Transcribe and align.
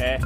É. 0.00 0.18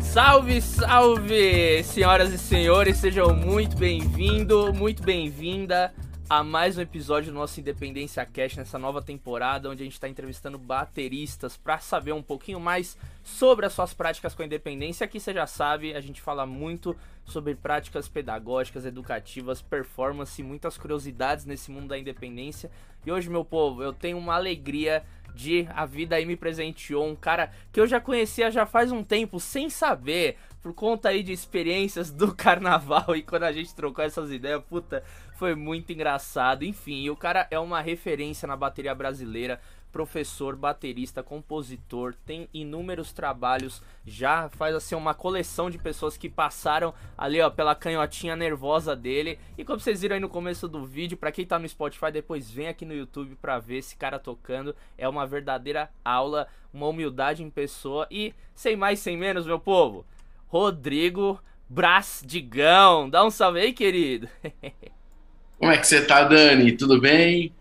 Salve, 0.00 0.62
salve, 0.62 1.82
senhoras 1.84 2.32
e 2.32 2.38
senhores, 2.38 2.96
sejam 2.96 3.34
muito 3.34 3.76
bem-vindos, 3.76 4.74
muito 4.74 5.02
bem-vinda 5.02 5.92
a 6.30 6.42
mais 6.42 6.78
um 6.78 6.80
episódio 6.80 7.30
do 7.30 7.38
nosso 7.38 7.60
Independência 7.60 8.24
Cash 8.24 8.56
nessa 8.56 8.78
nova 8.78 9.02
temporada, 9.02 9.68
onde 9.68 9.82
a 9.82 9.84
gente 9.84 9.92
está 9.92 10.08
entrevistando 10.08 10.58
bateristas 10.58 11.58
para 11.58 11.78
saber 11.78 12.12
um 12.12 12.22
pouquinho 12.22 12.58
mais 12.58 12.96
sobre 13.22 13.66
as 13.66 13.74
suas 13.74 13.92
práticas 13.92 14.34
com 14.34 14.42
a 14.42 14.46
independência. 14.46 15.04
Aqui 15.04 15.20
você 15.20 15.34
já 15.34 15.46
sabe, 15.46 15.94
a 15.94 16.00
gente 16.00 16.22
fala 16.22 16.46
muito 16.46 16.96
sobre 17.26 17.54
práticas 17.54 18.08
pedagógicas, 18.08 18.86
educativas, 18.86 19.60
performance, 19.60 20.42
muitas 20.42 20.78
curiosidades 20.78 21.44
nesse 21.44 21.70
mundo 21.70 21.88
da 21.88 21.98
independência. 21.98 22.70
E 23.04 23.12
hoje, 23.12 23.28
meu 23.28 23.44
povo, 23.44 23.82
eu 23.82 23.92
tenho 23.92 24.16
uma 24.16 24.34
alegria 24.34 25.04
de 25.34 25.66
a 25.74 25.84
vida 25.84 26.16
aí 26.16 26.24
me 26.24 26.36
presenteou 26.36 27.06
um 27.06 27.16
cara 27.16 27.50
que 27.72 27.80
eu 27.80 27.86
já 27.86 28.00
conhecia 28.00 28.50
já 28.50 28.64
faz 28.64 28.92
um 28.92 29.02
tempo 29.02 29.40
sem 29.40 29.68
saber, 29.68 30.36
por 30.62 30.72
conta 30.72 31.10
aí 31.10 31.22
de 31.22 31.32
experiências 31.32 32.10
do 32.10 32.32
carnaval 32.34 33.14
e 33.16 33.22
quando 33.22 33.42
a 33.42 33.52
gente 33.52 33.74
trocou 33.74 34.04
essas 34.04 34.30
ideias, 34.30 34.62
puta, 34.64 35.02
foi 35.34 35.54
muito 35.54 35.92
engraçado. 35.92 36.64
Enfim, 36.64 37.10
o 37.10 37.16
cara 37.16 37.46
é 37.50 37.58
uma 37.58 37.80
referência 37.80 38.46
na 38.46 38.56
bateria 38.56 38.94
brasileira 38.94 39.60
professor, 39.94 40.56
baterista, 40.56 41.22
compositor, 41.22 42.16
tem 42.26 42.48
inúmeros 42.52 43.12
trabalhos, 43.12 43.80
já 44.04 44.48
faz 44.48 44.74
assim 44.74 44.96
uma 44.96 45.14
coleção 45.14 45.70
de 45.70 45.78
pessoas 45.78 46.16
que 46.16 46.28
passaram 46.28 46.92
ali, 47.16 47.40
ó, 47.40 47.48
pela 47.48 47.76
canhotinha 47.76 48.34
nervosa 48.34 48.96
dele. 48.96 49.38
E 49.56 49.64
como 49.64 49.78
vocês 49.78 50.00
viram 50.02 50.14
aí 50.14 50.20
no 50.20 50.28
começo 50.28 50.66
do 50.66 50.84
vídeo, 50.84 51.16
para 51.16 51.30
quem 51.30 51.46
tá 51.46 51.60
no 51.60 51.68
Spotify, 51.68 52.10
depois 52.10 52.50
vem 52.50 52.66
aqui 52.66 52.84
no 52.84 52.92
YouTube 52.92 53.36
para 53.40 53.60
ver 53.60 53.76
esse 53.76 53.94
cara 53.94 54.18
tocando. 54.18 54.74
É 54.98 55.08
uma 55.08 55.28
verdadeira 55.28 55.88
aula, 56.04 56.48
uma 56.72 56.88
humildade 56.88 57.44
em 57.44 57.48
pessoa 57.48 58.08
e 58.10 58.34
sem 58.52 58.74
mais, 58.74 58.98
sem 58.98 59.16
menos, 59.16 59.46
meu 59.46 59.60
povo. 59.60 60.04
Rodrigo 60.48 61.40
Brás 61.68 62.20
Digão, 62.26 63.08
dá 63.08 63.24
um 63.24 63.30
salve 63.30 63.60
aí, 63.60 63.72
querido. 63.72 64.28
Como 65.56 65.70
é 65.70 65.78
que 65.78 65.86
você 65.86 66.04
tá, 66.04 66.24
Dani? 66.24 66.72
Tudo 66.72 67.00
bem? 67.00 67.54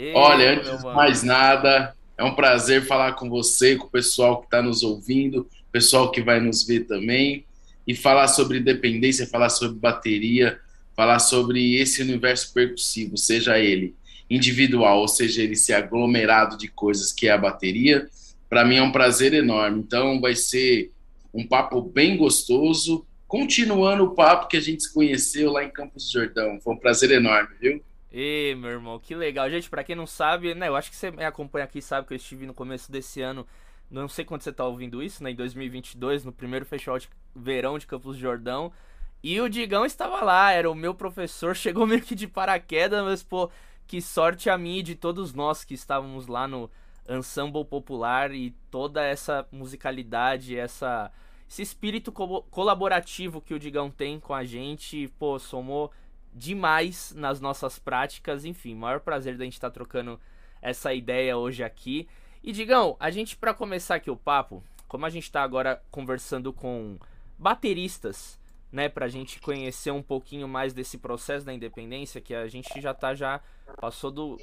Ei, 0.00 0.14
Olha, 0.14 0.54
antes 0.54 0.78
de 0.78 0.84
mais 0.84 1.22
nada, 1.22 1.94
é 2.16 2.24
um 2.24 2.34
prazer 2.34 2.86
falar 2.86 3.12
com 3.12 3.28
você, 3.28 3.76
com 3.76 3.86
o 3.86 3.90
pessoal 3.90 4.38
que 4.40 4.46
está 4.46 4.62
nos 4.62 4.82
ouvindo, 4.82 5.46
pessoal 5.70 6.10
que 6.10 6.22
vai 6.22 6.40
nos 6.40 6.66
ver 6.66 6.86
também, 6.86 7.44
e 7.86 7.94
falar 7.94 8.26
sobre 8.28 8.60
independência, 8.60 9.26
falar 9.26 9.50
sobre 9.50 9.78
bateria, 9.78 10.58
falar 10.96 11.18
sobre 11.18 11.74
esse 11.74 12.00
universo 12.00 12.50
percussivo, 12.54 13.18
seja 13.18 13.58
ele 13.58 13.94
individual, 14.30 15.00
ou 15.00 15.08
seja 15.08 15.42
ele 15.42 15.52
esse 15.52 15.70
aglomerado 15.70 16.56
de 16.56 16.68
coisas 16.68 17.12
que 17.12 17.28
é 17.28 17.32
a 17.32 17.38
bateria. 17.38 18.08
Para 18.48 18.64
mim 18.64 18.76
é 18.76 18.82
um 18.82 18.92
prazer 18.92 19.34
enorme. 19.34 19.80
Então 19.80 20.18
vai 20.18 20.34
ser 20.34 20.92
um 21.34 21.46
papo 21.46 21.82
bem 21.82 22.16
gostoso, 22.16 23.04
continuando 23.28 24.04
o 24.04 24.14
papo 24.14 24.48
que 24.48 24.56
a 24.56 24.60
gente 24.60 24.82
se 24.82 24.94
conheceu 24.94 25.52
lá 25.52 25.62
em 25.62 25.70
Campos 25.70 26.06
do 26.06 26.12
Jordão. 26.12 26.58
Foi 26.62 26.72
um 26.72 26.78
prazer 26.78 27.10
enorme, 27.10 27.50
viu? 27.60 27.82
Ê, 28.12 28.54
meu 28.56 28.70
irmão, 28.70 28.98
que 28.98 29.14
legal. 29.14 29.48
Gente, 29.48 29.70
para 29.70 29.84
quem 29.84 29.94
não 29.94 30.06
sabe, 30.06 30.54
né, 30.54 30.68
eu 30.68 30.76
acho 30.76 30.90
que 30.90 30.96
você 30.96 31.10
me 31.10 31.24
acompanha 31.24 31.64
aqui 31.64 31.80
sabe 31.80 32.06
que 32.06 32.12
eu 32.12 32.16
estive 32.16 32.46
no 32.46 32.54
começo 32.54 32.90
desse 32.90 33.22
ano, 33.22 33.46
não 33.90 34.08
sei 34.08 34.24
quando 34.24 34.42
você 34.42 34.52
tá 34.52 34.64
ouvindo 34.64 35.02
isso, 35.02 35.22
né, 35.22 35.30
em 35.30 35.34
2022, 35.34 36.24
no 36.24 36.32
primeiro 36.32 36.66
festival 36.66 36.98
de 36.98 37.08
verão 37.34 37.78
de 37.78 37.86
Campos 37.86 38.16
do 38.16 38.20
Jordão. 38.20 38.72
E 39.22 39.40
o 39.40 39.48
Digão 39.48 39.84
estava 39.84 40.22
lá, 40.24 40.50
era 40.50 40.70
o 40.70 40.74
meu 40.74 40.94
professor, 40.94 41.54
chegou 41.56 41.86
meio 41.86 42.02
que 42.02 42.14
de 42.14 42.26
paraquedas, 42.26 43.04
mas 43.04 43.22
pô, 43.22 43.50
que 43.86 44.00
sorte 44.00 44.50
a 44.50 44.58
mim 44.58 44.78
e 44.78 44.82
de 44.82 44.94
todos 44.94 45.32
nós 45.34 45.64
que 45.64 45.74
estávamos 45.74 46.26
lá 46.26 46.48
no 46.48 46.70
Ensemble 47.08 47.64
Popular 47.64 48.32
e 48.32 48.50
toda 48.70 49.04
essa 49.04 49.46
musicalidade, 49.52 50.56
essa 50.56 51.12
esse 51.48 51.62
espírito 51.62 52.12
co 52.12 52.42
colaborativo 52.42 53.40
que 53.40 53.52
o 53.52 53.58
Digão 53.58 53.90
tem 53.90 54.20
com 54.20 54.32
a 54.32 54.44
gente, 54.44 55.08
pô, 55.18 55.36
somou 55.36 55.90
demais 56.32 57.12
nas 57.14 57.40
nossas 57.40 57.78
práticas. 57.78 58.44
Enfim, 58.44 58.74
maior 58.74 59.00
prazer 59.00 59.36
da 59.36 59.44
gente 59.44 59.54
estar 59.54 59.70
tá 59.70 59.74
trocando 59.74 60.20
essa 60.62 60.92
ideia 60.94 61.36
hoje 61.36 61.62
aqui. 61.62 62.08
E 62.42 62.52
Digão, 62.52 62.96
a 62.98 63.10
gente 63.10 63.36
para 63.36 63.52
começar 63.52 63.96
aqui 63.96 64.10
o 64.10 64.16
papo, 64.16 64.62
como 64.88 65.04
a 65.06 65.10
gente 65.10 65.24
está 65.24 65.42
agora 65.42 65.82
conversando 65.90 66.52
com 66.52 66.98
bateristas, 67.38 68.38
né, 68.72 68.88
pra 68.88 69.08
gente 69.08 69.40
conhecer 69.40 69.90
um 69.90 70.02
pouquinho 70.02 70.46
mais 70.48 70.72
desse 70.72 70.96
processo 70.96 71.44
da 71.44 71.52
independência, 71.52 72.20
que 72.20 72.34
a 72.34 72.46
gente 72.46 72.80
já 72.80 72.94
tá 72.94 73.14
já 73.14 73.40
passou 73.80 74.10
do 74.10 74.38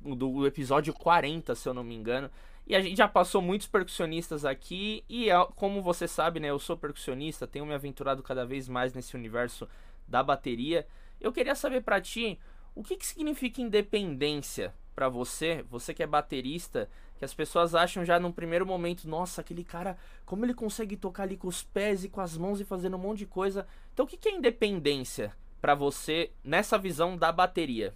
do 0.00 0.46
episódio 0.46 0.94
40, 0.94 1.54
se 1.54 1.68
eu 1.68 1.74
não 1.74 1.82
me 1.82 1.94
engano. 1.94 2.30
E 2.66 2.74
a 2.74 2.80
gente 2.80 2.96
já 2.96 3.08
passou 3.08 3.40
muitos 3.40 3.66
percussionistas 3.66 4.44
aqui 4.44 5.04
e 5.08 5.28
como 5.54 5.80
você 5.80 6.08
sabe, 6.08 6.40
né, 6.40 6.50
eu 6.50 6.58
sou 6.58 6.76
percussionista, 6.76 7.46
tenho 7.46 7.66
me 7.66 7.74
aventurado 7.74 8.22
cada 8.22 8.44
vez 8.44 8.68
mais 8.68 8.92
nesse 8.92 9.14
universo 9.14 9.68
da 10.06 10.22
bateria. 10.22 10.86
Eu 11.20 11.32
queria 11.32 11.54
saber 11.54 11.82
para 11.82 12.00
ti 12.00 12.38
o 12.74 12.82
que, 12.82 12.96
que 12.96 13.06
significa 13.06 13.60
independência 13.60 14.74
para 14.94 15.08
você, 15.08 15.64
você 15.70 15.92
que 15.92 16.02
é 16.02 16.06
baterista, 16.06 16.88
que 17.18 17.24
as 17.24 17.34
pessoas 17.34 17.74
acham 17.74 18.04
já 18.04 18.18
num 18.18 18.32
primeiro 18.32 18.66
momento, 18.66 19.08
nossa, 19.08 19.40
aquele 19.40 19.64
cara, 19.64 19.96
como 20.24 20.44
ele 20.44 20.54
consegue 20.54 20.96
tocar 20.96 21.24
ali 21.24 21.36
com 21.36 21.48
os 21.48 21.62
pés 21.62 22.04
e 22.04 22.08
com 22.08 22.20
as 22.20 22.36
mãos 22.36 22.60
e 22.60 22.64
fazendo 22.64 22.96
um 22.96 23.00
monte 23.00 23.20
de 23.20 23.26
coisa. 23.26 23.66
Então, 23.92 24.04
o 24.04 24.08
que, 24.08 24.16
que 24.16 24.28
é 24.28 24.32
independência 24.32 25.32
para 25.60 25.74
você 25.74 26.30
nessa 26.44 26.78
visão 26.78 27.16
da 27.16 27.32
bateria? 27.32 27.94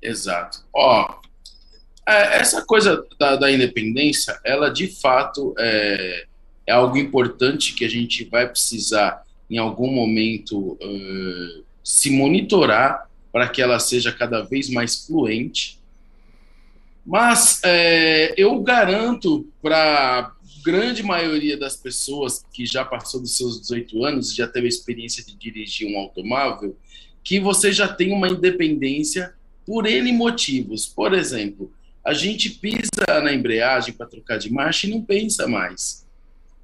Exato. 0.00 0.64
Ó, 0.74 1.20
é, 2.06 2.38
essa 2.38 2.64
coisa 2.64 3.06
da, 3.18 3.36
da, 3.36 3.50
independência, 3.50 4.38
ela 4.44 4.68
de 4.70 4.88
fato 4.88 5.54
é, 5.58 6.26
é, 6.66 6.72
algo 6.72 6.98
importante 6.98 7.74
que 7.74 7.84
a 7.84 7.88
gente 7.88 8.24
vai 8.24 8.46
precisar 8.48 9.24
em 9.48 9.56
algum 9.56 9.90
momento 9.90 10.72
uh, 10.72 11.63
se 11.84 12.10
monitorar 12.10 13.08
para 13.30 13.48
que 13.48 13.60
ela 13.60 13.78
seja 13.78 14.10
cada 14.10 14.42
vez 14.42 14.70
mais 14.70 15.06
fluente. 15.06 15.78
Mas 17.04 17.60
é, 17.62 18.34
eu 18.36 18.58
garanto 18.60 19.46
para 19.60 20.32
grande 20.64 21.02
maioria 21.02 21.58
das 21.58 21.76
pessoas 21.76 22.42
que 22.50 22.64
já 22.64 22.82
passou 22.84 23.20
dos 23.20 23.36
seus 23.36 23.60
18 23.60 24.02
anos 24.04 24.32
e 24.32 24.36
já 24.36 24.48
teve 24.48 24.66
a 24.66 24.68
experiência 24.68 25.22
de 25.22 25.36
dirigir 25.36 25.86
um 25.86 25.98
automóvel, 25.98 26.74
que 27.22 27.38
você 27.38 27.70
já 27.70 27.86
tem 27.86 28.12
uma 28.12 28.28
independência 28.28 29.34
por 29.66 29.86
N 29.86 30.10
motivos. 30.12 30.86
Por 30.86 31.12
exemplo, 31.12 31.70
a 32.02 32.14
gente 32.14 32.50
pisa 32.50 33.20
na 33.22 33.32
embreagem 33.32 33.92
para 33.92 34.06
trocar 34.06 34.38
de 34.38 34.50
marcha 34.50 34.86
e 34.86 34.90
não 34.90 35.02
pensa 35.02 35.46
mais. 35.46 36.06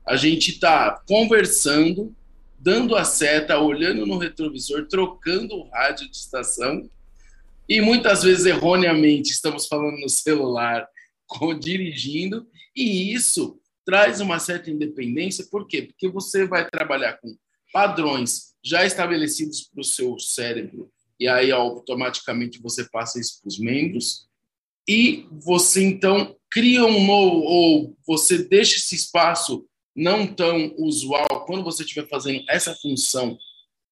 A 0.06 0.16
gente 0.16 0.52
está 0.52 1.02
conversando, 1.06 2.14
dando 2.60 2.94
a 2.94 3.04
seta, 3.04 3.58
olhando 3.58 4.06
no 4.06 4.18
retrovisor, 4.18 4.86
trocando 4.86 5.54
o 5.54 5.68
rádio 5.70 6.08
de 6.10 6.16
estação. 6.16 6.88
E 7.66 7.80
muitas 7.80 8.22
vezes 8.22 8.44
erroneamente 8.44 9.30
estamos 9.30 9.66
falando 9.66 9.98
no 9.98 10.08
celular, 10.08 10.86
com, 11.26 11.58
dirigindo, 11.58 12.46
e 12.76 13.14
isso 13.14 13.58
traz 13.84 14.20
uma 14.20 14.38
certa 14.38 14.70
independência, 14.70 15.46
por 15.50 15.66
quê? 15.66 15.82
Porque 15.82 16.08
você 16.08 16.46
vai 16.46 16.68
trabalhar 16.68 17.14
com 17.14 17.34
padrões 17.72 18.54
já 18.62 18.84
estabelecidos 18.84 19.62
para 19.62 19.80
o 19.80 19.84
seu 19.84 20.18
cérebro, 20.18 20.90
e 21.18 21.26
aí 21.28 21.50
automaticamente 21.50 22.60
você 22.60 22.84
passa 22.84 23.18
isso 23.18 23.40
para 23.40 23.48
os 23.48 23.58
membros, 23.58 24.28
e 24.88 25.26
você 25.30 25.82
então 25.82 26.36
cria 26.50 26.84
um 26.84 27.06
novo, 27.06 27.42
ou 27.44 27.96
você 28.06 28.38
deixa 28.38 28.76
esse 28.76 28.96
espaço 28.96 29.64
não 30.00 30.26
tão 30.26 30.74
usual 30.78 31.44
quando 31.44 31.62
você 31.62 31.82
estiver 31.82 32.08
fazendo 32.08 32.42
essa 32.48 32.74
função 32.74 33.38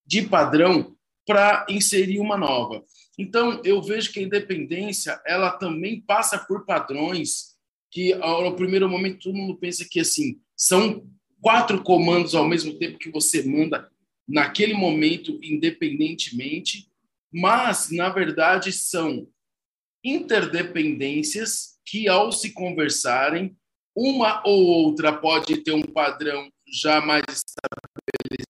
de 0.07 0.23
padrão 0.23 0.97
para 1.27 1.67
inserir 1.69 2.19
uma 2.19 2.39
nova. 2.39 2.83
Então, 3.19 3.61
eu 3.63 3.83
vejo 3.83 4.11
que 4.11 4.19
a 4.19 4.23
independência, 4.23 5.21
ela 5.27 5.51
também 5.51 6.01
passa 6.01 6.39
por 6.39 6.65
padrões 6.65 7.59
que, 7.91 8.15
ao 8.15 8.57
primeiro 8.57 8.89
momento, 8.89 9.25
todo 9.25 9.37
mundo 9.37 9.59
pensa 9.59 9.87
que, 9.89 10.01
assim, 10.01 10.41
são 10.57 11.07
quatro 11.43 11.83
comandos 11.83 12.35
ao 12.35 12.49
mesmo 12.49 12.79
tempo 12.79 12.99
que 12.99 13.11
você 13.11 13.43
manda 13.43 13.91
naquele 14.27 14.73
momento, 14.73 15.39
independentemente, 15.43 16.89
mas, 17.31 17.91
na 17.91 18.09
verdade, 18.09 18.73
são 18.73 19.29
interdependências 20.03 21.79
que, 21.85 22.09
ao 22.09 22.33
se 22.33 22.53
conversarem, 22.53 23.55
uma 23.99 24.41
ou 24.47 24.65
outra 24.65 25.13
pode 25.13 25.57
ter 25.59 25.73
um 25.73 25.83
padrão 25.83 26.49
já 26.73 27.01
mais 27.01 27.25
estabelecido 27.29 28.47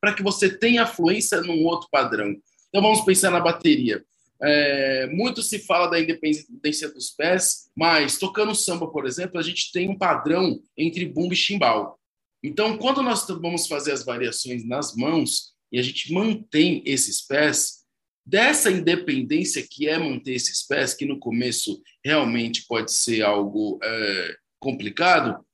para 0.00 0.12
que 0.12 0.24
você 0.24 0.50
tenha 0.50 0.86
fluência 0.86 1.40
num 1.40 1.64
outro 1.64 1.88
padrão. 1.88 2.34
Então 2.68 2.82
vamos 2.82 3.02
pensar 3.02 3.30
na 3.30 3.38
bateria. 3.38 4.04
É, 4.42 5.06
muito 5.06 5.40
se 5.40 5.60
fala 5.60 5.86
da 5.86 6.00
independência 6.00 6.90
dos 6.90 7.10
pés, 7.10 7.70
mas 7.76 8.18
tocando 8.18 8.54
samba, 8.54 8.90
por 8.90 9.06
exemplo, 9.06 9.38
a 9.38 9.42
gente 9.42 9.70
tem 9.70 9.88
um 9.88 9.96
padrão 9.96 10.60
entre 10.76 11.06
bumbo 11.06 11.32
e 11.32 11.36
chimbal. 11.36 11.98
Então, 12.42 12.76
quando 12.76 13.02
nós 13.02 13.24
vamos 13.26 13.68
fazer 13.68 13.92
as 13.92 14.04
variações 14.04 14.66
nas 14.66 14.96
mãos 14.96 15.54
e 15.70 15.78
a 15.78 15.82
gente 15.82 16.12
mantém 16.12 16.82
esses 16.84 17.22
pés, 17.24 17.84
dessa 18.26 18.70
independência 18.70 19.64
que 19.68 19.88
é 19.88 19.96
manter 19.96 20.34
esses 20.34 20.66
pés, 20.66 20.92
que 20.92 21.06
no 21.06 21.18
começo 21.18 21.80
realmente 22.04 22.66
pode 22.66 22.92
ser 22.92 23.22
algo 23.22 23.78
é, 23.82 24.36
complicado, 24.60 25.44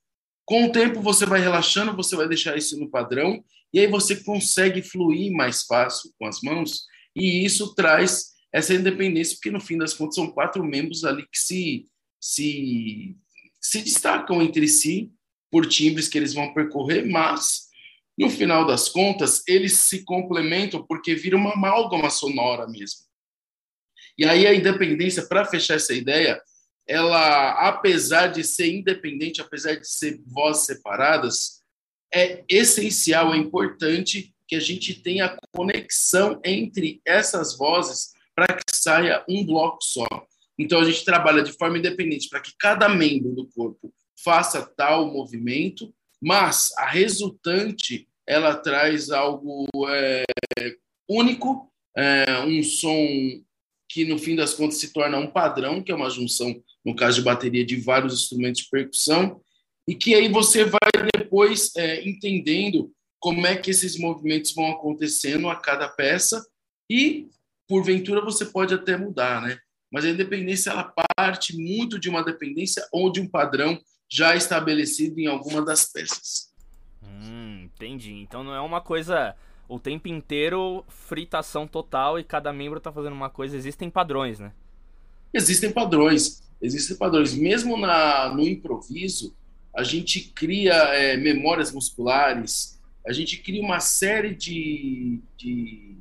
com 0.45 0.65
o 0.65 0.71
tempo 0.71 1.01
você 1.01 1.25
vai 1.25 1.39
relaxando, 1.39 1.95
você 1.95 2.15
vai 2.15 2.27
deixar 2.27 2.57
isso 2.57 2.77
no 2.77 2.89
padrão, 2.89 3.43
e 3.73 3.79
aí 3.79 3.87
você 3.87 4.21
consegue 4.23 4.81
fluir 4.81 5.31
mais 5.31 5.63
fácil 5.63 6.11
com 6.19 6.25
as 6.25 6.41
mãos, 6.41 6.85
e 7.15 7.45
isso 7.45 7.73
traz 7.73 8.31
essa 8.53 8.73
independência, 8.73 9.35
porque 9.35 9.51
no 9.51 9.61
fim 9.61 9.77
das 9.77 9.93
contas 9.93 10.15
são 10.15 10.29
quatro 10.29 10.63
membros 10.63 11.05
ali 11.05 11.23
que 11.23 11.37
se, 11.37 11.85
se, 12.19 13.15
se 13.61 13.81
destacam 13.81 14.41
entre 14.41 14.67
si 14.67 15.09
por 15.49 15.65
timbres 15.65 16.09
que 16.09 16.17
eles 16.17 16.33
vão 16.33 16.53
percorrer, 16.53 17.09
mas 17.09 17.69
no 18.17 18.29
final 18.29 18.65
das 18.65 18.89
contas 18.89 19.41
eles 19.47 19.73
se 19.73 20.03
complementam 20.03 20.85
porque 20.85 21.15
vira 21.15 21.37
uma 21.37 21.53
amálgama 21.53 22.09
sonora 22.09 22.67
mesmo. 22.67 23.10
E 24.17 24.25
aí 24.25 24.45
a 24.45 24.53
independência, 24.53 25.25
para 25.27 25.45
fechar 25.45 25.75
essa 25.75 25.93
ideia, 25.93 26.41
ela, 26.87 27.69
apesar 27.69 28.27
de 28.27 28.43
ser 28.43 28.71
independente, 28.71 29.41
apesar 29.41 29.75
de 29.75 29.87
ser 29.87 30.19
vozes 30.25 30.65
separadas, 30.65 31.61
é 32.13 32.43
essencial, 32.49 33.33
é 33.33 33.37
importante 33.37 34.33
que 34.47 34.55
a 34.55 34.59
gente 34.59 35.01
tenha 35.01 35.37
conexão 35.53 36.41
entre 36.43 37.01
essas 37.05 37.57
vozes 37.57 38.11
para 38.35 38.47
que 38.47 38.63
saia 38.73 39.23
um 39.29 39.45
bloco 39.45 39.81
só. 39.81 40.05
Então 40.59 40.81
a 40.81 40.83
gente 40.83 41.05
trabalha 41.05 41.41
de 41.41 41.53
forma 41.53 41.77
independente 41.77 42.27
para 42.29 42.41
que 42.41 42.51
cada 42.59 42.89
membro 42.89 43.31
do 43.31 43.47
corpo 43.47 43.93
faça 44.23 44.61
tal 44.75 45.11
movimento, 45.11 45.93
mas 46.21 46.71
a 46.77 46.85
resultante 46.85 48.07
ela 48.27 48.55
traz 48.55 49.09
algo 49.09 49.65
é, 49.89 50.23
único, 51.09 51.71
é, 51.95 52.39
um 52.41 52.61
som 52.61 53.41
que 53.91 54.05
no 54.05 54.17
fim 54.17 54.35
das 54.35 54.53
contas 54.53 54.77
se 54.77 54.93
torna 54.93 55.17
um 55.17 55.27
padrão, 55.27 55.81
que 55.81 55.91
é 55.91 55.95
uma 55.95 56.09
junção, 56.09 56.55
no 56.85 56.95
caso 56.95 57.17
de 57.17 57.25
bateria, 57.25 57.65
de 57.65 57.75
vários 57.75 58.13
instrumentos 58.13 58.61
de 58.61 58.69
percussão, 58.69 59.41
e 59.87 59.93
que 59.93 60.15
aí 60.15 60.29
você 60.29 60.63
vai 60.63 60.79
depois 61.13 61.75
é, 61.75 62.07
entendendo 62.07 62.91
como 63.19 63.45
é 63.45 63.55
que 63.55 63.69
esses 63.69 63.97
movimentos 63.99 64.53
vão 64.53 64.71
acontecendo 64.71 65.49
a 65.49 65.55
cada 65.55 65.89
peça 65.89 66.43
e, 66.89 67.27
porventura, 67.67 68.21
você 68.21 68.45
pode 68.45 68.73
até 68.73 68.97
mudar, 68.97 69.41
né? 69.41 69.57
Mas 69.91 70.05
a 70.05 70.09
independência, 70.09 70.69
ela 70.69 70.93
parte 71.15 71.55
muito 71.57 71.99
de 71.99 72.09
uma 72.09 72.23
dependência 72.23 72.87
ou 72.93 73.11
de 73.11 73.19
um 73.19 73.27
padrão 73.27 73.77
já 74.09 74.35
estabelecido 74.35 75.19
em 75.19 75.27
alguma 75.27 75.63
das 75.63 75.91
peças. 75.91 76.51
Hum, 77.03 77.63
entendi. 77.65 78.13
Então 78.13 78.43
não 78.43 78.55
é 78.55 78.61
uma 78.61 78.79
coisa 78.79 79.35
o 79.71 79.79
tempo 79.79 80.09
inteiro 80.09 80.83
fritação 80.89 81.65
total 81.65 82.19
e 82.19 82.25
cada 82.25 82.51
membro 82.51 82.77
está 82.77 82.91
fazendo 82.91 83.13
uma 83.13 83.29
coisa. 83.29 83.55
Existem 83.55 83.89
padrões, 83.89 84.37
né? 84.37 84.51
Existem 85.33 85.71
padrões. 85.71 86.43
Existem 86.61 86.97
padrões. 86.97 87.33
Mesmo 87.33 87.77
na, 87.77 88.33
no 88.35 88.45
improviso, 88.45 89.33
a 89.73 89.81
gente 89.81 90.19
cria 90.35 90.73
é, 90.73 91.15
memórias 91.15 91.71
musculares, 91.71 92.77
a 93.07 93.13
gente 93.13 93.37
cria 93.37 93.61
uma 93.61 93.79
série 93.79 94.35
de, 94.35 95.19
de, 95.37 95.95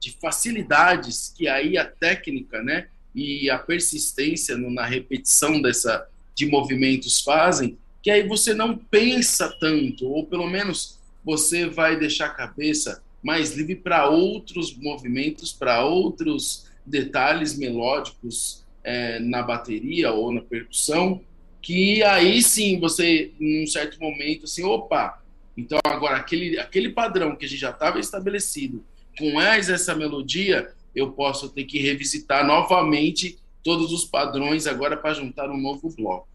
de, 0.00 0.10
facilidades 0.20 1.32
que 1.34 1.46
aí 1.46 1.78
a 1.78 1.84
técnica 1.84 2.60
né, 2.64 2.88
e 3.14 3.48
a 3.48 3.60
persistência 3.60 4.58
no, 4.58 4.72
na 4.72 4.84
repetição 4.84 5.62
dessa, 5.62 6.08
de 6.34 6.46
movimentos 6.46 7.20
fazem, 7.20 7.78
que 8.02 8.10
aí 8.10 8.26
você 8.26 8.52
não 8.52 8.76
pensa 8.76 9.48
tanto, 9.60 10.04
ou 10.04 10.26
pelo 10.26 10.48
menos 10.48 10.97
você 11.28 11.68
vai 11.68 11.98
deixar 11.98 12.24
a 12.24 12.30
cabeça 12.30 13.04
mais 13.22 13.54
livre 13.54 13.76
para 13.76 14.08
outros 14.08 14.74
movimentos, 14.74 15.52
para 15.52 15.84
outros 15.84 16.66
detalhes 16.86 17.54
melódicos 17.54 18.64
é, 18.82 19.20
na 19.20 19.42
bateria 19.42 20.10
ou 20.10 20.32
na 20.32 20.40
percussão, 20.40 21.20
que 21.60 22.02
aí 22.02 22.40
sim 22.40 22.80
você, 22.80 23.30
num 23.38 23.66
certo 23.66 24.00
momento, 24.00 24.44
assim, 24.44 24.64
opa, 24.64 25.22
então 25.54 25.78
agora 25.84 26.16
aquele, 26.16 26.58
aquele 26.58 26.88
padrão 26.88 27.36
que 27.36 27.44
a 27.44 27.48
gente 27.48 27.60
já 27.60 27.72
estava 27.72 28.00
estabelecido, 28.00 28.82
com 29.18 29.30
mais 29.34 29.68
essa 29.68 29.94
melodia, 29.94 30.72
eu 30.94 31.12
posso 31.12 31.50
ter 31.50 31.64
que 31.64 31.78
revisitar 31.78 32.46
novamente 32.46 33.38
todos 33.62 33.92
os 33.92 34.06
padrões 34.06 34.66
agora 34.66 34.96
para 34.96 35.12
juntar 35.12 35.50
um 35.50 35.60
novo 35.60 35.94
bloco. 35.94 36.26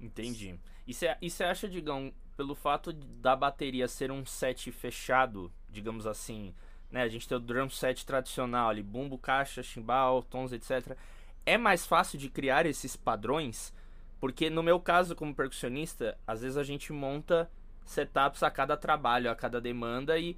Entendi. 0.00 0.54
E 0.86 0.94
você 1.28 1.44
acha, 1.44 1.68
Digão, 1.68 2.10
pelo 2.38 2.54
fato 2.54 2.92
da 2.92 3.34
bateria 3.34 3.88
ser 3.88 4.12
um 4.12 4.24
set 4.24 4.70
fechado, 4.70 5.50
digamos 5.68 6.06
assim, 6.06 6.54
né? 6.88 7.02
A 7.02 7.08
gente 7.08 7.26
tem 7.26 7.36
o 7.36 7.40
drum 7.40 7.68
set 7.68 8.06
tradicional 8.06 8.68
ali, 8.68 8.80
bumbo, 8.80 9.18
caixa, 9.18 9.60
chimbal, 9.60 10.22
tons, 10.22 10.52
etc. 10.52 10.96
É 11.44 11.58
mais 11.58 11.84
fácil 11.84 12.16
de 12.16 12.30
criar 12.30 12.64
esses 12.64 12.94
padrões, 12.94 13.74
porque 14.20 14.48
no 14.48 14.62
meu 14.62 14.78
caso 14.78 15.16
como 15.16 15.34
percussionista, 15.34 16.16
às 16.24 16.42
vezes 16.42 16.56
a 16.56 16.62
gente 16.62 16.92
monta 16.92 17.50
setups 17.84 18.44
a 18.44 18.50
cada 18.52 18.76
trabalho, 18.76 19.32
a 19.32 19.34
cada 19.34 19.60
demanda 19.60 20.16
e 20.16 20.36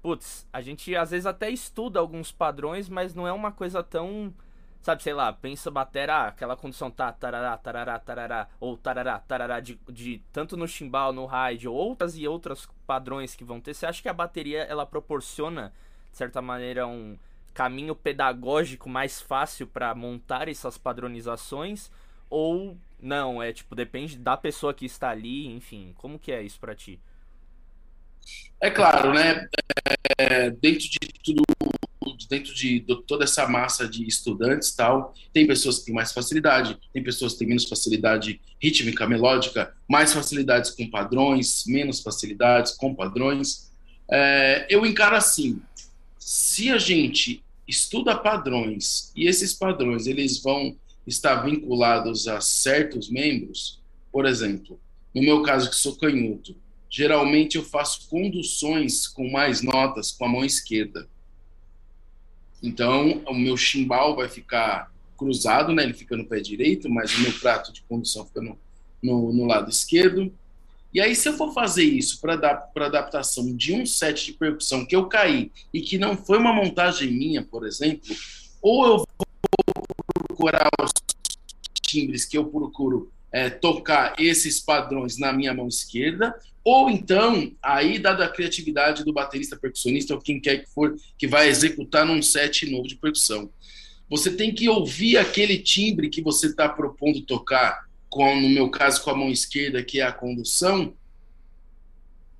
putz, 0.00 0.48
a 0.50 0.62
gente 0.62 0.96
às 0.96 1.10
vezes 1.10 1.26
até 1.26 1.50
estuda 1.50 2.00
alguns 2.00 2.32
padrões, 2.32 2.88
mas 2.88 3.14
não 3.14 3.28
é 3.28 3.32
uma 3.32 3.52
coisa 3.52 3.82
tão 3.82 4.32
Sabe, 4.82 5.00
sei 5.00 5.14
lá, 5.14 5.32
pensa 5.32 5.70
batera, 5.70 6.26
aquela 6.26 6.56
condição 6.56 6.90
tá, 6.90 7.12
tarará, 7.12 7.56
tarará, 7.56 8.00
tarará, 8.00 8.48
ou 8.58 8.76
tarará, 8.76 9.16
tarará, 9.20 9.60
de, 9.60 9.78
de 9.88 10.20
tanto 10.32 10.56
no 10.56 10.66
chimbal, 10.66 11.12
no 11.12 11.24
ride, 11.24 11.68
ou 11.68 11.74
outras 11.76 12.18
e 12.18 12.26
outras 12.26 12.68
padrões 12.84 13.36
que 13.36 13.44
vão 13.44 13.60
ter. 13.60 13.74
Você 13.74 13.86
acha 13.86 14.02
que 14.02 14.08
a 14.08 14.12
bateria, 14.12 14.62
ela 14.64 14.84
proporciona, 14.84 15.72
de 16.10 16.16
certa 16.16 16.42
maneira, 16.42 16.84
um 16.84 17.16
caminho 17.54 17.94
pedagógico 17.94 18.88
mais 18.88 19.20
fácil 19.20 19.68
para 19.68 19.94
montar 19.94 20.48
essas 20.48 20.76
padronizações? 20.76 21.88
Ou 22.28 22.76
não, 23.00 23.40
é 23.40 23.52
tipo, 23.52 23.76
depende 23.76 24.18
da 24.18 24.36
pessoa 24.36 24.74
que 24.74 24.84
está 24.84 25.10
ali, 25.10 25.46
enfim, 25.46 25.94
como 25.96 26.18
que 26.18 26.32
é 26.32 26.42
isso 26.42 26.58
para 26.58 26.74
ti? 26.74 26.98
É 28.60 28.68
claro, 28.68 29.12
né? 29.14 29.46
É, 30.18 30.50
dentro 30.50 30.88
de 30.88 30.98
tudo 31.24 31.42
dentro 32.28 32.54
de, 32.54 32.84
toda 33.06 33.24
essa 33.24 33.46
massa 33.46 33.88
de 33.88 34.06
estudantes 34.06 34.74
tal, 34.74 35.14
tem 35.32 35.46
pessoas 35.46 35.78
que 35.78 35.86
têm 35.86 35.94
mais 35.94 36.12
facilidade, 36.12 36.78
tem 36.92 37.02
pessoas 37.02 37.32
que 37.32 37.40
têm 37.40 37.48
menos 37.48 37.68
facilidade 37.68 38.40
rítmica, 38.60 39.06
melódica, 39.06 39.74
mais 39.88 40.12
facilidades 40.12 40.70
com 40.70 40.88
padrões, 40.88 41.64
menos 41.66 42.00
facilidades 42.00 42.72
com 42.72 42.94
padrões. 42.94 43.70
É, 44.10 44.66
eu 44.68 44.84
encaro 44.86 45.16
assim, 45.16 45.60
se 46.18 46.70
a 46.70 46.78
gente 46.78 47.42
estuda 47.66 48.16
padrões 48.16 49.12
e 49.16 49.26
esses 49.26 49.54
padrões 49.54 50.06
eles 50.06 50.42
vão 50.42 50.76
estar 51.06 51.36
vinculados 51.42 52.28
a 52.28 52.40
certos 52.40 53.10
membros, 53.10 53.80
por 54.10 54.26
exemplo, 54.26 54.78
no 55.14 55.22
meu 55.22 55.42
caso 55.42 55.68
que 55.68 55.76
sou 55.76 55.96
canhoto, 55.96 56.54
geralmente 56.88 57.56
eu 57.56 57.64
faço 57.64 58.08
conduções 58.08 59.08
com 59.08 59.30
mais 59.30 59.62
notas 59.62 60.12
com 60.12 60.26
a 60.26 60.28
mão 60.28 60.44
esquerda. 60.44 61.08
Então, 62.62 63.22
o 63.26 63.34
meu 63.34 63.56
chimbal 63.56 64.14
vai 64.14 64.28
ficar 64.28 64.92
cruzado, 65.16 65.72
né? 65.72 65.82
Ele 65.82 65.94
fica 65.94 66.16
no 66.16 66.24
pé 66.24 66.40
direito, 66.40 66.88
mas 66.88 67.14
o 67.14 67.20
meu 67.20 67.32
prato 67.32 67.72
de 67.72 67.82
condução 67.82 68.24
fica 68.26 68.40
no, 68.40 68.58
no, 69.02 69.32
no 69.32 69.46
lado 69.46 69.70
esquerdo. 69.70 70.32
E 70.94 71.00
aí, 71.00 71.14
se 71.14 71.28
eu 71.28 71.32
for 71.32 71.54
fazer 71.54 71.84
isso 71.84 72.20
para 72.20 72.34
adaptação 72.86 73.56
de 73.56 73.72
um 73.72 73.86
set 73.86 74.26
de 74.26 74.32
percussão 74.34 74.84
que 74.84 74.94
eu 74.94 75.06
caí 75.06 75.50
e 75.72 75.80
que 75.80 75.96
não 75.96 76.16
foi 76.16 76.38
uma 76.38 76.52
montagem 76.52 77.10
minha, 77.10 77.42
por 77.42 77.66
exemplo, 77.66 78.14
ou 78.60 78.86
eu 78.86 78.96
vou 78.98 79.06
procurar 80.28 80.68
os 80.82 80.92
timbres 81.80 82.24
que 82.24 82.36
eu 82.36 82.44
procuro 82.44 83.10
é, 83.32 83.48
tocar 83.48 84.14
esses 84.18 84.60
padrões 84.60 85.18
na 85.18 85.32
minha 85.32 85.54
mão 85.54 85.66
esquerda, 85.66 86.34
ou 86.64 86.88
então, 86.88 87.52
aí, 87.60 87.98
dada 87.98 88.24
a 88.24 88.28
criatividade 88.28 89.04
do 89.04 89.12
baterista 89.12 89.56
percussionista 89.56 90.14
ou 90.14 90.20
quem 90.20 90.40
quer 90.40 90.58
que 90.58 90.70
for 90.70 90.96
que 91.18 91.26
vai 91.26 91.48
executar 91.48 92.06
num 92.06 92.22
set 92.22 92.70
novo 92.70 92.86
de 92.86 92.94
percussão, 92.94 93.50
você 94.08 94.30
tem 94.30 94.54
que 94.54 94.68
ouvir 94.68 95.16
aquele 95.16 95.58
timbre 95.58 96.08
que 96.08 96.22
você 96.22 96.46
está 96.46 96.68
propondo 96.68 97.22
tocar, 97.22 97.88
com, 98.08 98.38
no 98.40 98.48
meu 98.48 98.70
caso, 98.70 99.02
com 99.02 99.10
a 99.10 99.16
mão 99.16 99.30
esquerda, 99.30 99.82
que 99.82 100.00
é 100.00 100.04
a 100.04 100.12
condução, 100.12 100.94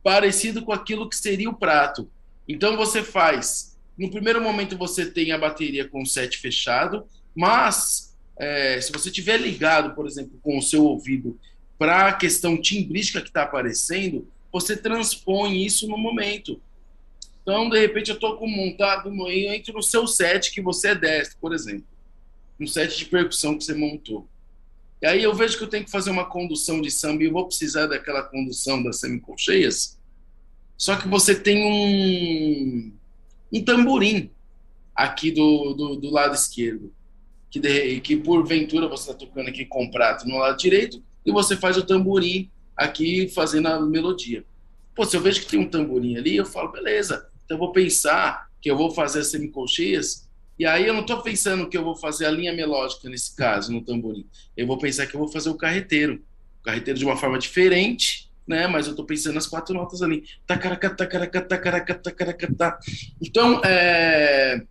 parecido 0.03 0.63
com 0.63 0.73
aquilo 0.73 1.09
que 1.09 1.17
seria 1.17 1.49
o 1.49 1.55
prato. 1.55 2.09
Então, 2.47 2.77
você 2.77 3.03
faz. 3.03 3.77
No 3.97 4.11
primeiro 4.11 4.41
momento, 4.41 4.77
você 4.77 5.11
tem 5.11 5.33
a 5.33 5.39
bateria 5.39 5.89
com 5.89 6.03
o 6.03 6.07
set 6.07 6.39
fechado, 6.39 7.05
mas 7.35 8.12
é, 8.39 8.81
se 8.81 8.93
você 8.93 9.11
tiver 9.11 9.39
ligado, 9.39 9.95
por 9.95 10.07
exemplo, 10.07 10.39
com 10.43 10.59
o 10.59 10.62
seu 10.62 10.85
ouvido 10.85 11.39
para 11.79 12.09
a 12.09 12.12
questão 12.12 12.61
timbrística 12.61 13.21
que 13.21 13.29
está 13.29 13.43
aparecendo, 13.43 14.29
você 14.53 14.77
transpõe 14.77 15.65
isso 15.65 15.89
no 15.89 15.99
momento. 15.99 16.61
Então, 17.43 17.69
de 17.69 17.79
repente, 17.79 18.11
eu 18.11 18.15
estou 18.15 18.37
com 18.37 18.47
montado, 18.47 19.09
eu 19.09 19.53
entro 19.53 19.75
no 19.75 19.83
seu 19.83 20.07
set 20.07 20.53
que 20.53 20.61
você 20.61 20.89
é 20.89 20.95
destro, 20.95 21.39
por 21.41 21.53
exemplo, 21.53 21.87
no 22.59 22.69
set 22.69 22.97
de 22.97 23.07
percussão 23.07 23.59
que 23.59 23.65
você 23.65 23.75
montou. 23.75 24.29
E 25.01 25.07
aí 25.07 25.23
eu 25.23 25.35
vejo 25.35 25.59
que 25.59 25.65
eu 25.65 25.69
tenho 25.69 25.85
que 25.85 25.91
fazer 25.91 26.11
uma 26.11 26.25
condução 26.25 26.81
de 26.81 26.91
samba 26.91 27.25
e 27.25 27.27
eu 27.27 27.33
vou 27.33 27.47
precisar 27.47 27.89
daquela 27.89 28.23
condução 28.23 28.81
das 28.83 29.01
semicolcheias. 29.01 29.99
Só 30.79 30.95
que 30.95 31.09
você 31.09 31.35
tem 31.35 31.65
um, 31.65 32.93
um 33.53 33.65
tamborim 33.65 34.31
aqui 34.95 35.33
do, 35.33 35.75
do, 35.75 35.97
do 35.97 36.11
lado 36.11 36.35
esquerdo 36.35 36.93
que, 37.52 37.61
de, 37.61 38.00
que 38.00 38.16
porventura 38.16 38.88
você 38.88 39.11
está 39.11 39.14
tocando 39.14 39.49
aqui 39.49 39.66
com 39.66 39.90
prato 39.90 40.26
no 40.26 40.38
lado 40.38 40.56
direito 40.56 41.02
e 41.25 41.30
você 41.30 41.54
faz 41.54 41.76
o 41.76 41.85
tamborim 41.85 42.50
aqui 42.75 43.28
fazendo 43.28 43.68
a 43.68 43.78
melodia. 43.78 44.42
Pô, 44.94 45.04
se 45.04 45.16
eu 45.16 45.21
vejo 45.21 45.42
que 45.42 45.47
tem 45.47 45.61
um 45.61 45.68
tamborim 45.68 46.16
ali, 46.16 46.37
eu 46.37 46.47
falo, 46.47 46.73
beleza, 46.73 47.28
então 47.44 47.56
eu 47.56 47.59
vou 47.59 47.71
pensar 47.71 48.49
que 48.61 48.71
eu 48.71 48.76
vou 48.76 48.90
fazer 48.90 49.21
as 49.21 49.26
semicolcheias, 49.26 50.26
e 50.59 50.64
aí 50.64 50.87
eu 50.87 50.94
não 50.94 51.02
estou 51.02 51.21
pensando 51.21 51.68
que 51.68 51.76
eu 51.76 51.85
vou 51.85 51.94
fazer 51.94 52.25
a 52.25 52.30
linha 52.30 52.52
melódica 52.54 53.09
nesse 53.09 53.37
caso, 53.37 53.71
no 53.71 53.82
tamborim. 53.82 54.26
Eu 54.56 54.66
vou 54.66 54.78
pensar 54.78 55.06
que 55.06 55.14
eu 55.14 55.21
vou 55.21 55.28
fazer 55.28 55.50
o 55.50 55.54
carreteiro. 55.54 56.23
O 56.61 56.64
carreteiro 56.64 56.99
de 56.99 57.04
uma 57.04 57.16
forma 57.16 57.38
diferente, 57.38 58.30
né? 58.47 58.66
Mas 58.66 58.87
eu 58.87 58.92
estou 58.92 59.04
pensando 59.04 59.35
nas 59.35 59.47
quatro 59.47 59.75
notas 59.75 60.02
ali. 60.02 60.25
Então, 63.21 63.61
é, 63.64 64.62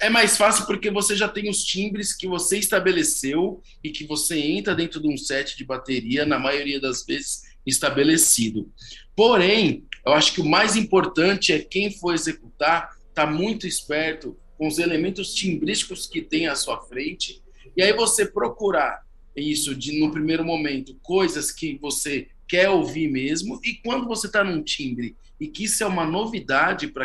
é 0.00 0.08
mais 0.08 0.36
fácil 0.36 0.66
porque 0.66 0.90
você 0.90 1.14
já 1.14 1.28
tem 1.28 1.48
os 1.48 1.62
timbres 1.62 2.14
que 2.16 2.26
você 2.26 2.58
estabeleceu 2.58 3.62
e 3.84 3.90
que 3.90 4.06
você 4.06 4.38
entra 4.38 4.74
dentro 4.74 5.00
de 5.00 5.08
um 5.08 5.16
set 5.16 5.56
de 5.56 5.64
bateria, 5.64 6.24
na 6.24 6.38
maioria 6.38 6.80
das 6.80 7.04
vezes, 7.04 7.42
estabelecido. 7.66 8.70
Porém, 9.14 9.84
eu 10.04 10.12
acho 10.12 10.32
que 10.32 10.40
o 10.40 10.48
mais 10.48 10.74
importante 10.74 11.52
é 11.52 11.58
quem 11.58 11.92
for 11.92 12.14
executar 12.14 12.96
tá 13.14 13.26
muito 13.26 13.66
esperto 13.66 14.36
com 14.56 14.66
os 14.66 14.78
elementos 14.78 15.34
timbrísticos 15.34 16.06
que 16.06 16.22
tem 16.22 16.46
à 16.46 16.54
sua 16.54 16.80
frente, 16.82 17.42
e 17.76 17.82
aí 17.82 17.92
você 17.92 18.26
procurar 18.26 19.02
isso 19.36 19.74
de 19.74 19.98
no 19.98 20.10
primeiro 20.10 20.44
momento, 20.44 20.98
coisas 21.02 21.50
que 21.50 21.78
você 21.78 22.28
quer 22.50 22.68
ouvir 22.68 23.08
mesmo, 23.08 23.60
e 23.62 23.74
quando 23.74 24.08
você 24.08 24.26
está 24.26 24.42
num 24.42 24.60
timbre 24.60 25.16
e 25.38 25.46
que 25.46 25.64
isso 25.64 25.84
é 25.84 25.86
uma 25.86 26.04
novidade 26.04 26.88
para 26.88 27.04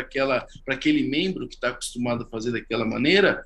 aquele 0.66 1.08
membro 1.08 1.46
que 1.46 1.54
está 1.54 1.68
acostumado 1.68 2.24
a 2.24 2.28
fazer 2.28 2.50
daquela 2.50 2.84
maneira, 2.84 3.44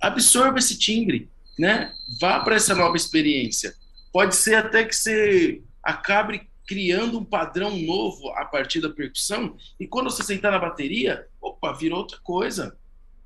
absorva 0.00 0.58
esse 0.58 0.76
timbre, 0.76 1.30
né? 1.56 1.92
Vá 2.20 2.40
para 2.40 2.56
essa 2.56 2.74
nova 2.74 2.96
experiência. 2.96 3.72
Pode 4.12 4.34
ser 4.34 4.56
até 4.56 4.82
que 4.84 4.94
você 4.94 5.62
acabe 5.84 6.50
criando 6.66 7.20
um 7.20 7.24
padrão 7.24 7.76
novo 7.78 8.30
a 8.30 8.44
partir 8.44 8.80
da 8.80 8.90
percussão, 8.90 9.56
e 9.78 9.86
quando 9.86 10.10
você 10.10 10.24
sentar 10.24 10.50
na 10.50 10.58
bateria, 10.58 11.26
opa, 11.40 11.72
virou 11.72 12.00
outra 12.00 12.18
coisa. 12.24 12.76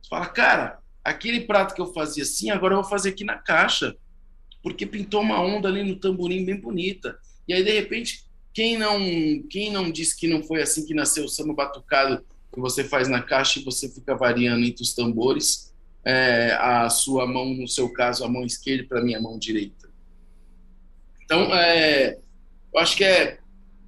Você 0.02 0.10
fala, 0.10 0.26
cara, 0.26 0.78
aquele 1.02 1.40
prato 1.40 1.74
que 1.74 1.80
eu 1.80 1.92
fazia 1.94 2.22
assim, 2.22 2.50
agora 2.50 2.74
eu 2.74 2.82
vou 2.82 2.90
fazer 2.90 3.10
aqui 3.10 3.24
na 3.24 3.38
caixa, 3.38 3.96
porque 4.62 4.84
pintou 4.84 5.22
uma 5.22 5.40
onda 5.40 5.68
ali 5.68 5.82
no 5.82 5.96
tamborim 5.96 6.44
bem 6.44 6.60
bonita. 6.60 7.18
E 7.46 7.54
aí, 7.54 7.62
de 7.62 7.72
repente, 7.72 8.24
quem 8.52 8.78
não, 8.78 8.98
quem 9.50 9.70
não 9.70 9.90
disse 9.90 10.16
que 10.16 10.28
não 10.28 10.42
foi 10.42 10.62
assim 10.62 10.86
que 10.86 10.94
nasceu 10.94 11.24
o 11.24 11.28
samba 11.28 11.54
batucado 11.54 12.24
que 12.52 12.60
você 12.60 12.84
faz 12.84 13.08
na 13.08 13.20
caixa 13.20 13.58
e 13.58 13.64
você 13.64 13.88
fica 13.88 14.14
variando 14.14 14.64
entre 14.64 14.82
os 14.82 14.94
tambores, 14.94 15.74
é, 16.04 16.52
a 16.60 16.88
sua 16.88 17.26
mão, 17.26 17.52
no 17.52 17.66
seu 17.66 17.92
caso, 17.92 18.24
a 18.24 18.28
mão 18.28 18.44
esquerda 18.44 18.86
para 18.88 19.00
a 19.00 19.20
mão 19.20 19.38
direita. 19.38 19.90
Então, 21.24 21.52
é, 21.54 22.18
eu 22.72 22.80
acho 22.80 22.96
que 22.96 23.04
é 23.04 23.38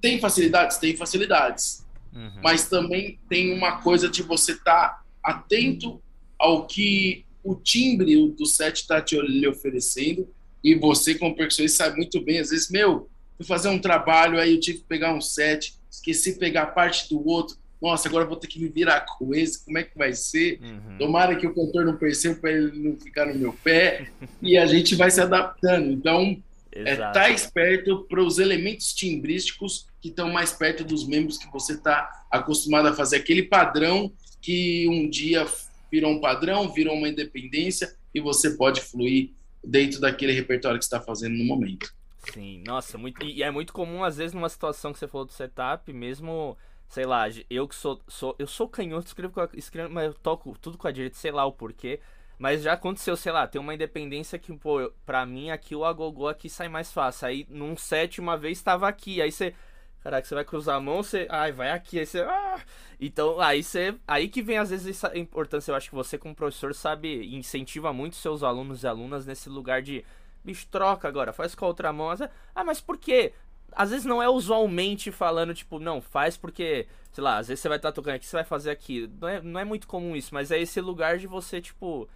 tem 0.01 0.19
facilidades, 0.19 0.77
tem 0.77 0.95
facilidades, 0.95 1.85
uhum. 2.13 2.41
mas 2.43 2.69
também 2.69 3.19
tem 3.29 3.53
uma 3.53 3.81
coisa 3.81 4.07
de 4.07 4.21
você 4.21 4.51
estar 4.51 4.89
tá 4.89 5.03
atento 5.23 6.01
ao 6.37 6.67
que 6.67 7.25
o 7.43 7.55
timbre 7.55 8.15
do 8.31 8.45
set 8.45 8.81
está 8.81 9.01
te 9.01 9.19
lhe 9.19 9.47
oferecendo 9.47 10.27
e 10.63 10.75
você 10.75 11.15
como 11.15 11.35
percussionista 11.35 11.85
sabe 11.85 11.97
muito 11.97 12.21
bem, 12.21 12.39
às 12.39 12.49
vezes, 12.49 12.69
meu, 12.69 13.09
fui 13.37 13.45
fazer 13.45 13.69
um 13.69 13.79
trabalho, 13.79 14.39
aí 14.39 14.53
eu 14.53 14.59
tive 14.59 14.79
que 14.79 14.85
pegar 14.85 15.13
um 15.13 15.21
set, 15.21 15.75
esqueci 15.89 16.33
de 16.33 16.39
pegar 16.39 16.67
parte 16.67 17.07
do 17.09 17.25
outro. 17.25 17.55
Nossa, 17.79 18.09
agora 18.09 18.25
vou 18.25 18.35
ter 18.35 18.47
que 18.47 18.59
me 18.59 18.67
virar 18.67 19.01
com 19.01 19.35
esse, 19.35 19.63
como 19.63 19.77
é 19.77 19.83
que 19.83 19.95
vai 19.95 20.11
ser? 20.11 20.59
Uhum. 20.61 20.97
Tomara 20.97 21.35
que 21.35 21.45
o 21.45 21.53
cantor 21.53 21.85
não 21.85 21.95
perceba 21.95 22.39
para 22.39 22.51
ele 22.51 22.71
não 22.77 22.97
ficar 22.97 23.27
no 23.27 23.35
meu 23.35 23.53
pé. 23.53 24.09
e 24.41 24.57
a 24.57 24.65
gente 24.65 24.95
vai 24.95 25.11
se 25.11 25.21
adaptando. 25.21 25.91
Então, 25.91 26.41
é 26.71 26.93
estar 26.93 27.11
tá 27.11 27.29
esperto 27.29 28.05
para 28.09 28.21
os 28.21 28.39
elementos 28.39 28.93
timbrísticos 28.93 29.87
que 30.01 30.09
estão 30.09 30.31
mais 30.31 30.51
perto 30.51 30.83
dos 30.83 31.07
membros 31.07 31.37
que 31.37 31.51
você 31.51 31.73
está 31.73 32.25
acostumado 32.31 32.87
a 32.87 32.93
fazer. 32.93 33.17
Aquele 33.17 33.43
padrão 33.43 34.11
que 34.41 34.87
um 34.89 35.09
dia 35.09 35.45
virou 35.91 36.11
um 36.11 36.21
padrão, 36.21 36.71
virou 36.71 36.95
uma 36.95 37.09
independência 37.09 37.93
e 38.13 38.19
você 38.19 38.51
pode 38.51 38.81
fluir 38.81 39.31
dentro 39.63 39.99
daquele 39.99 40.33
repertório 40.33 40.79
que 40.79 40.85
está 40.85 40.99
fazendo 40.99 41.35
no 41.35 41.43
momento. 41.43 41.93
Sim, 42.33 42.61
nossa, 42.65 42.97
muito, 42.97 43.23
e 43.23 43.41
é 43.41 43.49
muito 43.49 43.71
comum, 43.73 44.03
às 44.03 44.17
vezes, 44.17 44.33
numa 44.33 44.49
situação 44.49 44.91
que 44.91 44.99
você 44.99 45.07
falou 45.07 45.25
do 45.25 45.31
setup, 45.31 45.91
mesmo, 45.93 46.57
sei 46.87 47.05
lá, 47.05 47.25
eu 47.49 47.67
que 47.67 47.75
sou, 47.75 48.01
sou 48.07 48.35
eu 48.37 48.45
sou 48.47 48.67
canhoto, 48.67 49.07
escrevo, 49.07 49.33
escrevo, 49.53 49.93
mas 49.93 50.07
eu 50.07 50.13
toco 50.13 50.57
tudo 50.59 50.77
com 50.77 50.87
a 50.87 50.91
direita, 50.91 51.15
sei 51.15 51.31
lá 51.31 51.45
o 51.45 51.51
porquê. 51.51 51.99
Mas 52.37 52.61
já 52.61 52.73
aconteceu, 52.73 53.17
sei 53.17 53.31
lá, 53.31 53.47
tem 53.47 53.59
uma 53.59 53.73
independência 53.73 54.37
que, 54.37 54.55
pô, 54.55 54.91
pra 55.05 55.25
mim 55.25 55.49
aqui 55.49 55.75
o 55.75 55.83
agogô 55.83 56.27
aqui 56.27 56.49
sai 56.49 56.69
mais 56.69 56.91
fácil. 56.91 57.27
Aí 57.27 57.47
num 57.49 57.75
set 57.75 58.21
uma 58.21 58.37
vez 58.37 58.57
estava 58.59 58.87
aqui, 58.87 59.21
aí 59.21 59.31
você. 59.31 59.55
Caraca, 60.01 60.27
você 60.27 60.35
vai 60.35 60.45
cruzar 60.45 60.75
a 60.75 60.79
mão, 60.79 61.01
você. 61.01 61.27
Ai, 61.31 61.51
vai 61.51 61.71
aqui, 61.71 61.97
aí 61.99 62.05
você. 62.05 62.21
Ah! 62.21 62.61
Então, 62.99 63.39
aí 63.41 63.63
você. 63.63 63.95
Aí 64.07 64.29
que 64.29 64.43
vem 64.43 64.57
às 64.59 64.69
vezes 64.69 64.87
essa 65.03 65.17
importância. 65.17 65.71
Eu 65.71 65.75
acho 65.75 65.89
que 65.89 65.95
você, 65.95 66.15
como 66.17 66.35
professor, 66.35 66.75
sabe, 66.75 67.25
incentiva 67.35 67.91
muito 67.91 68.15
seus 68.15 68.43
alunos 68.43 68.83
e 68.83 68.87
alunas 68.87 69.25
nesse 69.25 69.49
lugar 69.49 69.81
de 69.81 70.05
bicho, 70.47 70.67
troca 70.71 71.07
agora, 71.07 71.33
faz 71.33 71.53
com 71.53 71.65
a 71.65 71.67
outra 71.67 71.91
mão. 71.91 72.09
Ah, 72.55 72.63
mas 72.63 72.79
por 72.79 72.97
quê? 72.97 73.33
Às 73.73 73.91
vezes 73.91 74.05
não 74.05 74.23
é 74.23 74.29
usualmente 74.29 75.11
falando, 75.11 75.53
tipo, 75.53 75.77
não, 75.77 76.01
faz 76.01 76.37
porque, 76.37 76.87
sei 77.11 77.23
lá, 77.23 77.37
às 77.37 77.49
vezes 77.49 77.61
você 77.61 77.67
vai 77.67 77.77
estar 77.77 77.89
tá 77.89 77.95
tocando 77.95 78.15
aqui, 78.15 78.25
você 78.25 78.37
vai 78.37 78.45
fazer 78.45 78.71
aqui. 78.71 79.09
Não 79.19 79.27
é, 79.27 79.41
não 79.41 79.59
é 79.59 79.65
muito 79.65 79.87
comum 79.87 80.15
isso, 80.15 80.33
mas 80.33 80.49
é 80.49 80.59
esse 80.59 80.79
lugar 80.79 81.17
de 81.17 81.27
você, 81.27 81.61
tipo, 81.61 82.07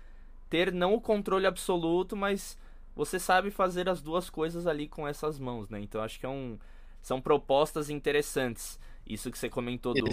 ter 0.50 0.72
não 0.72 0.94
o 0.94 1.02
controle 1.02 1.46
absoluto, 1.46 2.16
mas 2.16 2.58
você 2.96 3.20
sabe 3.20 3.52
fazer 3.52 3.90
as 3.90 4.02
duas 4.02 4.30
coisas 4.30 4.66
ali 4.66 4.88
com 4.88 5.08
essas 5.08 5.38
mãos, 5.38 5.70
né? 5.70 5.80
Então 5.82 6.02
acho 6.02 6.20
que 6.20 6.26
é 6.26 6.30
um, 6.30 6.58
são 7.02 7.22
propostas 7.22 7.90
interessantes. 7.90 8.80
Isso 9.06 9.30
que 9.30 9.38
você 9.38 9.50
comentou 9.50 9.94
do, 9.94 10.04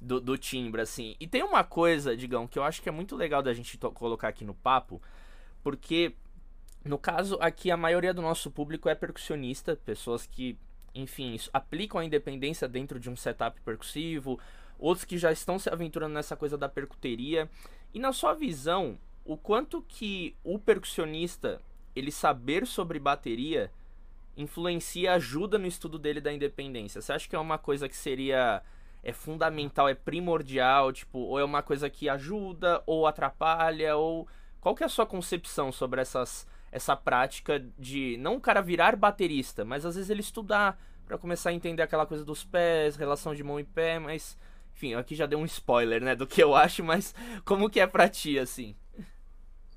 do, 0.00 0.20
do, 0.20 0.36
timbre, 0.36 0.82
assim. 0.82 1.16
E 1.18 1.26
tem 1.26 1.42
uma 1.42 1.64
coisa, 1.64 2.16
Digão, 2.16 2.46
que 2.46 2.58
eu 2.58 2.62
acho 2.62 2.82
que 2.82 2.88
é 2.88 2.92
muito 2.92 3.16
legal 3.16 3.42
da 3.42 3.54
gente 3.54 3.78
colocar 3.78 4.28
aqui 4.28 4.44
no 4.44 4.54
papo, 4.54 5.00
porque 5.62 6.14
no 6.84 6.98
caso, 6.98 7.36
aqui 7.40 7.70
a 7.70 7.76
maioria 7.76 8.14
do 8.14 8.22
nosso 8.22 8.50
público 8.50 8.88
é 8.88 8.94
percussionista, 8.94 9.76
pessoas 9.76 10.26
que, 10.26 10.56
enfim, 10.94 11.36
aplicam 11.52 12.00
a 12.00 12.04
independência 12.04 12.68
dentro 12.68 12.98
de 12.98 13.10
um 13.10 13.16
setup 13.16 13.60
percussivo, 13.62 14.38
outros 14.78 15.04
que 15.04 15.18
já 15.18 15.32
estão 15.32 15.58
se 15.58 15.68
aventurando 15.68 16.14
nessa 16.14 16.36
coisa 16.36 16.56
da 16.56 16.68
percuteria. 16.68 17.50
E 17.92 17.98
na 17.98 18.12
sua 18.12 18.34
visão, 18.34 18.98
o 19.24 19.36
quanto 19.36 19.82
que 19.82 20.34
o 20.44 20.58
percussionista, 20.58 21.60
ele 21.94 22.12
saber 22.12 22.66
sobre 22.66 22.98
bateria, 22.98 23.70
influencia, 24.36 25.14
ajuda 25.14 25.58
no 25.58 25.66
estudo 25.66 25.98
dele 25.98 26.20
da 26.20 26.32
independência? 26.32 27.00
Você 27.00 27.12
acha 27.12 27.28
que 27.28 27.36
é 27.36 27.38
uma 27.38 27.58
coisa 27.58 27.88
que 27.88 27.96
seria 27.96 28.62
é 29.02 29.12
fundamental, 29.12 29.88
é 29.88 29.94
primordial, 29.94 30.92
tipo, 30.92 31.18
ou 31.18 31.38
é 31.38 31.44
uma 31.44 31.62
coisa 31.62 31.88
que 31.88 32.08
ajuda 32.08 32.82
ou 32.86 33.06
atrapalha 33.06 33.96
ou 33.96 34.26
qual 34.60 34.74
que 34.74 34.82
é 34.82 34.86
a 34.86 34.88
sua 34.88 35.06
concepção 35.06 35.70
sobre 35.70 36.00
essas 36.00 36.46
essa 36.70 36.96
prática 36.96 37.64
de 37.78 38.16
não 38.18 38.36
o 38.36 38.40
cara 38.40 38.60
virar 38.60 38.96
baterista, 38.96 39.64
mas 39.64 39.84
às 39.84 39.94
vezes 39.94 40.10
ele 40.10 40.20
estudar 40.20 40.80
para 41.06 41.18
começar 41.18 41.50
a 41.50 41.54
entender 41.54 41.82
aquela 41.82 42.06
coisa 42.06 42.24
dos 42.24 42.44
pés, 42.44 42.96
relação 42.96 43.34
de 43.34 43.42
mão 43.42 43.58
e 43.58 43.64
pé, 43.64 43.98
mas 43.98 44.36
enfim, 44.74 44.94
aqui 44.94 45.14
já 45.14 45.26
deu 45.26 45.38
um 45.38 45.44
spoiler, 45.44 46.02
né, 46.02 46.14
do 46.14 46.26
que 46.26 46.42
eu 46.42 46.54
acho, 46.54 46.84
mas 46.84 47.14
como 47.44 47.68
que 47.68 47.80
é 47.80 47.86
para 47.86 48.08
ti 48.08 48.38
assim? 48.38 48.76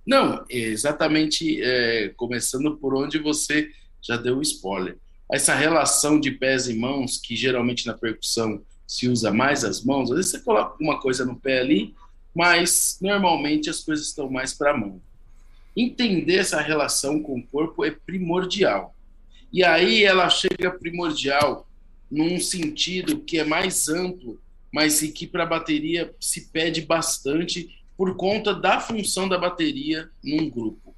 Não, 0.05 0.43
exatamente, 0.49 1.61
é, 1.61 2.09
começando 2.09 2.77
por 2.77 2.95
onde 2.95 3.17
você 3.17 3.71
já 4.01 4.17
deu 4.17 4.37
o 4.37 4.41
spoiler. 4.41 4.97
Essa 5.31 5.55
relação 5.55 6.19
de 6.19 6.31
pés 6.31 6.67
e 6.67 6.75
mãos, 6.75 7.17
que 7.17 7.35
geralmente 7.35 7.87
na 7.87 7.93
percussão 7.93 8.61
se 8.85 9.07
usa 9.07 9.31
mais 9.31 9.63
as 9.63 9.83
mãos, 9.83 10.11
às 10.11 10.17
vezes 10.17 10.31
você 10.31 10.39
coloca 10.41 10.75
uma 10.83 10.99
coisa 10.99 11.23
no 11.23 11.39
pé 11.39 11.61
ali, 11.61 11.95
mas 12.35 12.97
normalmente 13.01 13.69
as 13.69 13.79
coisas 13.79 14.07
estão 14.07 14.29
mais 14.29 14.53
para 14.53 14.71
a 14.71 14.77
mão. 14.77 15.01
Entender 15.75 16.37
essa 16.37 16.61
relação 16.61 17.21
com 17.21 17.39
o 17.39 17.43
corpo 17.47 17.85
é 17.85 17.91
primordial. 17.91 18.95
E 19.51 19.63
aí 19.63 20.03
ela 20.03 20.29
chega 20.29 20.71
primordial 20.71 21.67
num 22.09 22.39
sentido 22.39 23.21
que 23.21 23.37
é 23.37 23.43
mais 23.43 23.87
amplo, 23.87 24.41
mas 24.71 25.01
que 25.01 25.27
para 25.27 25.43
a 25.43 25.47
bateria 25.47 26.13
se 26.19 26.49
pede 26.49 26.81
bastante 26.81 27.69
por 27.97 28.15
conta 28.15 28.53
da 28.53 28.79
função 28.79 29.29
da 29.29 29.37
bateria 29.37 30.09
num 30.23 30.49
grupo. 30.49 30.95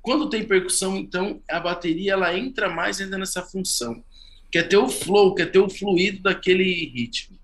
Quando 0.00 0.30
tem 0.30 0.44
percussão, 0.44 0.96
então, 0.96 1.42
a 1.50 1.58
bateria 1.58 2.12
ela 2.12 2.36
entra 2.36 2.68
mais 2.68 3.00
ainda 3.00 3.18
nessa 3.18 3.42
função. 3.42 4.02
Quer 4.50 4.68
ter 4.68 4.76
o 4.76 4.88
flow, 4.88 5.34
quer 5.34 5.50
ter 5.50 5.58
o 5.58 5.68
fluido 5.68 6.22
daquele 6.22 6.86
ritmo. 6.86 7.36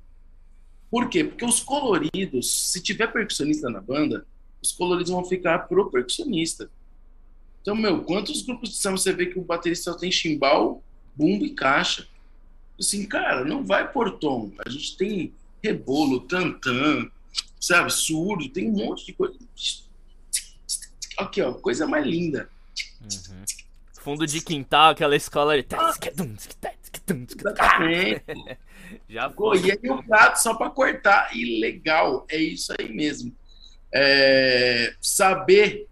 Por 0.90 1.08
quê? 1.08 1.24
Porque 1.24 1.44
os 1.44 1.58
coloridos, 1.58 2.70
se 2.70 2.80
tiver 2.80 3.08
percussionista 3.08 3.68
na 3.68 3.80
banda, 3.80 4.24
os 4.62 4.72
coloridos 4.72 5.10
vão 5.12 5.24
ficar 5.24 5.60
pro 5.60 5.90
percussionista. 5.90 6.70
Então, 7.60 7.74
meu, 7.74 8.02
quantos 8.02 8.42
grupos 8.42 8.70
de 8.70 8.76
samba 8.76 8.96
você 8.96 9.12
vê 9.12 9.26
que 9.26 9.38
o 9.38 9.42
baterista 9.42 9.92
só 9.92 9.98
tem 9.98 10.10
chimbal, 10.10 10.82
bumbo 11.14 11.44
e 11.44 11.50
caixa? 11.50 12.06
Assim, 12.78 13.06
cara, 13.06 13.44
não 13.44 13.64
vai 13.64 13.90
por 13.90 14.18
tom. 14.18 14.52
A 14.64 14.68
gente 14.68 14.96
tem 14.96 15.32
rebolo, 15.62 16.20
tantã, 16.20 17.08
sabe, 17.60 17.92
surdo, 17.92 18.48
tem 18.48 18.68
um 18.68 18.72
monte 18.72 19.06
de 19.06 19.12
coisa. 19.12 19.36
Aqui, 21.18 21.42
ó, 21.42 21.52
coisa 21.52 21.86
mais 21.86 22.04
linda. 22.06 22.48
Uhum. 23.00 23.44
Fundo 24.00 24.26
de 24.26 24.40
quintal, 24.40 24.90
aquela 24.90 25.14
escola 25.14 25.60
de. 25.62 25.68
Já 29.08 29.30
foi. 29.30 29.60
E 29.60 29.70
aí 29.70 29.90
o 29.90 30.02
prato 30.02 30.36
só 30.42 30.54
para 30.54 30.70
cortar. 30.70 31.36
E 31.36 31.60
legal, 31.60 32.26
é 32.28 32.36
isso 32.36 32.74
aí 32.78 32.92
mesmo. 32.92 33.32
É, 33.94 34.94
saber 35.00 35.86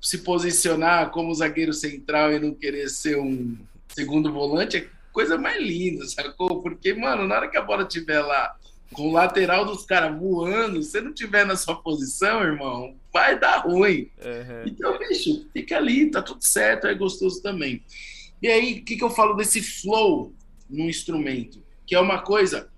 se 0.00 0.18
posicionar 0.18 1.10
como 1.10 1.34
zagueiro 1.34 1.72
central 1.72 2.32
e 2.32 2.38
não 2.38 2.54
querer 2.54 2.88
ser 2.88 3.18
um 3.18 3.56
segundo 3.88 4.32
volante 4.32 4.76
é 4.76 4.88
coisa 5.12 5.38
mais 5.38 5.62
linda, 5.62 6.06
sacou? 6.06 6.60
Porque, 6.60 6.92
mano, 6.92 7.26
na 7.26 7.36
hora 7.36 7.48
que 7.48 7.56
a 7.56 7.62
bola 7.62 7.84
estiver 7.84 8.20
lá 8.20 8.56
com 8.92 9.08
o 9.08 9.12
lateral 9.12 9.64
dos 9.64 9.84
caras 9.84 10.18
voando, 10.18 10.82
se 10.82 11.00
não 11.00 11.12
tiver 11.12 11.46
na 11.46 11.56
sua 11.56 11.76
posição, 11.76 12.42
irmão, 12.42 12.96
vai 13.12 13.38
dar 13.38 13.58
ruim. 13.58 14.10
Uhum. 14.22 14.62
Então, 14.66 14.98
bicho, 14.98 15.46
fica 15.52 15.76
ali, 15.76 16.10
tá 16.10 16.20
tudo 16.20 16.42
certo, 16.42 16.86
é 16.86 16.94
gostoso 16.94 17.40
também. 17.40 17.82
E 18.42 18.48
aí, 18.48 18.80
o 18.80 18.84
que, 18.84 18.96
que 18.96 19.04
eu 19.04 19.10
falo 19.10 19.34
desse 19.34 19.62
flow 19.62 20.32
no 20.68 20.84
instrumento? 20.84 21.62
Que 21.86 21.94
é 21.94 22.00
uma 22.00 22.20
coisa 22.20 22.68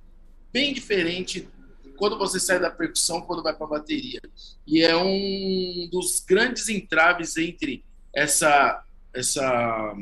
bem 0.53 0.73
diferente 0.73 1.49
quando 1.97 2.19
você 2.19 2.39
sai 2.39 2.61
da 2.61 2.71
percussão, 2.71 3.23
quando 3.23 3.43
vai 3.43 3.55
para 3.55 3.67
a 3.67 3.71
bateria. 3.71 4.21
E 4.67 4.83
é 4.83 4.97
um 4.97 5.89
dos 5.91 6.21
grandes 6.21 6.69
entraves 6.69 7.37
entre 7.37 7.85
essa, 8.15 8.85
essa 9.13 9.97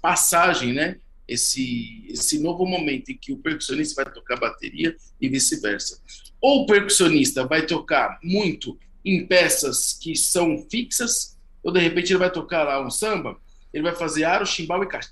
passagem, 0.00 0.72
né? 0.72 0.98
esse, 1.28 2.06
esse 2.08 2.40
novo 2.40 2.64
momento 2.64 3.10
em 3.10 3.16
que 3.16 3.32
o 3.32 3.36
percussionista 3.36 4.02
vai 4.02 4.12
tocar 4.12 4.40
bateria 4.40 4.96
e 5.20 5.28
vice-versa. 5.28 6.00
Ou 6.40 6.62
o 6.62 6.66
percussionista 6.66 7.46
vai 7.46 7.66
tocar 7.66 8.18
muito 8.22 8.78
em 9.04 9.26
peças 9.26 9.92
que 9.92 10.16
são 10.16 10.66
fixas, 10.70 11.36
ou 11.62 11.70
de 11.70 11.80
repente 11.80 12.12
ele 12.12 12.18
vai 12.18 12.32
tocar 12.32 12.64
lá 12.64 12.84
um 12.84 12.90
samba, 12.90 13.38
ele 13.72 13.82
vai 13.82 13.94
fazer 13.94 14.24
aro, 14.24 14.46
chimbal 14.46 14.82
e 14.82 14.86
caixa. 14.86 15.10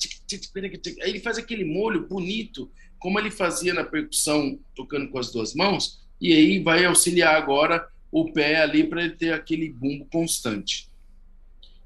Aí 1.03 1.11
ele 1.11 1.21
faz 1.21 1.37
aquele 1.37 1.65
molho 1.65 2.09
bonito, 2.09 2.71
como 2.99 3.19
ele 3.19 3.31
fazia 3.31 3.75
na 3.75 3.85
percussão, 3.85 4.59
tocando 4.75 5.11
com 5.11 5.19
as 5.19 5.31
duas 5.31 5.55
mãos, 5.55 6.06
e 6.21 6.33
aí 6.33 6.63
vai 6.63 6.85
auxiliar 6.85 7.37
agora 7.37 7.87
o 8.11 8.33
pé 8.33 8.63
ali 8.63 8.85
para 8.85 9.05
ele 9.05 9.15
ter 9.15 9.33
aquele 9.33 9.71
bumbo 9.71 10.07
constante. 10.07 10.89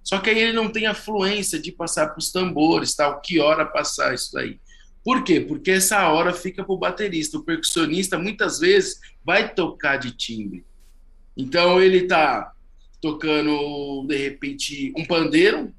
Só 0.03 0.19
que 0.19 0.31
aí 0.31 0.39
ele 0.39 0.53
não 0.53 0.71
tem 0.71 0.87
a 0.87 0.95
fluência 0.95 1.59
de 1.59 1.73
passar 1.73 2.09
para 2.09 2.19
os 2.19 2.31
tambores, 2.31 2.95
tal, 2.95 3.21
que 3.21 3.39
hora 3.41 3.65
passar 3.67 4.15
isso 4.15 4.37
aí. 4.39 4.59
Por 5.05 5.25
quê? 5.25 5.41
Porque 5.41 5.71
essa 5.71 6.09
hora 6.09 6.33
fica 6.33 6.65
para 6.65 6.73
o 6.73 6.79
baterista. 6.79 7.39
O 7.39 7.45
percussionista 7.45 8.19
muitas 8.19 8.59
vezes 8.59 9.01
vai 9.25 9.53
tocar 9.53 9.97
de 9.97 10.13
timbre. 10.13 10.65
Então 11.37 11.81
ele 11.81 11.99
está 11.99 12.53
tocando, 13.01 14.05
de 14.07 14.17
repente, 14.17 14.93
um 14.97 15.05
pandeiro, 15.05 15.73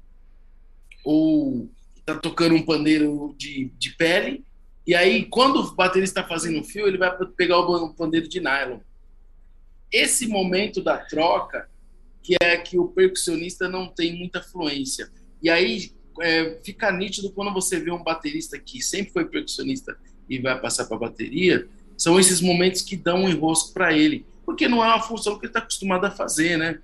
ou 1.04 1.70
está 1.96 2.16
tocando 2.16 2.54
um 2.54 2.62
pandeiro 2.62 3.34
de, 3.38 3.70
de 3.78 3.90
pele, 3.90 4.44
e 4.86 4.94
aí, 4.94 5.26
quando 5.26 5.60
o 5.60 5.74
baterista 5.74 6.20
está 6.20 6.28
fazendo 6.28 6.58
um 6.58 6.64
fio, 6.64 6.86
ele 6.86 6.98
vai 6.98 7.16
pegar 7.36 7.58
o 7.58 7.94
pandeiro 7.94 8.28
de 8.28 8.40
nylon. 8.40 8.80
Esse 9.92 10.26
momento 10.26 10.82
da 10.82 10.98
troca 10.98 11.68
que 12.22 12.36
é 12.40 12.56
que 12.56 12.78
o 12.78 12.88
percussionista 12.88 13.68
não 13.68 13.88
tem 13.88 14.16
muita 14.16 14.40
fluência. 14.42 15.10
E 15.42 15.50
aí 15.50 15.92
é, 16.20 16.58
fica 16.64 16.90
nítido 16.92 17.32
quando 17.32 17.52
você 17.52 17.80
vê 17.80 17.90
um 17.90 18.02
baterista 18.02 18.58
que 18.58 18.80
sempre 18.80 19.12
foi 19.12 19.24
percussionista 19.24 19.96
e 20.28 20.38
vai 20.38 20.58
passar 20.60 20.84
para 20.86 20.96
bateria, 20.96 21.68
são 21.96 22.18
esses 22.18 22.40
momentos 22.40 22.80
que 22.80 22.96
dão 22.96 23.24
um 23.24 23.28
enrosco 23.28 23.72
para 23.72 23.92
ele, 23.92 24.24
porque 24.44 24.68
não 24.68 24.82
é 24.84 24.86
uma 24.86 25.02
função 25.02 25.34
que 25.38 25.46
ele 25.46 25.50
está 25.50 25.58
acostumado 25.58 26.04
a 26.04 26.10
fazer, 26.10 26.56
né? 26.56 26.80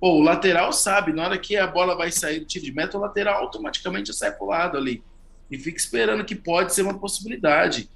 Pô, 0.00 0.14
o 0.14 0.22
lateral 0.22 0.72
sabe, 0.72 1.12
na 1.12 1.24
hora 1.24 1.38
que 1.38 1.56
a 1.56 1.66
bola 1.66 1.94
vai 1.94 2.10
sair 2.10 2.40
do 2.40 2.46
tiro 2.46 2.64
de 2.64 2.72
meta, 2.72 2.98
o 2.98 3.00
lateral 3.00 3.42
automaticamente 3.42 4.12
sai 4.12 4.32
para 4.32 4.44
o 4.44 4.48
lado 4.48 4.76
ali 4.76 5.02
e 5.52 5.58
fica 5.58 5.76
esperando 5.76 6.24
que 6.24 6.34
pode 6.34 6.74
ser 6.74 6.80
uma 6.80 6.98
possibilidade. 6.98 7.90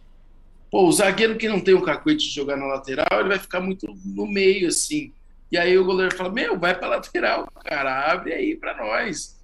Pô, 0.71 0.87
o 0.87 0.93
zagueiro 0.93 1.39
que 1.39 1.49
não 1.49 1.59
tem 1.59 1.75
um 1.75 1.81
cacuete 1.81 2.29
de 2.29 2.35
jogar 2.35 2.57
na 2.57 2.67
lateral, 2.67 3.21
ele 3.21 3.31
vai 3.31 3.39
ficar 3.39 3.61
muito 3.61 3.87
no 4.05 4.27
meio, 4.27 4.69
assim. 4.69 5.11
E 5.51 5.57
aí 5.57 5.77
o 5.79 5.85
goleiro 5.85 6.15
fala: 6.15 6.31
Meu, 6.31 6.59
vai 6.59 6.79
para 6.79 6.89
lateral, 6.89 7.51
cara, 7.65 8.13
abre 8.13 8.35
aí 8.35 8.55
para 8.55 8.77
nós. 8.77 9.37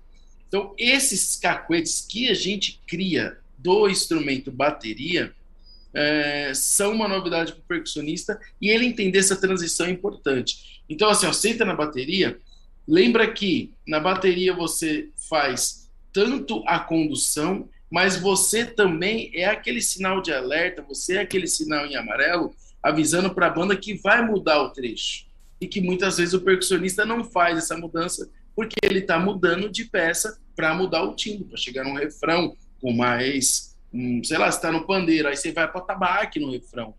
Então, 0.46 0.74
esses 0.76 1.36
cacuetes 1.36 2.06
que 2.06 2.28
a 2.28 2.34
gente 2.34 2.82
cria 2.86 3.38
do 3.56 3.88
instrumento 3.88 4.52
bateria 4.52 5.34
é, 5.94 6.52
são 6.54 6.92
uma 6.92 7.08
novidade 7.08 7.52
para 7.52 7.60
o 7.60 7.64
percussionista 7.64 8.38
e 8.60 8.68
ele 8.68 8.84
entender 8.84 9.20
essa 9.20 9.36
transição 9.36 9.86
é 9.86 9.90
importante. 9.90 10.82
Então, 10.86 11.08
assim, 11.08 11.26
ó, 11.26 11.64
na 11.64 11.74
bateria, 11.74 12.38
lembra 12.86 13.32
que 13.32 13.72
na 13.86 13.98
bateria 13.98 14.52
você 14.52 15.08
faz 15.30 15.90
tanto 16.12 16.62
a 16.66 16.78
condução, 16.78 17.68
mas 17.92 18.16
você 18.16 18.64
também 18.64 19.30
é 19.34 19.44
aquele 19.44 19.82
sinal 19.82 20.22
de 20.22 20.32
alerta, 20.32 20.80
você 20.80 21.18
é 21.18 21.20
aquele 21.20 21.46
sinal 21.46 21.84
em 21.84 21.94
amarelo 21.94 22.54
avisando 22.82 23.34
para 23.34 23.48
a 23.48 23.50
banda 23.50 23.76
que 23.76 23.92
vai 23.92 24.26
mudar 24.26 24.62
o 24.62 24.70
trecho 24.70 25.26
e 25.60 25.68
que 25.68 25.78
muitas 25.78 26.16
vezes 26.16 26.32
o 26.32 26.40
percussionista 26.40 27.04
não 27.04 27.22
faz 27.22 27.58
essa 27.58 27.76
mudança 27.76 28.30
porque 28.56 28.76
ele 28.82 29.00
está 29.00 29.18
mudando 29.18 29.70
de 29.70 29.84
peça 29.84 30.40
para 30.56 30.74
mudar 30.74 31.02
o 31.02 31.14
timbre, 31.14 31.44
para 31.44 31.58
chegar 31.58 31.84
num 31.84 31.92
refrão 31.92 32.56
com 32.80 32.92
mais, 32.92 33.76
um, 33.92 34.24
sei 34.24 34.38
lá, 34.38 34.48
está 34.48 34.72
no 34.72 34.86
pandeiro, 34.86 35.28
aí 35.28 35.36
você 35.36 35.52
vai 35.52 35.70
para 35.70 35.80
tabaque 35.82 36.40
no 36.40 36.50
refrão. 36.50 36.94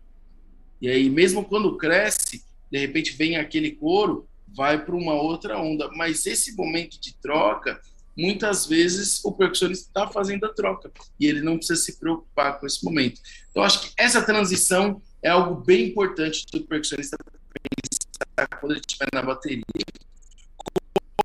E 0.80 0.88
aí, 0.88 1.10
mesmo 1.10 1.44
quando 1.44 1.76
cresce, 1.76 2.44
de 2.70 2.78
repente 2.78 3.16
vem 3.16 3.36
aquele 3.36 3.72
coro, 3.72 4.28
vai 4.46 4.84
para 4.84 4.94
uma 4.94 5.14
outra 5.14 5.58
onda. 5.58 5.90
Mas 5.92 6.24
esse 6.24 6.54
momento 6.56 7.00
de 7.00 7.14
troca, 7.16 7.80
muitas 8.16 8.66
vezes 8.66 9.24
o 9.24 9.32
percussionista 9.32 9.88
está 9.88 10.06
fazendo 10.06 10.44
a 10.46 10.52
troca 10.52 10.90
e 11.18 11.26
ele 11.26 11.40
não 11.40 11.56
precisa 11.56 11.80
se 11.80 11.98
preocupar 11.98 12.58
com 12.58 12.66
esse 12.66 12.84
momento. 12.84 13.20
Então, 13.50 13.62
acho 13.62 13.82
que 13.82 13.92
essa 13.96 14.22
transição 14.22 15.00
é 15.22 15.30
algo 15.30 15.62
bem 15.64 15.88
importante 15.88 16.44
do 16.52 16.62
percussionista 16.62 17.16
quando 18.60 18.72
ele 18.72 18.80
estiver 18.80 19.08
na 19.12 19.22
bateria. 19.22 19.62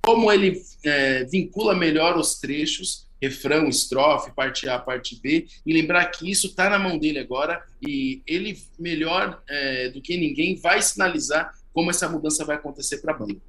Como 0.01 0.31
ele 0.31 0.61
é, 0.83 1.23
vincula 1.25 1.75
melhor 1.75 2.17
os 2.17 2.39
trechos, 2.39 3.07
refrão, 3.21 3.67
estrofe, 3.67 4.31
parte 4.31 4.67
A, 4.67 4.79
parte 4.79 5.19
B, 5.21 5.47
e 5.65 5.73
lembrar 5.73 6.05
que 6.05 6.29
isso 6.29 6.47
está 6.47 6.69
na 6.69 6.79
mão 6.79 6.97
dele 6.97 7.19
agora 7.19 7.63
e 7.85 8.23
ele, 8.25 8.57
melhor 8.77 9.41
é, 9.47 9.89
do 9.89 10.01
que 10.01 10.17
ninguém, 10.17 10.55
vai 10.55 10.81
sinalizar 10.81 11.53
como 11.73 11.89
essa 11.89 12.09
mudança 12.09 12.45
vai 12.45 12.55
acontecer 12.55 12.99
para 12.99 13.13
a 13.13 13.17
banda. 13.17 13.41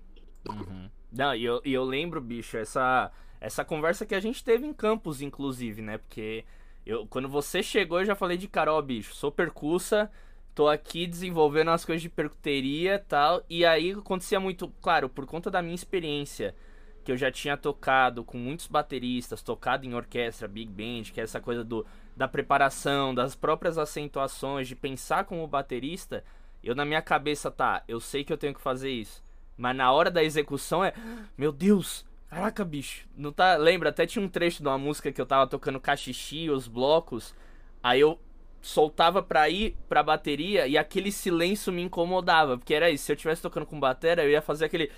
Uhum. 0.49 0.91
Não, 1.13 1.35
e 1.35 1.45
eu, 1.45 1.61
eu 1.65 1.85
lembro, 1.85 2.21
bicho, 2.21 2.57
essa, 2.57 3.11
essa 3.41 3.65
conversa 3.65 4.05
que 4.05 4.15
a 4.15 4.21
gente 4.21 4.45
teve 4.45 4.67
em 4.67 4.73
campus, 4.73 5.23
inclusive, 5.23 5.81
né? 5.81 5.99
Porque 5.99 6.45
eu, 6.85 7.07
quando 7.07 7.29
você 7.29 7.63
chegou, 7.63 8.01
eu 8.01 8.05
já 8.05 8.15
falei 8.15 8.37
de 8.37 8.47
Carol, 8.47 8.83
bicho, 8.83 9.15
sou 9.15 9.33
percussa, 9.33 10.11
tô 10.55 10.69
aqui 10.69 11.07
desenvolvendo 11.07 11.71
as 11.71 11.85
coisas 11.85 12.03
de 12.03 12.09
percuteria 12.09 12.99
tal. 13.09 13.43
E 13.49 13.65
aí 13.65 13.93
acontecia 13.93 14.39
muito, 14.39 14.69
claro, 14.83 15.09
por 15.09 15.27
conta 15.27 15.51
da 15.51 15.63
minha 15.63 15.75
experiência, 15.75 16.55
que 17.03 17.11
eu 17.11 17.17
já 17.17 17.31
tinha 17.31 17.57
tocado 17.57 18.23
com 18.23 18.37
muitos 18.37 18.67
bateristas, 18.67 19.43
tocado 19.43 19.87
em 19.87 19.95
orquestra, 19.95 20.47
big 20.47 20.71
band, 20.71 21.11
que 21.13 21.21
é 21.21 21.25
essa 21.25 21.41
coisa 21.41 21.65
do, 21.65 21.87
da 22.15 22.29
preparação, 22.29 23.15
das 23.15 23.35
próprias 23.35 23.79
acentuações, 23.79 24.69
de 24.69 24.77
pensar 24.77 25.25
como 25.25 25.47
baterista. 25.47 26.23
Eu 26.63 26.75
na 26.75 26.85
minha 26.85 27.01
cabeça, 27.01 27.51
tá, 27.51 27.83
eu 27.89 28.01
sei 28.01 28.23
que 28.23 28.33
eu 28.33 28.37
tenho 28.37 28.55
que 28.55 28.61
fazer 28.61 28.91
isso. 28.91 29.25
Mas 29.57 29.75
na 29.77 29.91
hora 29.93 30.11
da 30.11 30.23
execução 30.23 30.85
é, 30.85 30.93
meu 31.37 31.53
Deus, 31.53 32.05
caraca, 32.31 32.65
bicho, 32.65 33.07
não 33.17 33.33
tá, 33.33 33.57
lembra, 33.57 33.91
até 33.91 34.07
tinha 34.07 34.25
um 34.25 34.29
trecho 34.29 34.63
de 34.63 34.69
uma 34.69 34.79
música 34.79 35.13
que 35.13 35.21
eu 35.21 35.27
tava 35.27 35.47
tocando 35.47 35.81
cachixi, 35.81 36.49
os 36.49 36.69
blocos, 36.69 37.35
aí 37.83 38.01
eu 38.01 38.19
soltava 38.63 39.23
pra 39.23 39.49
ir 39.49 39.77
pra 39.89 40.03
bateria 40.03 40.67
e 40.67 40.77
aquele 40.77 41.11
silêncio 41.11 41.73
me 41.73 41.83
incomodava. 41.83 42.59
Porque 42.59 42.75
era 42.75 42.91
isso, 42.91 43.05
se 43.05 43.13
eu 43.13 43.17
tivesse 43.17 43.43
tocando 43.43 43.67
com 43.67 43.81
batera, 43.81 44.23
eu 44.23 44.31
ia 44.31 44.43
fazer 44.43 44.67
aquele. 44.67 44.91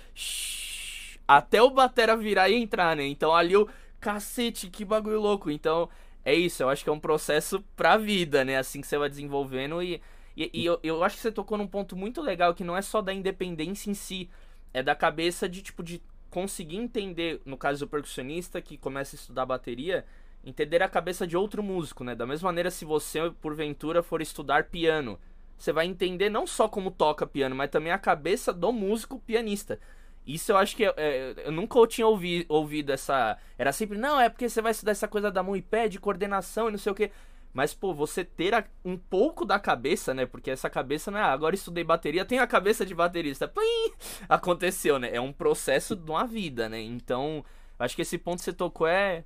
Até 1.27 1.61
o 1.61 1.69
batera 1.69 2.17
virar 2.17 2.49
e 2.49 2.55
entrar, 2.55 2.95
né? 2.95 3.05
Então 3.05 3.33
ali 3.33 3.53
eu. 3.53 3.69
Cacete, 3.99 4.69
que 4.69 4.83
bagulho 4.83 5.21
louco. 5.21 5.49
Então 5.49 5.89
é 6.25 6.33
isso, 6.35 6.61
eu 6.61 6.69
acho 6.69 6.83
que 6.83 6.89
é 6.89 6.93
um 6.93 6.99
processo 6.99 7.63
pra 7.75 7.97
vida, 7.97 8.43
né? 8.43 8.57
Assim 8.57 8.81
que 8.81 8.87
você 8.87 8.97
vai 8.97 9.09
desenvolvendo 9.09 9.81
e. 9.81 10.01
E, 10.35 10.49
e 10.51 10.65
eu, 10.65 10.79
eu 10.81 11.03
acho 11.03 11.15
que 11.15 11.21
você 11.21 11.31
tocou 11.31 11.57
num 11.59 11.67
ponto 11.67 11.95
muito 11.95 12.19
legal 12.19 12.55
que 12.55 12.63
não 12.63 12.75
é 12.75 12.81
só 12.81 13.03
da 13.03 13.13
independência 13.13 13.91
em 13.91 13.93
si, 13.93 14.31
é 14.73 14.81
da 14.81 14.95
cabeça 14.95 15.47
de 15.47 15.61
tipo 15.61 15.83
de 15.83 16.01
conseguir 16.33 16.77
entender, 16.77 17.39
no 17.45 17.55
caso 17.55 17.85
do 17.85 17.87
percussionista 17.87 18.59
que 18.59 18.75
começa 18.75 19.15
a 19.15 19.17
estudar 19.17 19.45
bateria, 19.45 20.03
entender 20.43 20.81
a 20.81 20.89
cabeça 20.89 21.27
de 21.27 21.37
outro 21.37 21.61
músico, 21.61 22.03
né? 22.03 22.15
Da 22.15 22.25
mesma 22.25 22.47
maneira, 22.47 22.71
se 22.71 22.83
você, 22.83 23.29
porventura, 23.39 24.01
for 24.01 24.19
estudar 24.19 24.63
piano, 24.63 25.19
você 25.55 25.71
vai 25.71 25.85
entender 25.85 26.31
não 26.31 26.47
só 26.47 26.67
como 26.67 26.89
toca 26.89 27.27
piano, 27.27 27.55
mas 27.55 27.69
também 27.69 27.93
a 27.93 27.99
cabeça 27.99 28.51
do 28.51 28.73
músico 28.73 29.19
pianista. 29.19 29.79
Isso 30.25 30.51
eu 30.51 30.57
acho 30.57 30.75
que 30.75 30.83
é, 30.83 30.93
é, 30.97 31.35
eu 31.45 31.51
nunca 31.51 31.85
tinha 31.85 32.07
ouvi, 32.07 32.47
ouvido 32.49 32.91
essa. 32.91 33.37
Era 33.55 33.71
sempre, 33.71 33.99
não, 33.99 34.19
é 34.19 34.27
porque 34.27 34.49
você 34.49 34.59
vai 34.59 34.71
estudar 34.71 34.93
essa 34.93 35.07
coisa 35.07 35.29
da 35.29 35.43
mão 35.43 35.55
e 35.55 35.61
pé, 35.61 35.87
de 35.87 35.99
coordenação 35.99 36.67
e 36.67 36.71
não 36.71 36.79
sei 36.79 36.91
o 36.91 36.95
que. 36.95 37.11
Mas, 37.53 37.73
pô, 37.73 37.93
você 37.93 38.25
ter 38.25 38.53
a, 38.55 38.65
um 38.83 38.97
pouco 38.97 39.45
da 39.45 39.59
cabeça, 39.59 40.13
né? 40.13 40.25
Porque 40.25 40.49
essa 40.49 40.69
cabeça 40.69 41.11
não 41.11 41.19
é, 41.19 41.21
ah, 41.21 41.31
agora 41.31 41.53
estudei 41.53 41.83
bateria, 41.83 42.25
tem 42.25 42.39
a 42.39 42.47
cabeça 42.47 42.83
de 42.83 42.95
baterista. 42.95 43.47
Plim! 43.47 43.93
Aconteceu, 44.27 44.97
né? 44.97 45.13
É 45.13 45.21
um 45.21 45.31
processo 45.31 45.95
de 45.95 46.09
uma 46.09 46.25
vida, 46.25 46.67
né? 46.67 46.81
Então, 46.81 47.45
acho 47.77 47.95
que 47.95 48.01
esse 48.01 48.17
ponto 48.17 48.39
que 48.39 48.45
você 48.45 48.53
tocou 48.53 48.87
é, 48.87 49.23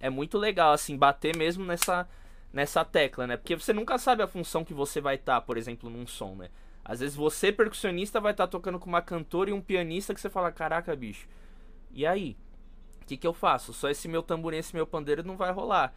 é 0.00 0.08
muito 0.08 0.38
legal, 0.38 0.72
assim, 0.72 0.96
bater 0.96 1.36
mesmo 1.36 1.66
nessa, 1.66 2.08
nessa 2.50 2.82
tecla, 2.82 3.26
né? 3.26 3.36
Porque 3.36 3.54
você 3.54 3.74
nunca 3.74 3.98
sabe 3.98 4.22
a 4.22 4.26
função 4.26 4.64
que 4.64 4.72
você 4.72 4.98
vai 4.98 5.16
estar, 5.16 5.34
tá, 5.34 5.40
por 5.42 5.58
exemplo, 5.58 5.90
num 5.90 6.06
som, 6.06 6.34
né? 6.34 6.48
Às 6.82 7.00
vezes 7.00 7.14
você, 7.14 7.52
percussionista, 7.52 8.20
vai 8.20 8.32
estar 8.32 8.46
tá 8.46 8.50
tocando 8.50 8.78
com 8.78 8.88
uma 8.88 9.02
cantora 9.02 9.50
e 9.50 9.52
um 9.52 9.60
pianista 9.60 10.14
que 10.14 10.20
você 10.20 10.30
fala, 10.30 10.50
caraca, 10.50 10.96
bicho, 10.96 11.28
e 11.92 12.06
aí? 12.06 12.38
O 13.02 13.06
que, 13.06 13.16
que 13.16 13.26
eu 13.26 13.34
faço? 13.34 13.72
Só 13.72 13.90
esse 13.90 14.08
meu 14.08 14.22
tamborim, 14.22 14.56
esse 14.56 14.74
meu 14.74 14.86
pandeiro 14.86 15.22
não 15.22 15.36
vai 15.36 15.52
rolar. 15.52 15.94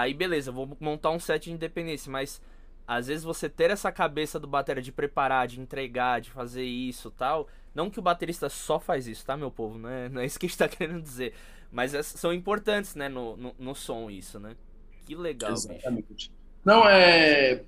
Aí 0.00 0.14
beleza, 0.14 0.52
vou 0.52 0.76
montar 0.80 1.10
um 1.10 1.18
set 1.18 1.44
de 1.44 1.52
independência, 1.52 2.10
mas 2.10 2.40
às 2.86 3.08
vezes 3.08 3.24
você 3.24 3.48
ter 3.48 3.70
essa 3.70 3.90
cabeça 3.90 4.38
do 4.38 4.46
batera 4.46 4.80
de 4.80 4.92
preparar, 4.92 5.48
de 5.48 5.60
entregar, 5.60 6.20
de 6.20 6.30
fazer 6.30 6.64
isso 6.64 7.10
tal. 7.10 7.48
Não 7.74 7.90
que 7.90 7.98
o 7.98 8.02
baterista 8.02 8.48
só 8.48 8.78
faz 8.78 9.06
isso, 9.06 9.26
tá, 9.26 9.36
meu 9.36 9.50
povo? 9.50 9.76
Não 9.78 9.88
é, 9.88 10.08
não 10.08 10.20
é 10.20 10.26
isso 10.26 10.38
que 10.38 10.46
a 10.46 10.48
gente 10.48 10.58
tá 10.58 10.68
querendo 10.68 11.02
dizer. 11.02 11.34
Mas 11.70 11.94
é, 11.94 12.02
são 12.02 12.32
importantes, 12.32 12.94
né, 12.94 13.08
no, 13.08 13.36
no, 13.36 13.54
no, 13.58 13.74
som, 13.74 14.08
isso, 14.08 14.38
né? 14.38 14.56
Que 15.04 15.14
legal, 15.14 15.52
Exatamente. 15.52 16.06
bicho. 16.10 16.30
Não, 16.64 16.88
é. 16.88 17.62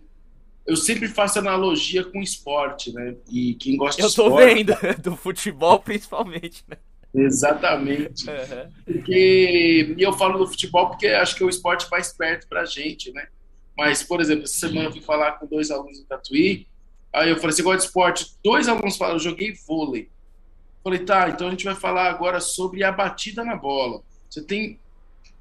Eu 0.64 0.76
sempre 0.76 1.08
faço 1.08 1.38
analogia 1.38 2.04
com 2.04 2.20
esporte, 2.20 2.92
né? 2.92 3.16
E 3.30 3.54
quem 3.54 3.76
gosta 3.76 4.00
de 4.00 4.08
esporte. 4.08 4.30
Eu 4.30 4.38
tô 4.38 4.54
vendo, 4.54 4.74
do 5.02 5.16
futebol 5.16 5.80
principalmente, 5.80 6.64
né? 6.68 6.76
Exatamente. 7.14 8.28
Uhum. 8.28 8.72
Porque, 8.84 9.94
e 9.96 10.02
eu 10.02 10.12
falo 10.12 10.38
do 10.38 10.46
futebol 10.46 10.88
porque 10.88 11.08
acho 11.08 11.36
que 11.36 11.42
é 11.42 11.46
o 11.46 11.48
esporte 11.48 11.88
mais 11.90 12.12
perto 12.12 12.46
pra 12.48 12.64
gente, 12.64 13.12
né? 13.12 13.26
Mas, 13.76 14.02
por 14.02 14.20
exemplo, 14.20 14.44
essa 14.44 14.58
semana 14.58 14.88
eu 14.88 14.92
fui 14.92 15.00
falar 15.00 15.32
com 15.32 15.46
dois 15.46 15.70
alunos 15.70 16.00
do 16.00 16.04
Tatuí, 16.04 16.66
aí 17.12 17.30
eu 17.30 17.36
falei, 17.36 17.52
você 17.52 17.62
gosta 17.62 17.78
de 17.78 17.84
esporte? 17.84 18.34
Dois 18.44 18.68
alunos 18.68 18.96
falaram, 18.96 19.16
eu 19.16 19.22
joguei 19.22 19.54
vôlei. 19.66 20.08
Falei, 20.82 21.00
tá, 21.00 21.28
então 21.28 21.48
a 21.48 21.50
gente 21.50 21.64
vai 21.64 21.74
falar 21.74 22.10
agora 22.10 22.40
sobre 22.40 22.82
a 22.82 22.90
batida 22.90 23.44
na 23.44 23.56
bola. 23.56 24.02
Você 24.28 24.42
tem, 24.42 24.78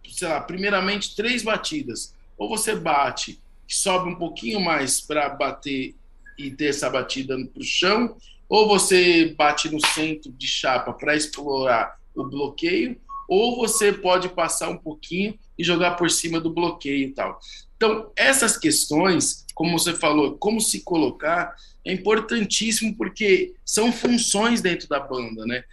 sei 0.07 0.27
lá, 0.27 0.39
primeiramente 0.41 1.15
três 1.15 1.43
batidas. 1.43 2.13
Ou 2.37 2.47
você 2.47 2.75
bate, 2.75 3.41
sobe 3.67 4.09
um 4.09 4.15
pouquinho 4.15 4.59
mais 4.59 5.01
para 5.01 5.29
bater 5.29 5.95
e 6.37 6.51
ter 6.51 6.67
essa 6.67 6.89
batida 6.89 7.35
para 7.35 7.61
o 7.61 7.65
chão, 7.65 8.15
ou 8.49 8.67
você 8.67 9.33
bate 9.37 9.69
no 9.69 9.79
centro 9.85 10.31
de 10.31 10.47
chapa 10.47 10.93
para 10.93 11.15
explorar 11.15 11.97
o 12.15 12.23
bloqueio, 12.23 12.97
ou 13.27 13.57
você 13.57 13.91
pode 13.91 14.29
passar 14.29 14.69
um 14.69 14.77
pouquinho 14.77 15.37
e 15.57 15.63
jogar 15.63 15.91
por 15.91 16.09
cima 16.09 16.39
do 16.39 16.49
bloqueio 16.49 17.07
e 17.07 17.11
tal. 17.11 17.39
Então, 17.75 18.11
essas 18.15 18.57
questões, 18.57 19.45
como 19.53 19.77
você 19.77 19.93
falou, 19.93 20.37
como 20.37 20.61
se 20.61 20.81
colocar, 20.81 21.55
é 21.85 21.91
importantíssimo 21.91 22.95
porque 22.95 23.53
são 23.65 23.91
funções 23.91 24.61
dentro 24.61 24.87
da 24.87 24.99
banda, 24.99 25.45
né? 25.45 25.63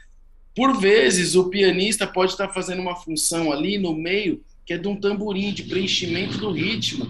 Por 0.54 0.78
vezes, 0.78 1.34
o 1.34 1.48
pianista 1.48 2.06
pode 2.06 2.32
estar 2.32 2.48
fazendo 2.48 2.80
uma 2.80 2.96
função 2.96 3.52
ali 3.52 3.78
no 3.78 3.94
meio 3.94 4.44
que 4.64 4.72
é 4.72 4.78
de 4.78 4.88
um 4.88 4.96
tamborim, 4.96 5.52
de 5.52 5.64
preenchimento 5.64 6.38
do 6.38 6.50
ritmo. 6.50 7.06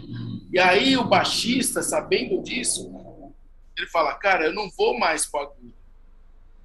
E 0.52 0.58
aí 0.58 0.96
o 0.96 1.04
baixista, 1.04 1.82
sabendo 1.82 2.42
disso, 2.42 2.90
ele 3.76 3.86
fala, 3.88 4.14
cara, 4.14 4.46
eu 4.46 4.52
não 4.52 4.70
vou 4.70 4.98
mais 4.98 5.26
para 5.26 5.42
agudo. 5.42 5.74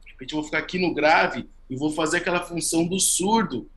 De 0.06 0.12
repente 0.12 0.34
eu 0.34 0.40
vou 0.40 0.46
ficar 0.46 0.60
aqui 0.60 0.80
no 0.80 0.94
grave 0.94 1.48
e 1.70 1.76
vou 1.76 1.92
fazer 1.92 2.18
aquela 2.18 2.42
função 2.42 2.86
do 2.86 3.00
surdo, 3.00 3.70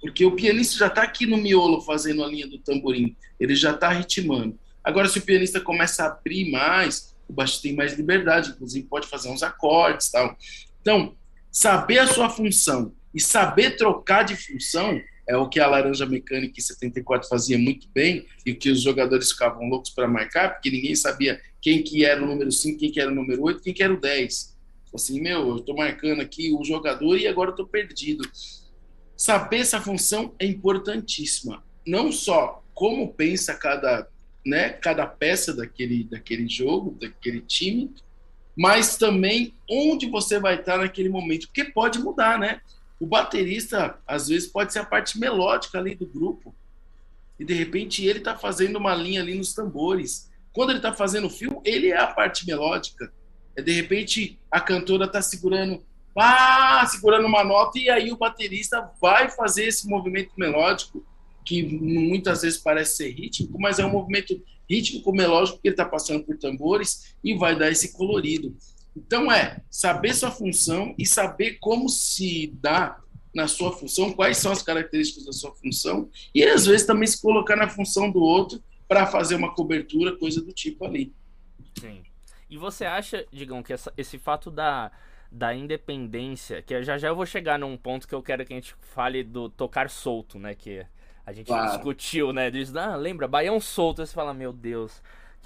porque 0.00 0.24
o 0.24 0.34
pianista 0.34 0.76
já 0.76 0.86
está 0.86 1.02
aqui 1.02 1.26
no 1.26 1.36
miolo 1.36 1.80
fazendo 1.80 2.24
a 2.24 2.26
linha 2.26 2.46
do 2.46 2.58
tamborim, 2.58 3.16
ele 3.38 3.54
já 3.54 3.72
está 3.72 3.88
ritmando. 3.88 4.58
Agora, 4.82 5.08
se 5.08 5.18
o 5.18 5.22
pianista 5.22 5.60
começa 5.60 6.02
a 6.02 6.06
abrir 6.06 6.50
mais, 6.50 7.14
o 7.28 7.32
baixo 7.32 7.62
tem 7.62 7.74
mais 7.74 7.94
liberdade, 7.94 8.50
inclusive 8.50 8.86
pode 8.88 9.06
fazer 9.06 9.28
uns 9.28 9.42
acordes 9.42 10.10
tal. 10.10 10.36
Então, 10.80 11.16
saber 11.50 12.00
a 12.00 12.06
sua 12.06 12.28
função 12.28 12.92
e 13.14 13.20
saber 13.20 13.76
trocar 13.76 14.24
de 14.24 14.34
função 14.34 15.00
é 15.32 15.36
o 15.36 15.48
que 15.48 15.58
a 15.58 15.66
Laranja 15.66 16.04
Mecânica 16.04 16.54
em 16.58 16.62
74 16.62 17.26
fazia 17.26 17.58
muito 17.58 17.88
bem 17.94 18.26
e 18.44 18.52
que 18.52 18.68
os 18.70 18.82
jogadores 18.82 19.32
ficavam 19.32 19.66
loucos 19.66 19.88
para 19.88 20.06
marcar, 20.06 20.50
porque 20.50 20.70
ninguém 20.70 20.94
sabia 20.94 21.40
quem 21.58 21.82
que 21.82 22.04
era 22.04 22.22
o 22.22 22.26
número 22.26 22.52
5, 22.52 22.78
quem 22.78 22.92
que 22.92 23.00
era 23.00 23.10
o 23.10 23.14
número 23.14 23.42
8, 23.42 23.62
quem 23.62 23.72
que 23.72 23.82
era 23.82 23.94
o 23.94 23.98
10. 23.98 24.54
Assim, 24.94 25.22
meu, 25.22 25.48
eu 25.48 25.56
estou 25.56 25.74
marcando 25.74 26.20
aqui 26.20 26.52
o 26.52 26.62
jogador 26.62 27.16
e 27.16 27.26
agora 27.26 27.50
estou 27.50 27.66
perdido. 27.66 28.28
Saber 29.16 29.60
essa 29.60 29.80
função 29.80 30.34
é 30.38 30.44
importantíssima. 30.44 31.64
Não 31.86 32.12
só 32.12 32.62
como 32.74 33.14
pensa 33.14 33.54
cada, 33.54 34.06
né, 34.44 34.68
cada 34.68 35.06
peça 35.06 35.54
daquele, 35.54 36.04
daquele 36.04 36.46
jogo, 36.46 36.98
daquele 37.00 37.40
time, 37.40 37.90
mas 38.54 38.98
também 38.98 39.54
onde 39.70 40.10
você 40.10 40.38
vai 40.38 40.56
estar 40.56 40.76
naquele 40.76 41.08
momento, 41.08 41.46
porque 41.46 41.64
pode 41.64 41.98
mudar, 41.98 42.38
né? 42.38 42.60
O 43.02 43.06
baterista, 43.06 43.98
às 44.06 44.28
vezes, 44.28 44.48
pode 44.48 44.72
ser 44.72 44.78
a 44.78 44.84
parte 44.84 45.18
melódica 45.18 45.76
ali 45.76 45.92
do 45.92 46.06
grupo. 46.06 46.54
E 47.36 47.44
de 47.44 47.52
repente 47.52 48.06
ele 48.06 48.20
está 48.20 48.38
fazendo 48.38 48.76
uma 48.76 48.94
linha 48.94 49.20
ali 49.20 49.34
nos 49.34 49.52
tambores. 49.52 50.30
Quando 50.52 50.70
ele 50.70 50.78
está 50.78 50.92
fazendo 50.92 51.26
o 51.26 51.30
fio, 51.30 51.60
ele 51.64 51.88
é 51.88 51.98
a 51.98 52.06
parte 52.06 52.46
melódica. 52.46 53.12
É, 53.56 53.60
de 53.60 53.72
repente 53.72 54.38
a 54.48 54.60
cantora 54.60 55.06
está 55.06 55.20
segurando, 55.20 55.84
ah, 56.16 56.86
segurando 56.86 57.26
uma 57.26 57.42
nota 57.42 57.76
e 57.76 57.90
aí 57.90 58.12
o 58.12 58.16
baterista 58.16 58.88
vai 59.00 59.28
fazer 59.28 59.64
esse 59.64 59.88
movimento 59.88 60.30
melódico 60.36 61.04
que 61.44 61.60
muitas 61.60 62.42
vezes 62.42 62.60
parece 62.60 62.98
ser 62.98 63.10
rítmico, 63.10 63.60
mas 63.60 63.80
é 63.80 63.84
um 63.84 63.90
movimento 63.90 64.40
rítmico 64.70 65.10
melódico 65.10 65.58
que 65.58 65.66
ele 65.66 65.72
está 65.72 65.84
passando 65.84 66.22
por 66.22 66.38
tambores 66.38 67.16
e 67.24 67.34
vai 67.34 67.58
dar 67.58 67.68
esse 67.68 67.92
colorido. 67.94 68.56
Então 68.96 69.30
é 69.32 69.60
saber 69.70 70.14
sua 70.14 70.30
função 70.30 70.94
e 70.98 71.06
saber 71.06 71.58
como 71.60 71.88
se 71.88 72.52
dá 72.60 72.98
na 73.34 73.48
sua 73.48 73.72
função, 73.72 74.12
quais 74.12 74.36
são 74.36 74.52
as 74.52 74.62
características 74.62 75.24
da 75.24 75.32
sua 75.32 75.54
função, 75.54 76.10
e 76.34 76.44
às 76.44 76.66
vezes 76.66 76.86
também 76.86 77.06
se 77.06 77.20
colocar 77.20 77.56
na 77.56 77.68
função 77.68 78.10
do 78.10 78.20
outro 78.20 78.62
para 78.86 79.06
fazer 79.06 79.36
uma 79.36 79.54
cobertura, 79.54 80.16
coisa 80.16 80.42
do 80.42 80.52
tipo 80.52 80.84
ali. 80.84 81.14
Sim. 81.80 82.02
E 82.50 82.58
você 82.58 82.84
acha, 82.84 83.24
digam, 83.32 83.62
que 83.62 83.72
essa, 83.72 83.90
esse 83.96 84.18
fato 84.18 84.50
da, 84.50 84.92
da 85.30 85.54
independência, 85.54 86.60
que 86.60 86.82
já 86.82 86.98
já 86.98 87.08
eu 87.08 87.16
vou 87.16 87.24
chegar 87.24 87.58
num 87.58 87.74
ponto 87.78 88.06
que 88.06 88.14
eu 88.14 88.22
quero 88.22 88.44
que 88.44 88.52
a 88.52 88.56
gente 88.56 88.74
fale 88.80 89.24
do 89.24 89.48
tocar 89.48 89.88
solto, 89.88 90.38
né? 90.38 90.54
Que 90.54 90.84
a 91.24 91.32
gente 91.32 91.46
claro. 91.46 91.70
discutiu, 91.70 92.30
né? 92.34 92.50
Diz, 92.50 92.76
ah, 92.76 92.94
lembra, 92.94 93.26
baião 93.26 93.58
solto. 93.58 94.02
Aí 94.02 94.06
você 94.06 94.12
fala, 94.12 94.34
meu 94.34 94.52
Deus, 94.52 95.02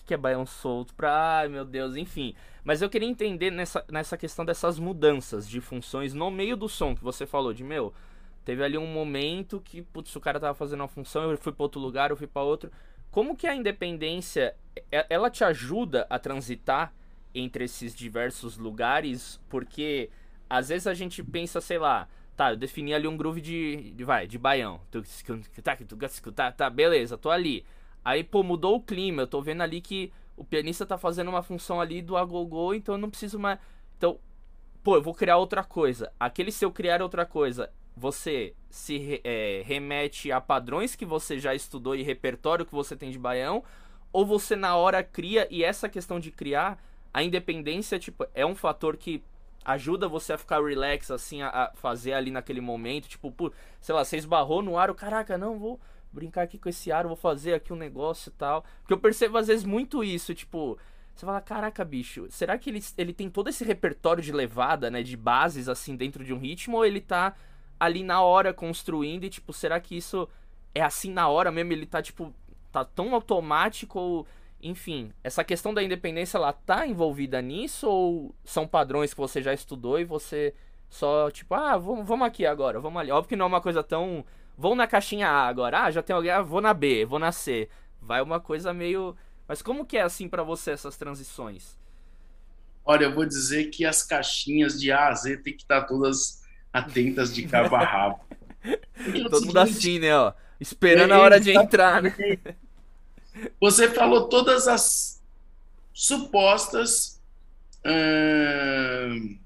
que 0.07 0.15
é 0.15 0.17
baião 0.17 0.47
solto? 0.47 0.95
Pra, 0.95 1.39
ai 1.39 1.49
meu 1.49 1.65
Deus, 1.65 1.97
enfim. 1.97 2.35
Mas 2.65 2.81
eu 2.81 2.89
queria 2.89 3.09
entender 3.09 3.51
nessa, 3.51 3.85
nessa 3.91 4.17
questão 4.17 4.45
dessas 4.45 4.79
mudanças 4.79 5.49
de 5.49 5.61
funções 5.61 6.15
no 6.15 6.31
meio 6.31 6.57
do 6.57 6.69
som 6.69 6.95
que 6.95 7.03
você 7.03 7.27
falou, 7.27 7.53
de 7.53 7.63
meu, 7.63 7.93
teve 8.45 8.63
ali 8.63 8.79
um 8.79 8.87
momento 8.87 9.61
que, 9.61 9.83
putz, 9.83 10.15
o 10.17 10.21
cara 10.21 10.41
tava 10.41 10.55
fazendo 10.55 10.81
uma 10.81 10.89
função, 10.89 11.31
eu 11.31 11.37
fui 11.37 11.53
para 11.53 11.63
outro 11.63 11.81
lugar, 11.81 12.11
eu 12.11 12.17
fui 12.17 12.27
para 12.27 12.43
outro. 12.43 12.71
Como 13.11 13.37
que 13.37 13.47
a 13.47 13.55
independência, 13.55 14.55
ela 15.09 15.31
te 15.31 15.43
ajuda 15.43 16.07
a 16.09 16.19
transitar 16.19 16.93
entre 17.35 17.65
esses 17.65 17.95
diversos 17.95 18.57
lugares? 18.57 19.41
Porque 19.49 20.11
às 20.49 20.69
vezes 20.69 20.87
a 20.87 20.95
gente 20.95 21.23
pensa, 21.23 21.61
sei 21.61 21.79
lá, 21.79 22.09
tá, 22.37 22.51
eu 22.51 22.57
defini 22.57 22.95
ali 22.95 23.09
um 23.09 23.17
groove 23.17 23.41
de, 23.41 23.93
de 23.93 24.05
vai, 24.05 24.27
de 24.27 24.39
baião. 24.39 24.81
Tá, 26.35 26.53
tá, 26.53 26.71
beleza, 26.71 27.17
tô 27.17 27.31
ali. 27.31 27.65
Aí, 28.07 28.23
pô, 28.23 28.45
mudou 28.45 28.77
o 28.77 28.81
clima, 28.81 29.23
eu 29.23 29.27
tô 29.27 29.43
vendo 29.43 29.63
ali 29.63 29.81
que 29.81 30.13
o 30.37 30.45
pianista 30.45 30.87
tá 30.87 30.97
fazendo 30.97 31.27
uma 31.27 31.43
função 31.43 31.81
ali 31.81 32.01
do 32.01 32.17
agogô, 32.17 32.73
então 32.73 32.95
eu 32.95 32.99
não 33.01 33.11
preciso 33.11 33.37
mais. 33.37 33.59
Então, 33.99 34.21
pô, 34.85 34.95
eu 34.95 35.03
vou 35.03 35.13
criar 35.13 35.39
outra 35.39 35.65
coisa. 35.65 36.13
Aquele 36.21 36.53
se 36.53 36.65
eu 36.65 36.71
criar 36.71 37.03
outra 37.03 37.27
coisa, 37.27 37.69
você 37.97 38.55
se 38.71 39.21
é, 39.25 39.65
remete 39.67 40.31
a 40.31 40.41
padrões 40.41 40.95
que 40.95 41.05
você 41.05 41.41
já 41.41 41.53
estudou 41.53 41.97
e 41.97 42.05
repertório 42.05 42.65
que 42.65 42.73
você 42.73 42.95
tem 42.95 43.11
de 43.11 43.19
baião, 43.19 43.65
ou 44.13 44.25
você 44.25 44.55
na 44.55 44.77
hora 44.77 45.03
cria 45.03 45.49
e 45.51 45.65
essa 45.65 45.89
questão 45.89 46.21
de 46.21 46.31
criar 46.31 46.81
a 47.13 47.25
independência 47.25 47.99
tipo 47.99 48.25
é 48.33 48.47
um 48.47 48.55
fator 48.55 48.97
que 48.97 49.21
ajuda 49.65 50.07
você 50.07 50.35
a 50.35 50.39
ficar 50.39 50.63
relax 50.63 51.11
assim 51.11 51.43
a, 51.43 51.49
a 51.49 51.73
fazer 51.75 52.13
ali 52.13 52.31
naquele 52.31 52.61
momento, 52.61 53.09
tipo, 53.09 53.33
pô, 53.33 53.51
sei 53.81 53.97
lá, 53.97 54.05
você 54.05 54.17
esbarrou 54.17 54.63
no 54.63 54.79
ar, 54.79 54.91
o 54.93 54.95
caraca, 54.95 55.37
não 55.37 55.59
vou 55.59 55.81
brincar 56.13 56.43
aqui 56.43 56.59
com 56.59 56.69
esse 56.69 56.91
ar, 56.91 57.07
vou 57.07 57.17
fazer 57.17 57.55
aqui 57.55 57.73
um 57.73 57.77
negócio 57.77 58.31
e 58.31 58.33
tal. 58.33 58.65
Porque 58.81 58.93
eu 58.93 58.99
percebo 58.99 59.39
às 59.39 59.47
vezes 59.47 59.65
muito 59.65 60.03
isso, 60.03 60.35
tipo, 60.35 60.79
você 61.15 61.25
fala, 61.25 61.41
caraca, 61.41 61.85
bicho, 61.85 62.27
será 62.29 62.59
que 62.59 62.69
ele, 62.69 62.85
ele 62.99 63.13
tem 63.13 63.31
todo 63.31 63.49
esse 63.49 63.65
repertório 63.65 64.23
de 64.23 64.33
levada, 64.33 64.91
né, 64.91 65.03
de 65.03 65.17
bases 65.17 65.69
assim 65.69 65.97
dentro 65.97 66.23
de 66.23 66.35
um 66.35 66.39
ritmo 66.39 66.77
ou 66.77 66.85
ele 66.85 67.01
tá 67.01 67.35
ali 67.81 68.03
na 68.03 68.21
hora 68.21 68.53
construindo 68.53 69.25
e 69.25 69.31
tipo, 69.31 69.53
será 69.53 69.81
que 69.81 69.97
isso 69.97 70.29
é 70.75 70.83
assim 70.83 71.11
na 71.11 71.29
hora 71.29 71.51
mesmo? 71.51 71.73
Ele 71.73 71.87
tá 71.87 72.03
tipo, 72.03 72.35
tá 72.71 72.85
tão 72.85 73.15
automático 73.15 73.99
ou 73.99 74.27
enfim, 74.63 75.11
essa 75.25 75.45
questão 75.45 75.73
da 75.73 75.83
independência 75.83 76.37
ela 76.37 76.53
tá 76.53 76.87
envolvida 76.87 77.41
nisso 77.41 77.89
ou 77.89 78.35
são 78.45 78.67
padrões 78.67 79.15
que 79.15 79.21
você 79.21 79.41
já 79.41 79.55
estudou 79.55 79.99
e 79.99 80.05
você 80.05 80.55
só 80.89 81.31
tipo, 81.31 81.55
ah, 81.55 81.77
vamos, 81.79 82.07
vamos 82.07 82.27
aqui 82.27 82.45
agora, 82.45 82.79
vamos 82.79 83.01
ali. 83.01 83.11
Óbvio 83.11 83.29
que 83.31 83.37
não 83.37 83.47
é 83.47 83.49
uma 83.49 83.61
coisa 83.61 83.83
tão 83.83 84.25
Vou 84.57 84.75
na 84.75 84.87
caixinha 84.87 85.29
A 85.29 85.47
agora. 85.47 85.85
Ah, 85.85 85.91
já 85.91 86.03
tem 86.03 86.15
alguém. 86.17 86.31
Ah, 86.31 86.43
vou 86.43 86.61
na 86.61 86.73
B, 86.73 87.05
vou 87.05 87.19
na 87.19 87.33
C. 87.33 87.69
vai 88.01 88.23
uma 88.23 88.41
coisa 88.41 88.73
meio. 88.73 89.17
Mas 89.47 89.63
como 89.63 89.85
que 89.85 89.97
é 89.99 90.03
assim 90.03 90.29
para 90.29 90.43
você 90.43 90.71
essas 90.71 90.97
transições? 90.97 91.77
Olha, 92.85 93.05
eu 93.05 93.15
vou 93.15 93.27
dizer 93.27 93.67
que 93.67 93.85
as 93.85 94.03
caixinhas 94.03 94.81
de 94.81 94.91
A 94.91 95.09
a 95.09 95.15
Z 95.15 95.39
tem 95.39 95.55
que 95.55 95.63
estar 95.63 95.83
todas 95.83 96.43
atentas 96.73 97.35
de 97.35 97.47
cabo 97.47 97.77
a 97.77 97.85
rabo. 97.85 98.21
Todo 99.31 99.47
mundo 99.47 99.59
assim, 99.59 99.99
né, 99.99 100.17
ó, 100.17 100.33
esperando 100.59 101.13
é, 101.13 101.17
a 101.17 101.21
hora 101.21 101.39
de 101.39 101.53
entrar, 101.53 102.03
né? 102.03 102.15
Você 103.61 103.91
falou 103.91 104.29
todas 104.29 104.67
as 104.67 105.23
supostas 105.93 107.21
hum, 107.85 109.39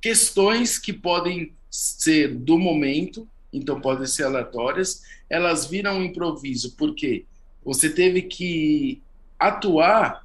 questões 0.00 0.78
que 0.78 0.92
podem 0.92 1.54
ser 1.74 2.32
do 2.32 2.56
momento, 2.56 3.26
então 3.52 3.80
podem 3.80 4.06
ser 4.06 4.22
aleatórias, 4.22 5.02
elas 5.28 5.66
viram 5.66 5.98
um 5.98 6.04
improviso, 6.04 6.76
porque 6.76 7.24
você 7.64 7.90
teve 7.90 8.22
que 8.22 9.02
atuar 9.36 10.24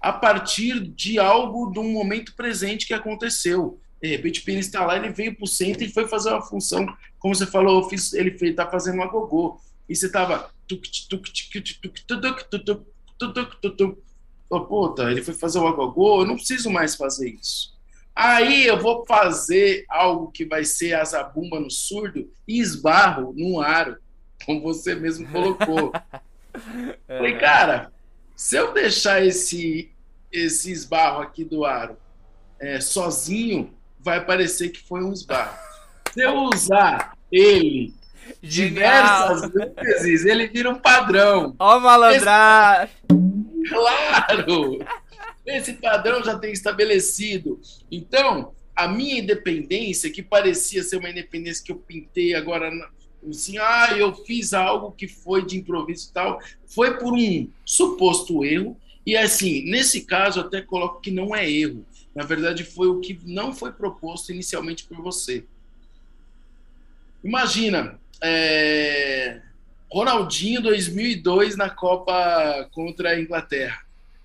a 0.00 0.12
partir 0.14 0.80
de 0.80 1.18
algo 1.18 1.70
de 1.70 1.78
um 1.78 1.92
momento 1.92 2.34
presente 2.34 2.86
que 2.86 2.94
aconteceu. 2.94 3.78
De 4.00 4.08
repente 4.08 4.40
o 4.40 4.44
pianista 4.44 4.78
está 4.78 4.86
lá, 4.86 4.96
ele 4.96 5.10
veio 5.10 5.36
para 5.36 5.44
o 5.44 5.46
centro 5.46 5.84
e 5.84 5.92
foi 5.92 6.08
fazer 6.08 6.30
uma 6.30 6.40
função, 6.40 6.86
como 7.18 7.34
você 7.34 7.46
falou, 7.46 7.86
ele 8.14 8.34
está 8.40 8.66
fazendo 8.66 8.94
uma 8.94 9.08
gogô. 9.08 9.60
E 9.86 9.94
você 9.94 10.06
estava. 10.06 10.50
Puta, 14.48 15.10
ele 15.10 15.22
foi 15.22 15.34
fazer 15.34 15.58
o 15.58 15.66
agogô, 15.66 16.22
eu 16.22 16.26
não 16.26 16.36
preciso 16.36 16.70
mais 16.70 16.94
fazer 16.94 17.28
isso. 17.28 17.71
Aí 18.14 18.66
eu 18.66 18.78
vou 18.78 19.06
fazer 19.06 19.84
algo 19.88 20.30
que 20.30 20.44
vai 20.44 20.64
ser 20.64 20.94
a 20.94 21.04
zabumba 21.04 21.58
no 21.58 21.70
surdo 21.70 22.30
e 22.46 22.60
esbarro 22.60 23.32
num 23.36 23.60
aro, 23.60 23.96
como 24.44 24.60
você 24.60 24.94
mesmo 24.94 25.26
colocou. 25.28 25.92
É. 27.08 27.16
Falei, 27.16 27.38
cara, 27.38 27.90
se 28.36 28.56
eu 28.56 28.72
deixar 28.74 29.24
esse, 29.24 29.90
esse 30.30 30.70
esbarro 30.70 31.22
aqui 31.22 31.44
do 31.44 31.64
aro 31.64 31.96
é, 32.60 32.80
sozinho, 32.80 33.72
vai 33.98 34.24
parecer 34.24 34.68
que 34.68 34.82
foi 34.82 35.02
um 35.02 35.12
esbarro. 35.12 35.56
Se 36.12 36.20
eu 36.20 36.34
usar 36.44 37.16
ele 37.30 37.94
diversas 38.42 39.50
vezes, 39.50 40.26
ele 40.26 40.46
vira 40.48 40.70
um 40.70 40.78
padrão. 40.78 41.54
Ó, 41.58 41.80
malandrar! 41.80 42.84
Esse... 42.84 43.70
Claro! 43.70 44.78
Esse 45.44 45.74
padrão 45.74 46.22
já 46.22 46.38
tem 46.38 46.52
estabelecido. 46.52 47.60
Então, 47.90 48.54
a 48.74 48.88
minha 48.88 49.18
independência, 49.18 50.10
que 50.10 50.22
parecia 50.22 50.82
ser 50.82 50.96
uma 50.96 51.10
independência 51.10 51.64
que 51.64 51.72
eu 51.72 51.76
pintei 51.76 52.34
agora, 52.34 52.70
assim, 53.28 53.58
ah, 53.58 53.94
eu 53.96 54.14
fiz 54.14 54.52
algo 54.52 54.92
que 54.92 55.08
foi 55.08 55.44
de 55.44 55.58
improviso 55.58 56.08
e 56.08 56.12
tal, 56.12 56.40
foi 56.66 56.96
por 56.98 57.12
um 57.12 57.48
suposto 57.64 58.44
erro. 58.44 58.76
E 59.04 59.16
assim, 59.16 59.64
nesse 59.68 60.02
caso, 60.02 60.40
até 60.40 60.62
coloco 60.62 61.00
que 61.00 61.10
não 61.10 61.34
é 61.34 61.50
erro. 61.50 61.84
Na 62.14 62.24
verdade, 62.24 62.62
foi 62.62 62.88
o 62.88 63.00
que 63.00 63.18
não 63.24 63.52
foi 63.52 63.72
proposto 63.72 64.30
inicialmente 64.30 64.84
por 64.84 65.02
você. 65.02 65.44
Imagina, 67.24 67.98
é... 68.22 69.40
Ronaldinho 69.90 70.62
2002 70.62 71.56
na 71.56 71.68
Copa 71.68 72.66
contra 72.72 73.10
a 73.10 73.20
Inglaterra. 73.20 73.82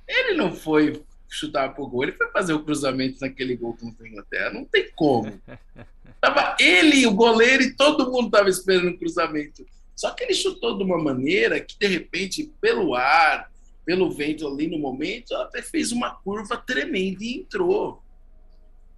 Ele 0.08 0.34
não 0.34 0.54
foi 0.54 1.04
chutar 1.30 1.74
pro 1.74 1.88
gol, 1.88 2.04
ele 2.04 2.14
foi 2.14 2.30
fazer 2.32 2.54
o 2.54 2.64
cruzamento 2.64 3.18
naquele 3.22 3.56
gol 3.56 3.76
contra 3.76 4.06
a 4.06 4.10
Inglaterra. 4.10 4.52
Não 4.52 4.66
tem 4.66 4.90
como. 4.96 5.40
Tava 6.22 6.56
ele, 6.60 7.06
o 7.06 7.14
goleiro 7.14 7.64
e 7.64 7.76
todo 7.76 8.12
mundo 8.12 8.32
tava 8.32 8.50
esperando 8.50 8.90
o 8.90 8.98
cruzamento. 8.98 9.64
Só 9.96 10.12
que 10.12 10.24
ele 10.24 10.34
chutou 10.34 10.76
de 10.76 10.84
uma 10.84 10.98
maneira 10.98 11.60
que, 11.60 11.78
de 11.78 11.86
repente, 11.86 12.52
pelo 12.60 12.96
ar, 12.96 13.52
pelo 13.86 14.12
vento 14.12 14.48
ali 14.48 14.68
no 14.68 14.80
momento, 14.80 15.36
até 15.36 15.62
fez 15.62 15.92
uma 15.92 16.16
curva 16.16 16.58
tremenda 16.58 17.24
e 17.24 17.40
entrou. 17.40 18.02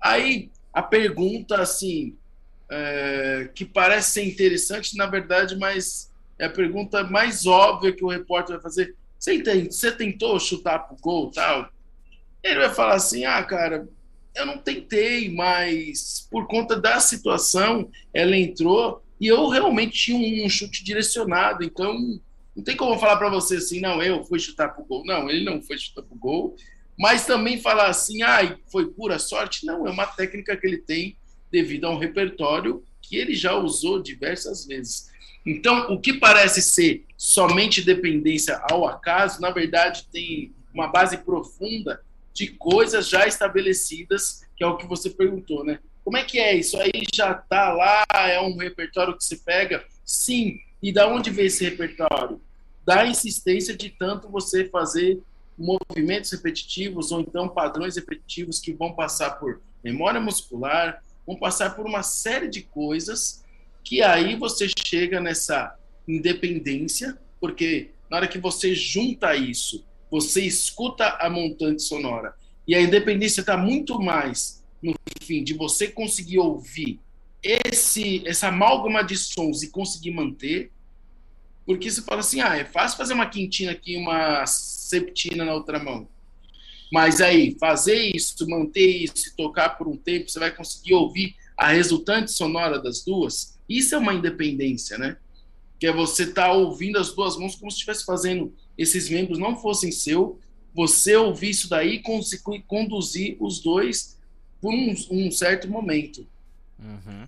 Aí 0.02 0.50
a 0.74 0.82
pergunta, 0.82 1.62
assim, 1.62 2.18
é, 2.72 3.50
que 3.54 3.66
parece 3.66 4.12
ser 4.12 4.24
interessante, 4.26 4.96
na 4.96 5.06
verdade, 5.06 5.58
mas 5.58 6.10
é 6.38 6.46
a 6.46 6.50
pergunta 6.50 7.04
mais 7.04 7.46
óbvia 7.46 7.92
que 7.92 8.04
o 8.04 8.10
repórter 8.10 8.56
vai 8.56 8.64
fazer. 8.64 8.96
Você, 9.18 9.44
você 9.66 9.92
tentou 9.92 10.40
chutar 10.40 10.80
pro 10.80 10.96
gol 11.02 11.32
tal? 11.32 11.70
Ele 12.44 12.60
vai 12.60 12.74
falar 12.74 12.96
assim: 12.96 13.26
ah, 13.26 13.44
cara, 13.44 13.88
eu 14.36 14.46
não 14.46 14.58
tentei, 14.58 15.30
mas 15.34 16.28
por 16.30 16.48
conta 16.48 16.80
da 16.80 17.00
situação, 17.00 17.90
ela 18.14 18.38
entrou 18.38 19.04
e 19.20 19.28
eu 19.28 19.48
realmente 19.50 19.98
tinha 19.98 20.46
um 20.46 20.50
chute 20.50 20.84
direcionado, 20.84 21.64
então 21.64 22.20
não 22.56 22.64
tem 22.64 22.76
como 22.76 22.98
falar 22.98 23.18
para 23.18 23.30
você 23.30 23.58
assim, 23.58 23.80
não, 23.80 24.02
eu 24.02 24.24
fui 24.24 24.40
chutar 24.40 24.70
pro 24.70 24.84
gol. 24.84 25.06
Não, 25.06 25.30
ele 25.30 25.44
não 25.44 25.62
foi 25.62 25.78
chutar 25.78 26.04
pro 26.04 26.16
gol, 26.16 26.56
mas 26.98 27.26
também 27.26 27.60
falar 27.60 27.88
assim, 27.88 28.22
ah, 28.22 28.58
foi 28.72 28.88
pura 28.88 29.20
sorte. 29.20 29.66
Não, 29.66 29.88
é 29.88 29.92
uma 29.92 30.06
técnica 30.06 30.58
que 30.58 30.68
ele 30.68 30.78
tem 30.78 31.16
devido 31.52 31.86
a 31.86 31.90
um 31.90 31.98
repertório 31.98 32.84
que 33.02 33.16
ele 33.16 33.34
já 33.34 33.56
usou 33.56 34.02
diversas 34.02 34.66
vezes. 34.66 35.10
Então, 35.46 35.92
o 35.94 36.00
que 36.00 36.14
parece 36.14 36.62
ser 36.62 37.06
somente 37.18 37.82
dependência 37.82 38.62
ao 38.70 38.86
acaso, 38.86 39.42
na 39.42 39.52
verdade, 39.52 40.06
tem 40.12 40.54
uma 40.74 40.88
base 40.88 41.18
profunda 41.18 42.02
de 42.40 42.48
coisas 42.48 43.10
já 43.10 43.28
estabelecidas, 43.28 44.46
que 44.56 44.64
é 44.64 44.68
o 44.68 44.78
que 44.78 44.88
você 44.88 45.10
perguntou, 45.10 45.66
né? 45.66 45.80
Como 46.06 46.16
é 46.16 46.24
que 46.24 46.40
é? 46.40 46.56
Isso 46.56 46.80
aí 46.80 47.04
já 47.14 47.34
tá 47.34 47.74
lá? 47.74 48.06
É 48.30 48.40
um 48.40 48.56
repertório 48.56 49.18
que 49.18 49.26
se 49.26 49.44
pega? 49.44 49.84
Sim. 50.06 50.58
E 50.82 50.94
da 50.94 51.06
onde 51.10 51.32
vem 51.32 51.48
esse 51.48 51.66
repertório? 51.66 52.42
Da 52.86 53.06
insistência 53.06 53.76
de 53.76 53.90
tanto 53.90 54.30
você 54.30 54.64
fazer 54.70 55.22
movimentos 55.58 56.32
repetitivos 56.32 57.12
ou 57.12 57.20
então 57.20 57.50
padrões 57.50 57.98
repetitivos 57.98 58.62
que 58.62 58.72
vão 58.72 58.94
passar 58.94 59.32
por 59.32 59.62
memória 59.84 60.22
muscular, 60.22 61.04
vão 61.28 61.36
passar 61.36 61.76
por 61.76 61.86
uma 61.86 62.04
série 62.04 62.48
de 62.48 62.62
coisas 62.62 63.44
que 63.84 64.02
aí 64.02 64.38
você 64.38 64.66
chega 64.78 65.20
nessa 65.20 65.76
independência, 66.08 67.20
porque 67.42 67.92
na 68.10 68.16
hora 68.16 68.28
que 68.30 68.40
você 68.40 68.74
junta 68.74 69.36
isso 69.36 69.86
você 70.10 70.42
escuta 70.42 71.18
a 71.20 71.30
montante 71.30 71.82
sonora. 71.82 72.34
E 72.68 72.76
a 72.76 72.82
independência 72.82 73.42
está 73.42 73.58
muito 73.58 74.00
mais 74.00 74.64
no 74.82 74.94
fim 75.22 75.44
de 75.44 75.54
você 75.54 75.88
conseguir 75.88 76.40
ouvir 76.40 77.00
esse 77.42 78.28
essa 78.28 78.48
amálgama 78.50 79.04
de 79.04 79.18
sons 79.18 79.64
e 79.64 79.70
conseguir 79.70 80.12
manter. 80.12 80.72
Porque 81.66 81.90
você 81.90 82.02
fala 82.02 82.22
assim, 82.22 82.42
ah, 82.42 82.58
é 82.58 82.66
fácil 82.66 82.98
fazer 82.98 83.14
uma 83.14 83.28
quintina 83.28 83.72
aqui, 83.72 83.96
uma 83.96 84.46
septina 84.46 85.46
na 85.46 85.54
outra 85.54 85.78
mão. 85.78 86.08
Mas 86.92 87.22
aí, 87.22 87.56
fazer 87.60 88.16
isso, 88.16 88.48
manter 88.50 88.88
isso, 88.88 89.36
tocar 89.38 89.78
por 89.78 89.88
um 89.88 89.96
tempo, 89.96 90.30
você 90.30 90.40
vai 90.40 90.52
conseguir 90.52 90.96
ouvir 90.96 91.36
a 91.56 91.68
resultante 91.68 92.32
sonora 92.32 92.80
das 92.80 93.04
duas. 93.04 93.60
Isso 93.68 93.94
é 93.94 93.98
uma 93.98 94.14
independência, 94.14 94.98
né? 94.98 95.18
Que 95.80 95.88
é 95.88 95.94
você 95.94 96.24
estar 96.24 96.48
tá 96.48 96.52
ouvindo 96.52 96.98
as 96.98 97.14
duas 97.14 97.38
mãos 97.38 97.56
como 97.56 97.70
se 97.70 97.76
estivesse 97.76 98.04
fazendo 98.06 98.52
esses 98.82 99.10
membros 99.10 99.38
não 99.38 99.58
fossem 99.58 99.92
seu, 99.92 100.40
você 100.74 101.16
ouvir 101.16 101.50
isso 101.50 101.70
daí 101.70 101.96
e 101.96 102.02
conseguir 102.02 102.64
conduzir 102.66 103.36
os 103.40 103.60
dois 103.60 104.18
por 104.62 104.74
um, 104.74 104.96
um 105.12 105.32
certo 105.32 105.70
momento. 105.70 106.26
Uhum. 106.80 107.28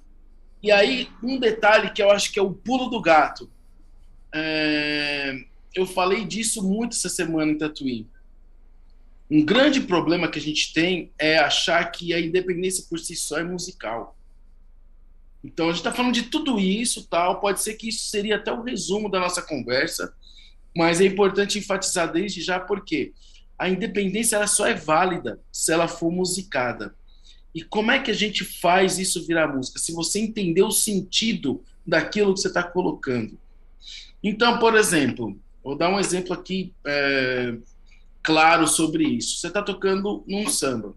E 0.64 0.72
aí, 0.72 1.10
um 1.22 1.38
detalhe 1.40 1.92
que 1.92 2.02
eu 2.02 2.10
acho 2.10 2.32
que 2.32 2.40
é 2.40 2.42
o 2.42 2.54
pulo 2.54 2.90
do 2.90 3.02
gato. 3.02 3.50
É... 4.34 5.44
Eu 5.74 5.86
falei 5.86 6.26
disso 6.26 6.64
muito 6.64 6.96
essa 6.96 7.10
semana 7.10 7.52
em 7.52 7.58
Tatuí. 7.58 8.08
Um 9.30 9.44
grande 9.44 9.82
problema 9.82 10.30
que 10.30 10.38
a 10.38 10.42
gente 10.42 10.74
tem 10.74 11.12
é 11.18 11.38
achar 11.38 11.84
que 11.92 12.14
a 12.14 12.20
independência 12.20 12.86
por 12.90 13.00
si 13.00 13.16
só 13.16 13.40
é 13.40 13.44
musical. 13.44 14.18
Então, 15.44 15.68
a 15.68 15.70
gente 15.70 15.80
está 15.80 15.92
falando 15.92 16.14
de 16.14 16.24
tudo 16.24 16.60
isso, 16.60 17.08
tal. 17.08 17.40
Pode 17.40 17.62
ser 17.62 17.74
que 17.74 17.90
isso 17.90 18.10
seria 18.10 18.36
até 18.36 18.52
o 18.52 18.62
resumo 18.62 19.10
da 19.10 19.20
nossa 19.20 19.42
conversa. 19.42 20.14
Mas 20.76 21.02
é 21.02 21.06
importante 21.06 21.60
enfatizar 21.60 22.12
desde 22.12 22.42
já 22.42 22.60
porque 22.60 23.14
a 23.58 23.70
independência 23.70 24.38
ela 24.38 24.48
só 24.48 24.66
é 24.66 24.74
válida 24.74 25.40
se 25.52 25.72
ela 25.72 25.88
for 25.88 26.12
musicada. 26.12 26.96
E 27.54 27.62
como 27.62 27.92
é 27.92 28.00
que 28.00 28.10
a 28.10 28.14
gente 28.14 28.44
faz 28.44 28.98
isso 28.98 29.26
virar 29.26 29.54
música? 29.54 29.78
Se 29.80 29.92
você 29.92 30.20
entender 30.20 30.64
o 30.64 30.72
sentido 30.72 31.62
daquilo 31.86 32.34
que 32.34 32.40
você 32.40 32.48
está 32.48 32.64
colocando. 32.64 33.38
Então, 34.24 34.58
por 34.60 34.76
exemplo, 34.76 35.38
vou 35.64 35.76
dar 35.76 35.90
um 35.90 36.00
exemplo 36.00 36.34
aqui 36.34 36.74
é, 36.86 37.56
claro 38.24 38.68
sobre 38.68 39.04
isso. 39.04 39.38
Você 39.38 39.48
está 39.48 39.62
tocando 39.62 40.24
num 40.28 40.48
samba. 40.48 40.96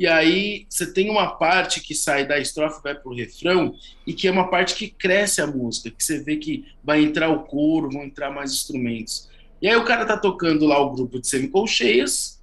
E 0.00 0.06
aí 0.06 0.64
você 0.66 0.90
tem 0.90 1.10
uma 1.10 1.32
parte 1.32 1.78
que 1.78 1.94
sai 1.94 2.26
da 2.26 2.38
estrofe 2.38 2.82
vai 2.82 2.94
para 2.94 3.12
o 3.12 3.14
refrão 3.14 3.74
e 4.06 4.14
que 4.14 4.26
é 4.26 4.30
uma 4.30 4.48
parte 4.48 4.74
que 4.74 4.88
cresce 4.88 5.42
a 5.42 5.46
música, 5.46 5.90
que 5.90 6.02
você 6.02 6.24
vê 6.24 6.38
que 6.38 6.64
vai 6.82 7.02
entrar 7.02 7.28
o 7.28 7.42
coro, 7.42 7.90
vão 7.90 8.04
entrar 8.04 8.30
mais 8.30 8.50
instrumentos. 8.50 9.28
E 9.60 9.68
aí 9.68 9.76
o 9.76 9.84
cara 9.84 10.06
tá 10.06 10.16
tocando 10.16 10.64
lá 10.64 10.80
o 10.80 10.94
grupo 10.94 11.20
de 11.20 11.28
semicolcheias, 11.28 12.40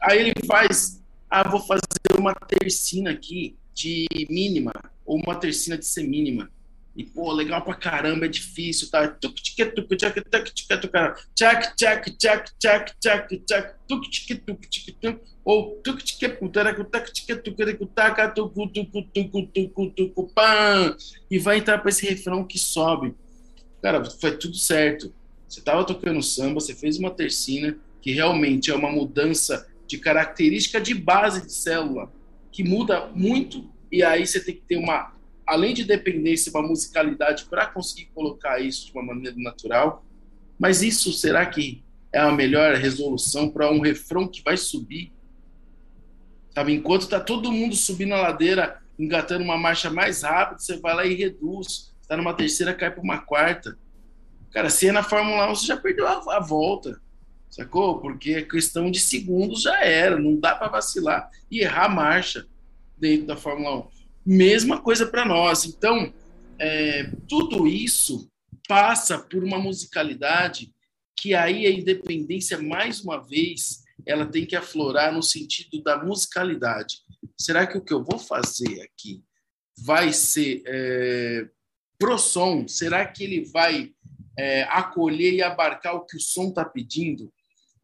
aí 0.00 0.20
ele 0.20 0.32
faz, 0.46 1.02
ah, 1.28 1.48
vou 1.48 1.58
fazer 1.58 1.80
uma 2.16 2.32
tercina 2.32 3.10
aqui 3.10 3.56
de 3.74 4.06
mínima, 4.30 4.72
ou 5.04 5.20
uma 5.20 5.34
tercina 5.34 5.76
de 5.76 5.86
semínima. 5.86 6.48
E, 6.96 7.04
pô, 7.04 7.32
legal 7.32 7.62
pra 7.62 7.74
caramba, 7.74 8.26
é 8.26 8.28
difícil, 8.28 8.90
tá? 8.90 9.16
Ou 15.44 15.80
e 21.30 21.38
vai 21.38 21.58
entrar 21.58 21.78
para 21.78 21.88
esse 21.88 22.06
refrão 22.06 22.44
que 22.44 22.58
sobe. 22.58 23.14
Cara, 23.80 24.04
foi 24.04 24.36
tudo 24.36 24.56
certo. 24.56 25.12
Você 25.48 25.60
tava 25.60 25.84
tocando 25.84 26.22
samba, 26.22 26.60
você 26.60 26.74
fez 26.74 26.98
uma 26.98 27.10
tercina 27.10 27.76
que 28.02 28.12
realmente 28.12 28.70
é 28.70 28.74
uma 28.74 28.90
mudança 28.90 29.66
de 29.86 29.98
característica 29.98 30.80
de 30.80 30.94
base 30.94 31.44
de 31.44 31.52
célula 31.52 32.12
que 32.52 32.62
muda 32.62 33.06
muito 33.14 33.68
e 33.90 34.02
aí 34.02 34.26
você 34.26 34.40
tem 34.40 34.54
que 34.54 34.62
ter 34.62 34.76
uma 34.76 35.12
além 35.50 35.74
de 35.74 35.84
dependência, 35.84 36.52
uma 36.52 36.66
musicalidade 36.66 37.44
para 37.46 37.66
conseguir 37.66 38.08
colocar 38.14 38.60
isso 38.60 38.86
de 38.86 38.92
uma 38.92 39.02
maneira 39.02 39.36
natural. 39.36 40.04
Mas 40.56 40.80
isso 40.80 41.12
será 41.12 41.44
que 41.44 41.82
é 42.12 42.20
a 42.20 42.30
melhor 42.30 42.74
resolução 42.76 43.48
para 43.48 43.70
um 43.70 43.80
refrão 43.80 44.28
que 44.28 44.42
vai 44.42 44.56
subir? 44.56 45.12
Sabe, 46.54 46.72
enquanto 46.72 47.02
está 47.02 47.18
todo 47.18 47.50
mundo 47.50 47.74
subindo 47.74 48.14
a 48.14 48.20
ladeira, 48.20 48.80
engatando 48.98 49.42
uma 49.42 49.58
marcha 49.58 49.90
mais 49.90 50.22
rápida, 50.22 50.60
você 50.60 50.78
vai 50.78 50.94
lá 50.94 51.04
e 51.04 51.14
reduz. 51.14 51.92
Está 52.00 52.16
numa 52.16 52.34
terceira, 52.34 52.74
cai 52.74 52.90
para 52.90 53.02
uma 53.02 53.18
quarta. 53.18 53.76
Cara, 54.52 54.70
se 54.70 54.88
é 54.88 54.92
na 54.92 55.02
Fórmula 55.02 55.50
1, 55.50 55.54
você 55.54 55.66
já 55.66 55.76
perdeu 55.76 56.06
a, 56.06 56.36
a 56.36 56.40
volta. 56.40 57.00
Sacou? 57.48 57.98
Porque 57.98 58.34
é 58.34 58.42
questão 58.42 58.88
de 58.88 59.00
segundos 59.00 59.62
já 59.62 59.84
era. 59.84 60.16
Não 60.18 60.36
dá 60.36 60.54
para 60.54 60.68
vacilar 60.68 61.28
e 61.50 61.60
errar 61.60 61.86
a 61.86 61.88
marcha 61.88 62.46
dentro 62.96 63.26
da 63.26 63.36
Fórmula 63.36 63.78
1. 63.78 63.99
Mesma 64.24 64.80
coisa 64.80 65.06
para 65.06 65.24
nós. 65.24 65.64
Então, 65.64 66.12
é, 66.58 67.10
tudo 67.28 67.66
isso 67.66 68.30
passa 68.68 69.18
por 69.18 69.42
uma 69.42 69.58
musicalidade 69.58 70.72
que 71.16 71.34
aí 71.34 71.66
a 71.66 71.70
independência, 71.70 72.56
mais 72.58 73.00
uma 73.00 73.18
vez, 73.18 73.82
ela 74.06 74.24
tem 74.24 74.46
que 74.46 74.56
aflorar 74.56 75.12
no 75.12 75.22
sentido 75.22 75.82
da 75.82 76.02
musicalidade. 76.02 76.98
Será 77.38 77.66
que 77.66 77.76
o 77.76 77.84
que 77.84 77.92
eu 77.92 78.02
vou 78.02 78.18
fazer 78.18 78.80
aqui 78.82 79.22
vai 79.78 80.12
ser 80.12 80.62
é, 80.66 81.46
pro 81.98 82.16
som? 82.16 82.66
Será 82.66 83.06
que 83.06 83.24
ele 83.24 83.44
vai 83.44 83.92
é, 84.38 84.62
acolher 84.64 85.34
e 85.34 85.42
abarcar 85.42 85.94
o 85.94 86.06
que 86.06 86.16
o 86.16 86.20
som 86.20 86.48
está 86.48 86.64
pedindo? 86.64 87.30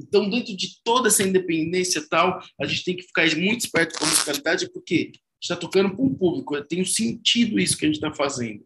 Então, 0.01 0.29
dentro 0.29 0.57
de 0.57 0.83
toda 0.85 1.09
essa 1.09 1.23
independência 1.23 2.07
tal, 2.09 2.43
a 2.61 2.67
gente 2.67 2.85
tem 2.85 2.97
que 2.97 3.03
ficar 3.03 3.27
muito 3.37 3.63
esperto 3.63 3.99
com 3.99 4.05
a 4.05 4.09
musicalidade, 4.09 4.71
porque 4.71 5.13
está 5.53 5.57
tocando 5.57 5.95
para 5.95 6.05
um 6.05 6.15
público, 6.15 6.61
tem 6.65 6.83
um 6.83 6.87
sentido 6.87 7.59
isso 7.59 7.77
que 7.77 7.85
a 7.85 7.89
gente 7.89 7.97
está 7.97 8.13
fazendo. 8.13 8.65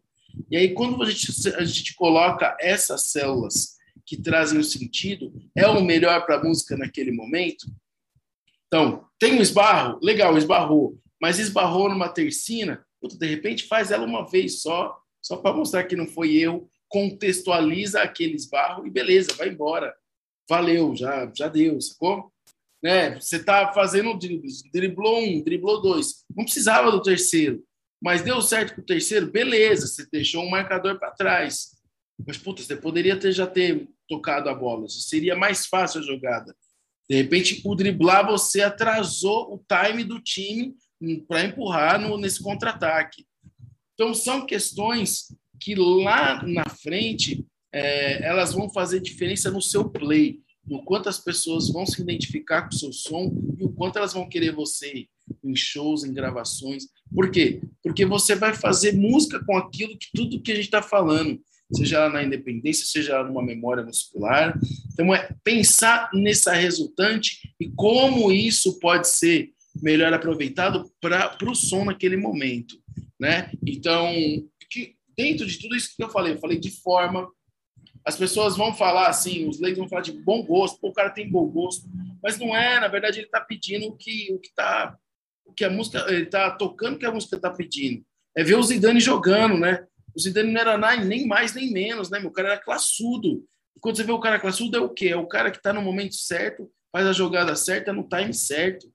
E 0.51 0.57
aí, 0.57 0.73
quando 0.73 1.03
a 1.03 1.11
gente, 1.11 1.49
a 1.55 1.65
gente 1.65 1.95
coloca 1.95 2.57
essas 2.61 3.11
células 3.11 3.77
que 4.07 4.21
trazem 4.21 4.59
o 4.59 4.65
sentido, 4.65 5.33
é 5.57 5.67
o 5.67 5.85
melhor 5.85 6.25
para 6.25 6.37
a 6.37 6.43
música 6.43 6.77
naquele 6.77 7.13
momento? 7.13 7.67
Então, 8.67 9.05
tem 9.19 9.35
um 9.35 9.43
esbarro? 9.43 9.99
Legal, 10.03 10.37
esbarrou. 10.39 10.99
Mas 11.21 11.39
esbarrou 11.39 11.89
numa 11.89 12.09
tercina, 12.09 12.85
de 13.03 13.27
repente 13.27 13.67
faz 13.67 13.91
ela 13.91 14.07
uma 14.07 14.29
vez 14.29 14.63
só, 14.63 14.97
só 15.21 15.37
para 15.37 15.55
mostrar 15.55 15.85
que 15.85 15.97
não 15.97 16.07
foi 16.07 16.33
eu, 16.35 16.69
contextualiza 16.89 18.03
aquele 18.03 18.35
esbarro 18.35 18.87
e 18.87 18.91
beleza, 18.91 19.35
vai 19.35 19.49
embora. 19.49 19.95
Valeu, 20.49 20.97
já, 20.97 21.31
já 21.35 21.47
deu, 21.47 21.81
sacou? 21.81 22.33
Né? 22.83 23.19
Você 23.21 23.37
está 23.37 23.73
fazendo 23.73 24.17
dribles, 24.19 24.63
driblou 24.73 25.23
um, 25.23 25.43
driblou 25.43 25.83
dois. 25.83 26.25
Não 26.35 26.45
precisava 26.45 26.91
do 26.91 27.03
terceiro, 27.03 27.63
mas 28.03 28.23
deu 28.23 28.41
certo 28.41 28.75
com 28.75 28.81
o 28.81 28.87
terceiro, 28.87 29.31
beleza, 29.31 29.87
você 29.87 30.07
deixou 30.11 30.43
um 30.43 30.51
marcador 30.51 30.99
para 30.99 31.11
trás. 31.11 31.79
Mas, 32.27 32.39
puta, 32.39 32.63
você 32.63 32.77
poderia 32.77 33.19
ter, 33.19 33.33
já 33.33 33.47
ter 33.47 33.89
tocado 34.09 34.49
a 34.49 34.55
bola, 34.55 34.89
seria 34.89 35.37
mais 35.37 35.67
fácil 35.67 36.01
a 36.01 36.05
jogada. 36.05 36.55
De 37.09 37.17
repente, 37.17 37.61
o 37.65 37.75
driblar, 37.75 38.27
você 38.27 38.63
atrasou 38.63 39.55
o 39.55 39.65
time 39.67 40.05
do 40.05 40.21
time 40.21 40.75
para 41.27 41.45
empurrar 41.45 42.01
no, 42.01 42.17
nesse 42.17 42.43
contra-ataque. 42.43 43.27
Então, 43.95 44.15
são 44.15 44.47
questões 44.47 45.35
que 45.61 45.75
lá 45.75 46.43
na 46.47 46.65
frente 46.71 47.45
é, 47.73 48.25
elas 48.25 48.53
vão 48.53 48.71
fazer 48.71 49.01
diferença 49.01 49.51
no 49.51 49.61
seu 49.61 49.89
play 49.89 50.41
no 50.67 50.85
quanto 50.85 51.09
as 51.09 51.19
pessoas 51.19 51.71
vão 51.71 51.85
se 51.85 52.01
identificar 52.01 52.63
com 52.63 52.75
o 52.75 52.79
seu 52.79 52.93
som 52.93 53.33
e 53.59 53.65
o 53.65 53.73
quanto 53.73 53.97
elas 53.97 54.13
vão 54.13 54.29
querer 54.29 54.53
você 54.53 55.07
em 55.43 55.57
shows, 55.57 56.05
em 56.05 56.13
gravações. 56.13 56.85
Por 57.13 57.31
quê? 57.31 57.61
Porque 57.83 58.05
você 58.05 58.35
vai 58.35 58.55
fazer 58.55 58.93
música 58.93 59.43
com 59.45 59.57
aquilo 59.57 59.97
que 59.97 60.09
tudo 60.15 60.41
que 60.41 60.53
a 60.53 60.55
gente 60.55 60.65
está 60.65 60.83
falando, 60.83 61.41
seja 61.73 62.09
na 62.09 62.23
independência, 62.23 62.87
seja 62.87 63.23
numa 63.23 63.43
memória 63.43 63.85
muscular. 63.85 64.59
Então, 64.93 65.15
é 65.15 65.35
pensar 65.43 66.11
nessa 66.13 66.53
resultante 66.53 67.39
e 67.59 67.69
como 67.71 68.33
isso 68.33 68.79
pode 68.79 69.09
ser 69.09 69.53
melhor 69.83 70.13
aproveitado 70.13 70.91
para 71.01 71.37
o 71.47 71.55
som 71.55 71.85
naquele 71.85 72.17
momento. 72.17 72.77
Né? 73.19 73.51
Então, 73.67 74.13
que, 74.71 74.95
dentro 75.17 75.47
de 75.47 75.59
tudo 75.59 75.77
isso 75.77 75.95
que 75.97 76.03
eu 76.03 76.11
falei, 76.11 76.35
eu 76.35 76.39
falei 76.39 76.59
de 76.59 76.71
forma, 76.71 77.29
as 78.05 78.17
pessoas 78.17 78.57
vão 78.57 78.75
falar 78.75 79.09
assim, 79.09 79.49
os 79.49 79.61
leigos 79.61 79.79
vão 79.79 79.89
falar 79.89 80.03
de 80.03 80.13
bom 80.13 80.43
gosto, 80.43 80.81
Pô, 80.81 80.89
o 80.89 80.93
cara 80.93 81.11
tem 81.11 81.31
bom 81.31 81.47
gosto, 81.47 81.87
mas 82.23 82.39
não 82.39 82.57
é, 82.57 82.81
na 82.81 82.89
verdade 82.89 83.19
ele 83.19 83.27
está 83.27 83.41
pedindo 83.41 83.87
o 83.87 83.97
que 83.97 84.33
o 84.33 84.39
que 84.39 84.53
tá 84.55 84.97
o 85.45 85.53
que 85.53 85.65
a 85.65 85.71
música 85.71 86.05
ele 86.09 86.25
está 86.25 86.51
tocando 86.51 86.95
o 86.95 86.99
que 86.99 87.07
a 87.07 87.13
música 87.13 87.37
está 87.37 87.51
pedindo. 87.51 88.05
É 88.37 88.45
ver 88.45 88.55
o 88.55 88.63
Zidane 88.63 89.01
jogando, 89.01 89.59
né? 89.59 89.85
O 90.15 90.21
Zidane 90.21 90.53
não 90.53 90.61
era 90.61 90.97
nem 90.97 91.27
mais 91.27 91.55
nem 91.55 91.73
menos, 91.73 92.09
né? 92.09 92.21
Meu 92.21 92.31
cara 92.31 92.53
era 92.53 92.61
classudo. 92.61 93.45
E 93.77 93.81
quando 93.81 93.97
você 93.97 94.05
vê 94.05 94.13
o 94.13 94.21
cara 94.21 94.39
classudo 94.39 94.77
é 94.77 94.81
o 94.81 94.89
quê? 94.89 95.09
É 95.09 95.17
o 95.17 95.27
cara 95.27 95.51
que 95.51 95.57
está 95.57 95.73
no 95.73 95.83
momento 95.83 96.15
certo, 96.15 96.71
faz 96.93 97.07
a 97.07 97.13
jogada 97.13 97.55
certa 97.57 97.93
no 97.93 98.09
time 98.09 98.33
certo. 98.33 98.87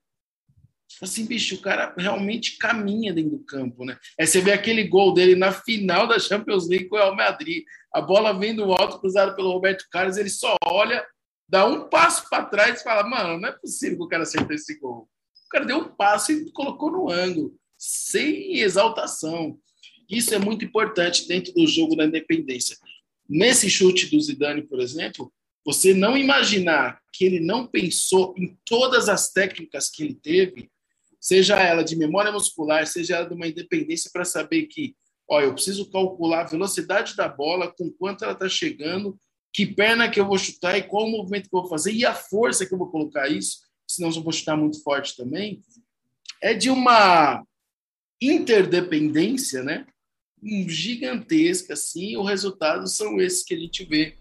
Assim, 1.02 1.26
bicho, 1.26 1.56
o 1.56 1.60
cara 1.60 1.94
realmente 1.96 2.56
caminha 2.56 3.12
dentro 3.12 3.32
do 3.32 3.44
campo, 3.44 3.84
né? 3.84 3.98
É 4.18 4.24
você 4.24 4.40
vê 4.40 4.52
aquele 4.52 4.84
gol 4.84 5.12
dele 5.12 5.34
na 5.34 5.52
final 5.52 6.06
da 6.06 6.18
Champions 6.18 6.68
League 6.68 6.88
com 6.88 6.96
o 6.96 6.98
Real 6.98 7.14
Madrid. 7.14 7.64
A 7.96 8.00
bola 8.02 8.38
vem 8.38 8.54
do 8.54 8.72
alto, 8.72 8.98
cruzada 8.98 9.34
pelo 9.34 9.50
Roberto 9.50 9.86
Carlos, 9.90 10.18
ele 10.18 10.28
só 10.28 10.54
olha, 10.66 11.02
dá 11.48 11.64
um 11.64 11.88
passo 11.88 12.28
para 12.28 12.44
trás 12.44 12.78
e 12.78 12.84
fala: 12.84 13.08
Mano, 13.08 13.40
não 13.40 13.48
é 13.48 13.52
possível 13.52 13.96
que 13.96 14.04
o 14.04 14.08
cara 14.08 14.24
acertou 14.24 14.54
esse 14.54 14.78
gol. 14.78 15.08
O 15.46 15.48
cara 15.48 15.64
deu 15.64 15.78
um 15.78 15.88
passo 15.88 16.30
e 16.30 16.52
colocou 16.52 16.90
no 16.92 17.10
ângulo, 17.10 17.56
sem 17.78 18.58
exaltação. 18.58 19.58
Isso 20.10 20.34
é 20.34 20.38
muito 20.38 20.62
importante 20.62 21.26
dentro 21.26 21.54
do 21.54 21.66
jogo 21.66 21.96
da 21.96 22.04
independência. 22.04 22.76
Nesse 23.26 23.70
chute 23.70 24.10
do 24.10 24.20
Zidane, 24.20 24.60
por 24.60 24.78
exemplo, 24.78 25.32
você 25.64 25.94
não 25.94 26.18
imaginar 26.18 27.00
que 27.14 27.24
ele 27.24 27.40
não 27.40 27.66
pensou 27.66 28.34
em 28.36 28.58
todas 28.66 29.08
as 29.08 29.30
técnicas 29.30 29.88
que 29.88 30.02
ele 30.04 30.14
teve 30.14 30.70
seja 31.18 31.56
ela 31.56 31.82
de 31.82 31.96
memória 31.96 32.30
muscular, 32.30 32.86
seja 32.86 33.16
ela 33.16 33.26
de 33.26 33.34
uma 33.34 33.48
independência 33.48 34.10
para 34.12 34.24
saber 34.24 34.66
que, 34.66 34.94
ó, 35.28 35.40
eu 35.40 35.52
preciso 35.54 35.90
calcular 35.90 36.42
a 36.42 36.48
velocidade 36.48 37.16
da 37.16 37.28
bola, 37.28 37.72
com 37.72 37.90
quanto 37.90 38.24
ela 38.24 38.32
está 38.32 38.48
chegando, 38.48 39.18
que 39.52 39.66
perna 39.66 40.10
que 40.10 40.20
eu 40.20 40.26
vou 40.26 40.38
chutar 40.38 40.76
e 40.76 40.82
qual 40.82 41.06
o 41.06 41.10
movimento 41.10 41.48
que 41.48 41.56
eu 41.56 41.60
vou 41.60 41.70
fazer 41.70 41.92
e 41.92 42.04
a 42.04 42.14
força 42.14 42.66
que 42.66 42.74
eu 42.74 42.78
vou 42.78 42.90
colocar 42.90 43.28
isso, 43.28 43.60
senão 43.88 44.10
eu 44.10 44.22
vou 44.22 44.32
chutar 44.32 44.56
muito 44.56 44.82
forte 44.82 45.16
também, 45.16 45.62
é 46.42 46.52
de 46.52 46.68
uma 46.68 47.44
interdependência, 48.20 49.62
né? 49.62 49.86
Gigantesca, 50.42 51.72
assim, 51.72 52.16
os 52.16 52.28
resultados 52.28 52.96
são 52.96 53.20
esses 53.20 53.42
que 53.42 53.54
a 53.54 53.58
gente 53.58 53.84
vê 53.84 54.14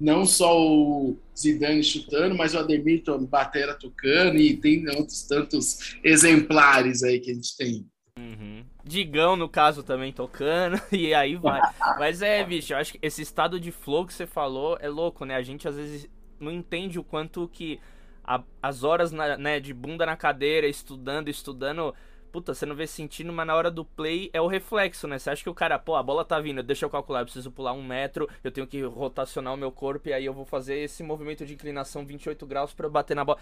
não 0.00 0.24
só 0.24 0.58
o 0.58 1.18
Zidane 1.38 1.84
chutando, 1.84 2.34
mas 2.34 2.54
o 2.54 2.58
Ademir 2.58 3.02
Batera 3.28 3.74
tocando 3.74 4.38
e 4.38 4.56
tem 4.56 4.88
outros 4.88 5.22
tantos 5.24 5.96
exemplares 6.02 7.02
aí 7.02 7.20
que 7.20 7.30
a 7.30 7.34
gente 7.34 7.54
tem. 7.56 7.86
Uhum. 8.20 8.64
Digão, 8.84 9.34
no 9.34 9.48
caso, 9.48 9.82
também 9.82 10.12
tocando, 10.12 10.80
e 10.92 11.14
aí 11.14 11.36
vai. 11.36 11.60
Mas 11.98 12.20
é, 12.20 12.44
bicho, 12.44 12.74
eu 12.74 12.78
acho 12.78 12.92
que 12.92 12.98
esse 13.00 13.22
estado 13.22 13.58
de 13.58 13.72
flow 13.72 14.06
que 14.06 14.12
você 14.12 14.26
falou 14.26 14.76
é 14.80 14.88
louco, 14.88 15.24
né? 15.24 15.36
A 15.36 15.42
gente 15.42 15.66
às 15.66 15.76
vezes 15.76 16.08
não 16.38 16.52
entende 16.52 16.98
o 16.98 17.04
quanto 17.04 17.48
que 17.48 17.80
a, 18.22 18.42
as 18.62 18.84
horas 18.84 19.10
na, 19.10 19.38
né, 19.38 19.58
de 19.58 19.72
bunda 19.72 20.04
na 20.04 20.16
cadeira, 20.16 20.66
estudando, 20.66 21.28
estudando, 21.28 21.94
puta, 22.30 22.52
você 22.54 22.66
não 22.66 22.76
vê 22.76 22.86
sentindo, 22.86 23.32
mas 23.32 23.46
na 23.46 23.54
hora 23.54 23.70
do 23.70 23.84
play 23.84 24.28
é 24.34 24.40
o 24.40 24.46
reflexo, 24.46 25.08
né? 25.08 25.18
Você 25.18 25.30
acha 25.30 25.42
que 25.42 25.50
o 25.50 25.54
cara, 25.54 25.78
pô, 25.78 25.96
a 25.96 26.02
bola 26.02 26.24
tá 26.24 26.38
vindo, 26.38 26.62
deixa 26.62 26.84
eu 26.84 26.90
calcular, 26.90 27.20
eu 27.20 27.24
preciso 27.24 27.50
pular 27.50 27.72
um 27.72 27.82
metro, 27.82 28.28
eu 28.44 28.50
tenho 28.50 28.66
que 28.66 28.82
rotacionar 28.82 29.54
o 29.54 29.56
meu 29.56 29.72
corpo 29.72 30.08
e 30.08 30.12
aí 30.12 30.26
eu 30.26 30.34
vou 30.34 30.44
fazer 30.44 30.76
esse 30.76 31.02
movimento 31.02 31.46
de 31.46 31.54
inclinação 31.54 32.04
28 32.04 32.46
graus 32.46 32.74
para 32.74 32.88
bater 32.88 33.14
na 33.14 33.24
bola. 33.24 33.38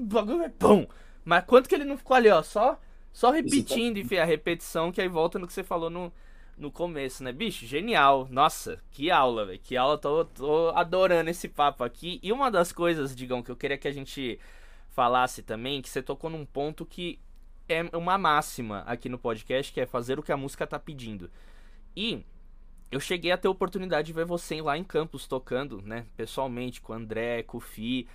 Bagulho 0.00 0.42
é 0.42 0.48
pum! 0.48 0.86
Mas 1.24 1.44
quanto 1.44 1.68
que 1.68 1.74
ele 1.74 1.84
não 1.84 1.98
ficou 1.98 2.16
ali, 2.16 2.28
ó, 2.28 2.40
só, 2.40 2.78
só 3.16 3.30
repetindo, 3.30 3.96
enfim, 3.96 4.18
a 4.18 4.26
repetição 4.26 4.92
que 4.92 5.00
aí 5.00 5.08
volta 5.08 5.38
no 5.38 5.46
que 5.46 5.52
você 5.54 5.64
falou 5.64 5.88
no, 5.88 6.12
no 6.54 6.70
começo, 6.70 7.24
né? 7.24 7.32
Bicho, 7.32 7.64
genial. 7.64 8.28
Nossa, 8.30 8.78
que 8.90 9.10
aula, 9.10 9.46
velho. 9.46 9.58
Que 9.58 9.74
aula, 9.74 9.96
tô, 9.96 10.26
tô 10.26 10.68
adorando 10.74 11.30
esse 11.30 11.48
papo 11.48 11.82
aqui. 11.82 12.20
E 12.22 12.30
uma 12.30 12.50
das 12.50 12.72
coisas, 12.72 13.16
digam, 13.16 13.42
que 13.42 13.50
eu 13.50 13.56
queria 13.56 13.78
que 13.78 13.88
a 13.88 13.90
gente 13.90 14.38
falasse 14.90 15.42
também, 15.42 15.80
que 15.80 15.88
você 15.88 16.02
tocou 16.02 16.28
num 16.28 16.44
ponto 16.44 16.84
que 16.84 17.18
é 17.66 17.84
uma 17.96 18.18
máxima 18.18 18.80
aqui 18.80 19.08
no 19.08 19.18
podcast, 19.18 19.72
que 19.72 19.80
é 19.80 19.86
fazer 19.86 20.18
o 20.18 20.22
que 20.22 20.30
a 20.30 20.36
música 20.36 20.66
tá 20.66 20.78
pedindo. 20.78 21.30
E 21.96 22.22
eu 22.90 23.00
cheguei 23.00 23.32
a 23.32 23.38
ter 23.38 23.48
a 23.48 23.50
oportunidade 23.50 24.08
de 24.08 24.12
ver 24.12 24.26
você 24.26 24.60
lá 24.60 24.76
em 24.76 24.84
Campos 24.84 25.26
tocando, 25.26 25.80
né? 25.80 26.04
Pessoalmente, 26.18 26.82
com 26.82 26.92
o 26.92 26.96
André, 26.96 27.42
com 27.44 27.56
o 27.56 27.60
Fi. 27.60 28.06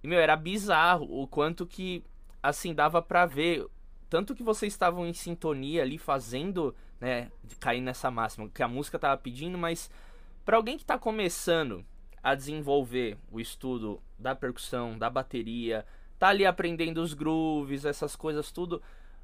E, 0.00 0.06
meu, 0.06 0.20
era 0.20 0.36
bizarro 0.36 1.08
o 1.10 1.26
quanto 1.26 1.66
que, 1.66 2.04
assim, 2.40 2.72
dava 2.72 3.02
pra 3.02 3.26
ver. 3.26 3.66
Tanto 4.14 4.32
que 4.32 4.44
vocês 4.44 4.72
estavam 4.72 5.04
em 5.04 5.12
sintonia 5.12 5.82
ali, 5.82 5.98
fazendo, 5.98 6.72
né? 7.00 7.32
Cair 7.58 7.80
nessa 7.80 8.12
máxima, 8.12 8.48
que 8.48 8.62
a 8.62 8.68
música 8.68 8.96
tava 8.96 9.20
pedindo, 9.20 9.58
mas 9.58 9.90
para 10.44 10.56
alguém 10.56 10.78
que 10.78 10.84
tá 10.84 10.96
começando 10.96 11.84
a 12.22 12.32
desenvolver 12.36 13.18
o 13.32 13.40
estudo 13.40 14.00
da 14.16 14.32
percussão, 14.32 14.96
da 14.96 15.10
bateria, 15.10 15.84
tá 16.16 16.28
ali 16.28 16.46
aprendendo 16.46 16.98
os 16.98 17.12
grooves, 17.12 17.84
essas 17.84 18.14
coisas 18.14 18.52
tudo. 18.52 18.80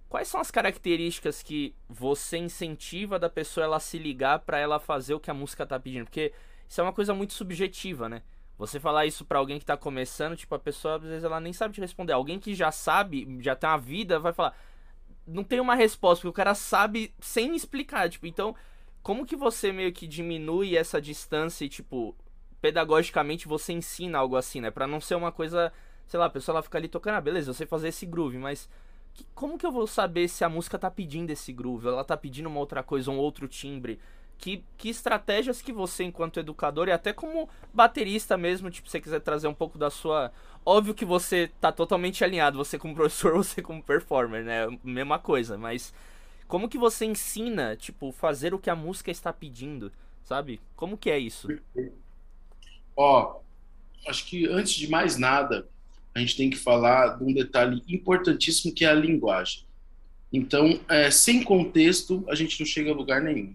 Quais 0.08 0.26
são 0.26 0.40
as 0.40 0.50
características 0.50 1.40
que 1.40 1.72
você 1.88 2.38
incentiva 2.38 3.16
da 3.16 3.30
pessoa 3.30 3.62
ela 3.62 3.78
se 3.78 3.96
ligar 3.96 4.40
para 4.40 4.58
ela 4.58 4.80
fazer 4.80 5.14
o 5.14 5.20
que 5.20 5.30
a 5.30 5.34
música 5.34 5.64
tá 5.64 5.78
pedindo? 5.78 6.06
Porque 6.06 6.32
isso 6.68 6.80
é 6.80 6.82
uma 6.82 6.92
coisa 6.92 7.14
muito 7.14 7.32
subjetiva, 7.32 8.08
né? 8.08 8.22
Você 8.58 8.80
falar 8.80 9.06
isso 9.06 9.24
para 9.24 9.38
alguém 9.38 9.60
que 9.60 9.64
tá 9.64 9.76
começando, 9.76 10.36
tipo, 10.36 10.52
a 10.52 10.58
pessoa 10.58 10.96
às 10.96 11.02
vezes 11.02 11.22
ela 11.22 11.40
nem 11.40 11.52
sabe 11.52 11.74
te 11.74 11.80
responder. 11.80 12.12
Alguém 12.12 12.40
que 12.40 12.56
já 12.56 12.72
sabe, 12.72 13.38
já 13.40 13.54
tem 13.54 13.70
uma 13.70 13.78
vida, 13.78 14.18
vai 14.18 14.32
falar. 14.32 14.52
Não 15.30 15.44
tem 15.44 15.60
uma 15.60 15.74
resposta, 15.74 16.22
porque 16.22 16.28
o 16.28 16.32
cara 16.32 16.54
sabe 16.54 17.14
sem 17.20 17.54
explicar, 17.54 18.08
tipo, 18.08 18.26
então, 18.26 18.54
como 19.02 19.24
que 19.24 19.36
você 19.36 19.72
meio 19.72 19.92
que 19.92 20.06
diminui 20.06 20.76
essa 20.76 21.00
distância 21.00 21.64
e, 21.64 21.68
tipo, 21.68 22.14
pedagogicamente 22.60 23.48
você 23.48 23.72
ensina 23.72 24.18
algo 24.18 24.36
assim, 24.36 24.60
né? 24.60 24.70
Pra 24.70 24.86
não 24.86 25.00
ser 25.00 25.14
uma 25.14 25.32
coisa, 25.32 25.72
sei 26.06 26.18
lá, 26.18 26.26
a 26.26 26.30
pessoa 26.30 26.54
ela 26.54 26.62
fica 26.62 26.78
ali 26.78 26.88
tocando, 26.88 27.14
ah, 27.14 27.20
beleza, 27.20 27.50
eu 27.50 27.54
sei 27.54 27.66
fazer 27.66 27.88
esse 27.88 28.04
groove, 28.04 28.38
mas 28.38 28.68
que, 29.14 29.24
como 29.34 29.58
que 29.58 29.66
eu 29.66 29.72
vou 29.72 29.86
saber 29.86 30.28
se 30.28 30.44
a 30.44 30.48
música 30.48 30.78
tá 30.78 30.90
pedindo 30.90 31.30
esse 31.30 31.52
groove? 31.52 31.88
Ela 31.88 32.04
tá 32.04 32.16
pedindo 32.16 32.48
uma 32.48 32.60
outra 32.60 32.82
coisa, 32.82 33.10
um 33.10 33.18
outro 33.18 33.48
timbre? 33.48 33.98
Que, 34.38 34.64
que 34.78 34.88
estratégias 34.88 35.60
que 35.60 35.72
você, 35.72 36.04
enquanto 36.04 36.40
educador 36.40 36.88
e 36.88 36.92
até 36.92 37.12
como 37.12 37.48
baterista 37.74 38.38
mesmo, 38.38 38.70
tipo, 38.70 38.88
se 38.88 38.92
você 38.92 39.00
quiser 39.00 39.20
trazer 39.20 39.48
um 39.48 39.54
pouco 39.54 39.76
da 39.78 39.90
sua. 39.90 40.32
Óbvio 40.64 40.94
que 40.94 41.04
você 41.04 41.50
tá 41.60 41.72
totalmente 41.72 42.22
alinhado, 42.22 42.58
você 42.58 42.78
como 42.78 42.94
professor, 42.96 43.34
você 43.34 43.62
como 43.62 43.82
performer, 43.82 44.44
né? 44.44 44.78
Mesma 44.84 45.18
coisa, 45.18 45.56
mas 45.56 45.92
como 46.46 46.68
que 46.68 46.78
você 46.78 47.04
ensina, 47.04 47.76
tipo, 47.76 48.12
fazer 48.12 48.52
o 48.52 48.58
que 48.58 48.68
a 48.68 48.76
música 48.76 49.10
está 49.10 49.32
pedindo, 49.32 49.92
sabe? 50.24 50.60
Como 50.76 50.98
que 50.98 51.10
é 51.10 51.18
isso? 51.18 51.48
Ó, 52.96 53.40
acho 54.06 54.26
que 54.26 54.46
antes 54.46 54.72
de 54.72 54.88
mais 54.88 55.16
nada, 55.16 55.68
a 56.14 56.18
gente 56.18 56.36
tem 56.36 56.50
que 56.50 56.56
falar 56.56 57.18
de 57.18 57.24
um 57.24 57.32
detalhe 57.32 57.82
importantíssimo 57.88 58.74
que 58.74 58.84
é 58.84 58.88
a 58.88 58.94
linguagem. 58.94 59.64
Então, 60.32 60.80
é, 60.88 61.10
sem 61.10 61.42
contexto, 61.42 62.24
a 62.28 62.34
gente 62.34 62.58
não 62.60 62.66
chega 62.66 62.90
a 62.90 62.94
lugar 62.94 63.20
nenhum. 63.20 63.54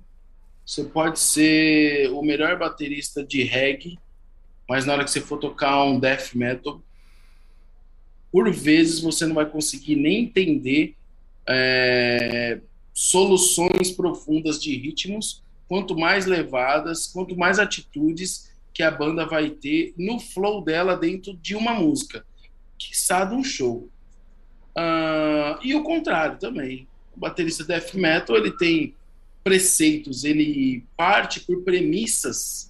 Você 0.66 0.84
pode 0.84 1.20
ser 1.20 2.10
o 2.12 2.22
melhor 2.22 2.58
baterista 2.58 3.24
de 3.24 3.44
reggae, 3.44 4.00
mas 4.68 4.86
na 4.86 4.94
hora 4.94 5.04
que 5.04 5.12
você 5.12 5.22
for 5.22 5.38
tocar 5.38 5.84
um 5.84 6.00
death 6.00 6.34
metal, 6.34 6.82
por 8.36 8.52
vezes 8.52 9.00
você 9.00 9.26
não 9.26 9.34
vai 9.34 9.46
conseguir 9.46 9.96
nem 9.96 10.24
entender 10.24 10.94
é, 11.48 12.60
soluções 12.94 13.92
profundas 13.92 14.62
de 14.62 14.76
ritmos, 14.76 15.42
quanto 15.70 15.98
mais 15.98 16.26
levadas, 16.26 17.08
quanto 17.08 17.34
mais 17.38 17.60
atitudes 17.60 18.52
que 18.74 18.84
a 18.84 18.92
banda 18.92 19.26
vai 19.26 19.52
ter 19.52 19.94
no 19.98 20.20
flow 20.20 20.62
dela 20.62 20.98
dentro 20.98 21.34
de 21.38 21.56
uma 21.56 21.76
música 21.76 22.26
quiçá 22.78 23.24
de 23.24 23.36
um 23.36 23.42
show. 23.42 23.88
Uh, 24.76 25.56
e 25.64 25.74
o 25.74 25.82
contrário 25.84 26.38
também. 26.38 26.90
O 27.16 27.20
baterista 27.22 27.64
death 27.64 27.94
metal 27.94 28.36
ele 28.36 28.52
tem 28.52 28.94
preceitos, 29.46 30.26
ele 30.26 30.84
parte 30.98 31.40
por 31.40 31.64
premissas 31.64 32.70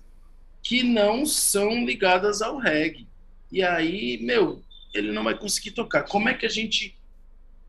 que 0.61 0.83
não 0.83 1.25
são 1.25 1.83
ligadas 1.83 2.43
ao 2.43 2.59
reggae. 2.59 3.07
E 3.51 3.63
aí, 3.63 4.19
meu, 4.21 4.61
ele 4.95 5.11
não 5.11 5.23
vai 5.23 5.37
conseguir 5.37 5.71
tocar. 5.71 6.03
Como 6.03 6.29
é 6.29 6.33
que 6.33 6.45
a 6.45 6.49
gente 6.49 6.97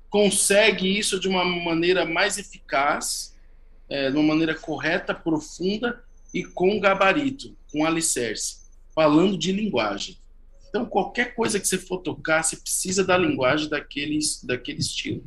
consegue 0.09 0.99
isso 0.99 1.19
de 1.19 1.29
uma 1.29 1.45
maneira 1.45 2.07
mais 2.07 2.39
eficaz, 2.39 3.37
é, 3.89 4.11
de 4.11 4.17
uma 4.17 4.29
maneira 4.29 4.55
correta, 4.55 5.13
profunda 5.15 6.03
e 6.33 6.45
com 6.45 6.79
gabarito, 6.81 7.57
com 7.71 7.85
alicerce? 7.85 8.65
Falando 8.95 9.37
de 9.37 9.53
linguagem. 9.53 10.17
Então, 10.69 10.87
qualquer 10.87 11.35
coisa 11.35 11.59
que 11.59 11.67
você 11.67 11.79
for 11.79 11.99
tocar, 11.99 12.43
você 12.43 12.57
precisa 12.57 13.05
da 13.05 13.17
linguagem 13.17 13.69
daquele, 13.69 14.19
daquele 14.45 14.81
estilo. 14.81 15.25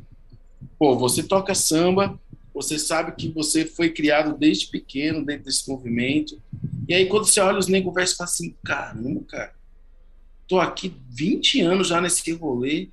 Pô, 0.78 0.96
você 0.96 1.22
toca 1.22 1.54
samba, 1.54 2.18
você 2.54 2.78
sabe 2.78 3.12
que 3.16 3.28
você 3.28 3.64
foi 3.64 3.90
criado 3.90 4.36
desde 4.36 4.68
pequeno 4.68 5.24
dentro 5.24 5.44
desse 5.44 5.68
movimento. 5.68 6.40
E 6.88 6.94
aí, 6.94 7.06
quando 7.06 7.26
você 7.26 7.40
olha 7.40 7.58
os 7.58 7.68
negros 7.68 7.94
versos, 7.94 8.16
fala 8.16 8.28
assim: 8.28 8.56
caramba, 8.64 9.24
cara, 9.28 9.54
tô 10.50 10.58
aqui 10.58 10.92
20 11.10 11.60
anos 11.60 11.86
já 11.86 12.00
nesse 12.00 12.32
rolê, 12.32 12.88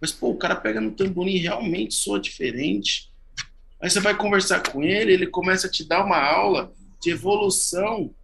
mas, 0.00 0.12
pô, 0.12 0.30
o 0.30 0.36
cara 0.36 0.54
pega 0.54 0.80
no 0.80 0.92
tamborim 0.92 1.38
realmente 1.38 1.92
soa 1.92 2.20
diferente. 2.20 3.10
Aí 3.82 3.90
você 3.90 3.98
vai 3.98 4.16
conversar 4.16 4.62
com 4.62 4.80
ele, 4.84 5.12
ele 5.12 5.26
começa 5.26 5.66
a 5.66 5.70
te 5.70 5.84
dar 5.84 6.04
uma 6.04 6.18
aula 6.18 6.72
de 7.02 7.10
evolução 7.10 8.14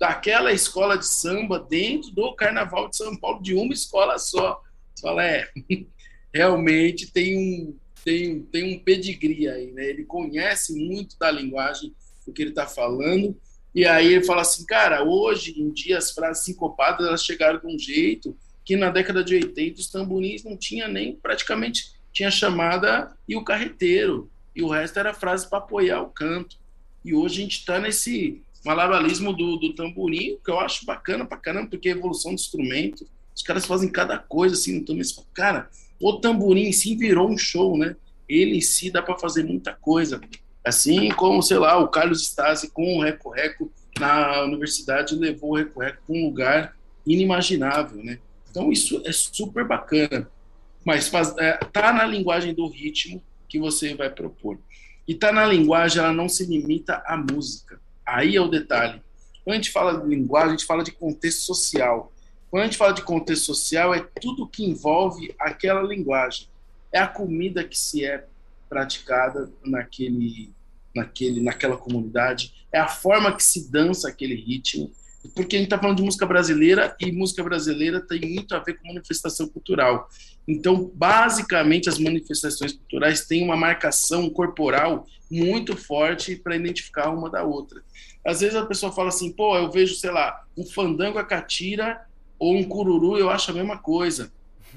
daquela 0.00 0.50
escola 0.50 0.96
de 0.96 1.06
samba 1.06 1.60
dentro 1.60 2.10
do 2.10 2.34
Carnaval 2.34 2.88
de 2.88 2.96
São 2.96 3.14
Paulo, 3.14 3.42
de 3.42 3.54
uma 3.54 3.74
escola 3.74 4.18
só. 4.18 4.58
Você 4.94 5.02
fala, 5.02 5.24
é, 5.26 5.46
realmente 6.34 7.12
tem 7.12 7.36
um, 7.36 7.76
tem, 8.02 8.40
tem 8.44 8.74
um 8.74 8.78
pedigree 8.78 9.46
aí, 9.46 9.70
né? 9.72 9.90
Ele 9.90 10.04
conhece 10.04 10.72
muito 10.74 11.18
da 11.18 11.30
linguagem 11.30 11.94
do 12.26 12.32
que 12.32 12.40
ele 12.40 12.50
está 12.50 12.66
falando, 12.66 13.36
e 13.74 13.86
aí 13.86 14.14
ele 14.14 14.24
fala 14.24 14.42
assim, 14.42 14.66
cara, 14.66 15.02
hoje 15.02 15.58
em 15.60 15.70
dia 15.70 15.98
as 15.98 16.12
frases 16.12 16.44
sincopadas 16.44 17.06
elas 17.06 17.24
chegaram 17.24 17.58
de 17.58 17.66
um 17.66 17.78
jeito 17.78 18.36
que 18.64 18.76
na 18.76 18.90
década 18.90 19.24
de 19.24 19.34
80 19.34 19.80
os 19.80 19.88
tamborins 19.88 20.44
não 20.44 20.56
tinha 20.56 20.86
nem 20.86 21.14
praticamente 21.16 21.92
tinha 22.12 22.30
chamada 22.30 23.16
e 23.26 23.34
o 23.34 23.42
carreteiro, 23.42 24.30
e 24.54 24.62
o 24.62 24.68
resto 24.68 24.98
era 24.98 25.14
frase 25.14 25.48
para 25.48 25.58
apoiar 25.58 26.02
o 26.02 26.10
canto. 26.10 26.56
E 27.04 27.14
hoje 27.14 27.40
a 27.40 27.42
gente 27.42 27.58
está 27.58 27.80
nesse 27.80 28.42
malabarismo 28.64 29.32
do, 29.32 29.56
do 29.56 29.74
tamborim, 29.74 30.38
que 30.44 30.50
eu 30.50 30.60
acho 30.60 30.84
bacana 30.84 31.24
pra 31.24 31.38
caramba, 31.38 31.70
porque 31.70 31.88
é 31.88 31.92
evolução 31.92 32.32
do 32.32 32.40
instrumento. 32.40 33.06
Os 33.34 33.42
caras 33.42 33.64
fazem 33.64 33.88
cada 33.88 34.18
coisa 34.18 34.54
assim 34.54 34.78
no 34.78 34.84
tamborim. 34.84 35.08
Cara, 35.32 35.70
o 36.00 36.20
tamborim 36.20 36.66
em 36.66 36.72
si 36.72 36.94
virou 36.94 37.28
um 37.28 37.38
show, 37.38 37.76
né? 37.76 37.96
Ele 38.28 38.56
em 38.56 38.60
si 38.60 38.90
dá 38.90 39.02
para 39.02 39.18
fazer 39.18 39.42
muita 39.42 39.72
coisa. 39.74 40.20
Assim 40.64 41.10
como, 41.10 41.42
sei 41.42 41.58
lá, 41.58 41.76
o 41.78 41.88
Carlos 41.88 42.22
Stasi 42.22 42.70
com 42.70 42.98
o 42.98 43.02
Reco 43.02 43.30
Reco 43.30 43.70
na 43.98 44.42
universidade 44.42 45.16
levou 45.16 45.50
o 45.50 45.56
Reco 45.56 45.80
Reco 45.80 46.02
para 46.06 46.14
um 46.14 46.24
lugar 46.26 46.76
inimaginável, 47.06 48.02
né? 48.02 48.18
Então 48.50 48.70
isso 48.70 49.02
é 49.04 49.12
super 49.12 49.66
bacana. 49.66 50.30
Mas 50.84 51.08
faz, 51.08 51.36
é, 51.38 51.52
tá 51.72 51.92
na 51.92 52.04
linguagem 52.04 52.54
do 52.54 52.68
ritmo 52.68 53.22
que 53.48 53.58
você 53.58 53.94
vai 53.94 54.10
propor. 54.10 54.58
E 55.06 55.14
tá 55.14 55.32
na 55.32 55.44
linguagem, 55.46 56.02
ela 56.02 56.12
não 56.12 56.28
se 56.28 56.44
limita 56.44 57.02
à 57.06 57.16
música. 57.16 57.80
Aí 58.06 58.36
é 58.36 58.40
o 58.40 58.48
detalhe. 58.48 59.00
Quando 59.44 59.54
a 59.54 59.56
gente 59.56 59.70
fala 59.70 60.00
de 60.00 60.08
linguagem, 60.08 60.48
a 60.48 60.52
gente 60.52 60.66
fala 60.66 60.84
de 60.84 60.92
contexto 60.92 61.40
social. 61.40 62.12
Quando 62.50 62.62
a 62.62 62.66
gente 62.66 62.76
fala 62.76 62.92
de 62.92 63.02
contexto 63.02 63.46
social, 63.46 63.94
é 63.94 64.00
tudo 64.20 64.46
que 64.46 64.64
envolve 64.64 65.34
aquela 65.38 65.82
linguagem. 65.82 66.46
É 66.92 66.98
a 66.98 67.06
comida 67.08 67.64
que 67.64 67.78
se 67.78 68.04
é 68.04 68.26
praticada 68.72 69.52
naquele, 69.62 70.50
naquele, 70.96 71.42
naquela 71.42 71.76
comunidade, 71.76 72.54
é 72.72 72.78
a 72.78 72.88
forma 72.88 73.36
que 73.36 73.44
se 73.44 73.70
dança 73.70 74.08
aquele 74.08 74.34
ritmo, 74.34 74.90
porque 75.34 75.56
a 75.56 75.58
gente 75.58 75.66
está 75.66 75.78
falando 75.78 75.98
de 75.98 76.02
música 76.02 76.24
brasileira 76.24 76.96
e 76.98 77.12
música 77.12 77.44
brasileira 77.44 78.00
tem 78.00 78.22
muito 78.22 78.56
a 78.56 78.60
ver 78.60 78.78
com 78.78 78.88
manifestação 78.88 79.46
cultural. 79.46 80.08
Então, 80.48 80.90
basicamente, 80.94 81.90
as 81.90 81.98
manifestações 81.98 82.72
culturais 82.72 83.26
têm 83.26 83.44
uma 83.44 83.56
marcação 83.56 84.30
corporal 84.30 85.06
muito 85.30 85.76
forte 85.76 86.34
para 86.34 86.56
identificar 86.56 87.10
uma 87.10 87.28
da 87.28 87.44
outra. 87.44 87.82
Às 88.26 88.40
vezes 88.40 88.56
a 88.56 88.64
pessoa 88.64 88.90
fala 88.90 89.10
assim, 89.10 89.30
pô, 89.30 89.54
eu 89.54 89.70
vejo, 89.70 89.94
sei 89.94 90.10
lá, 90.10 90.44
um 90.56 90.64
fandango 90.64 91.18
a 91.18 91.24
catira 91.24 92.00
ou 92.38 92.56
um 92.56 92.64
cururu, 92.64 93.18
eu 93.18 93.28
acho 93.28 93.50
a 93.50 93.54
mesma 93.54 93.76
coisa. 93.76 94.32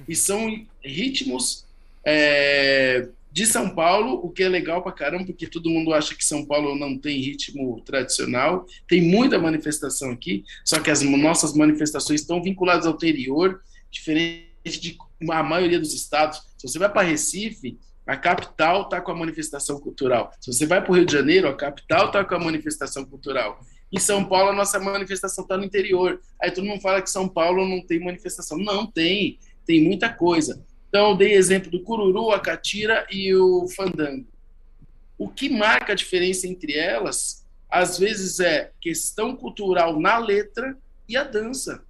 E 0.07 0.15
são 0.15 0.65
ritmos 0.83 1.65
é, 2.05 3.07
de 3.35 3.45
São 3.45 3.69
Paulo, 3.69 4.13
o 4.23 4.29
que 4.29 4.43
é 4.43 4.47
legal 4.47 4.81
pra 4.81 4.93
caramba, 4.93 5.25
porque 5.25 5.45
todo 5.45 5.69
mundo 5.69 5.93
acha 5.93 6.15
que 6.15 6.23
São 6.23 6.45
Paulo 6.45 6.73
não 6.73 6.97
tem 6.97 7.19
ritmo 7.19 7.81
tradicional. 7.81 8.65
Tem 8.87 9.01
muita 9.01 9.37
manifestação 9.37 10.11
aqui, 10.11 10.45
só 10.63 10.79
que 10.79 10.89
as 10.89 11.01
nossas 11.01 11.53
manifestações 11.53 12.21
estão 12.21 12.41
vinculadas 12.41 12.85
ao 12.85 12.93
interior, 12.93 13.59
diferente 13.91 14.79
de 14.79 14.97
a 15.29 15.43
maioria 15.43 15.77
dos 15.77 15.93
estados. 15.93 16.43
Se 16.57 16.65
você 16.65 16.79
vai 16.79 16.89
para 16.89 17.05
Recife, 17.05 17.77
a 18.07 18.15
capital 18.15 18.83
está 18.83 19.01
com 19.01 19.11
a 19.11 19.15
manifestação 19.15 19.81
cultural. 19.81 20.31
Se 20.39 20.53
você 20.53 20.65
vai 20.65 20.81
para 20.81 20.93
o 20.93 20.95
Rio 20.95 21.05
de 21.05 21.11
Janeiro, 21.11 21.49
a 21.49 21.53
capital 21.53 22.05
está 22.05 22.23
com 22.23 22.35
a 22.35 22.39
manifestação 22.39 23.03
cultural. 23.03 23.59
Em 23.91 23.99
São 23.99 24.23
Paulo, 24.23 24.51
a 24.51 24.55
nossa 24.55 24.79
manifestação 24.79 25.43
está 25.43 25.57
no 25.57 25.65
interior. 25.65 26.21
Aí 26.41 26.51
todo 26.51 26.65
mundo 26.65 26.79
fala 26.79 27.01
que 27.01 27.11
São 27.11 27.27
Paulo 27.27 27.67
não 27.67 27.85
tem 27.85 27.99
manifestação. 27.99 28.57
Não 28.57 28.89
tem, 28.89 29.39
tem 29.65 29.83
muita 29.83 30.07
coisa. 30.07 30.63
Então, 30.95 31.13
dei 31.13 31.33
exemplo 31.33 31.69
do 31.69 31.81
cururu, 31.81 32.31
a 32.31 32.39
catira 32.39 33.05
e 33.11 33.35
o 33.35 33.67
fandango. 33.67 34.25
O 35.17 35.27
que 35.27 35.49
marca 35.49 35.91
a 35.91 35.95
diferença 35.95 36.47
entre 36.47 36.71
elas, 36.71 37.45
às 37.69 37.99
vezes, 37.99 38.39
é 38.39 38.71
questão 38.79 39.35
cultural 39.35 39.99
na 39.99 40.17
letra 40.17 40.77
e 41.05 41.17
a 41.17 41.25
dança. 41.25 41.83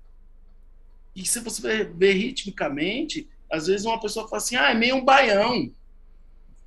E 1.16 1.24
se 1.24 1.40
você 1.40 1.84
ver 1.84 2.14
ritmicamente, 2.14 3.30
às 3.48 3.68
vezes 3.68 3.86
uma 3.86 4.02
pessoa 4.02 4.28
fala 4.28 4.42
assim, 4.42 4.56
ah, 4.56 4.72
é 4.72 4.74
meio 4.74 4.96
um 4.96 5.06
baião. 5.06 5.72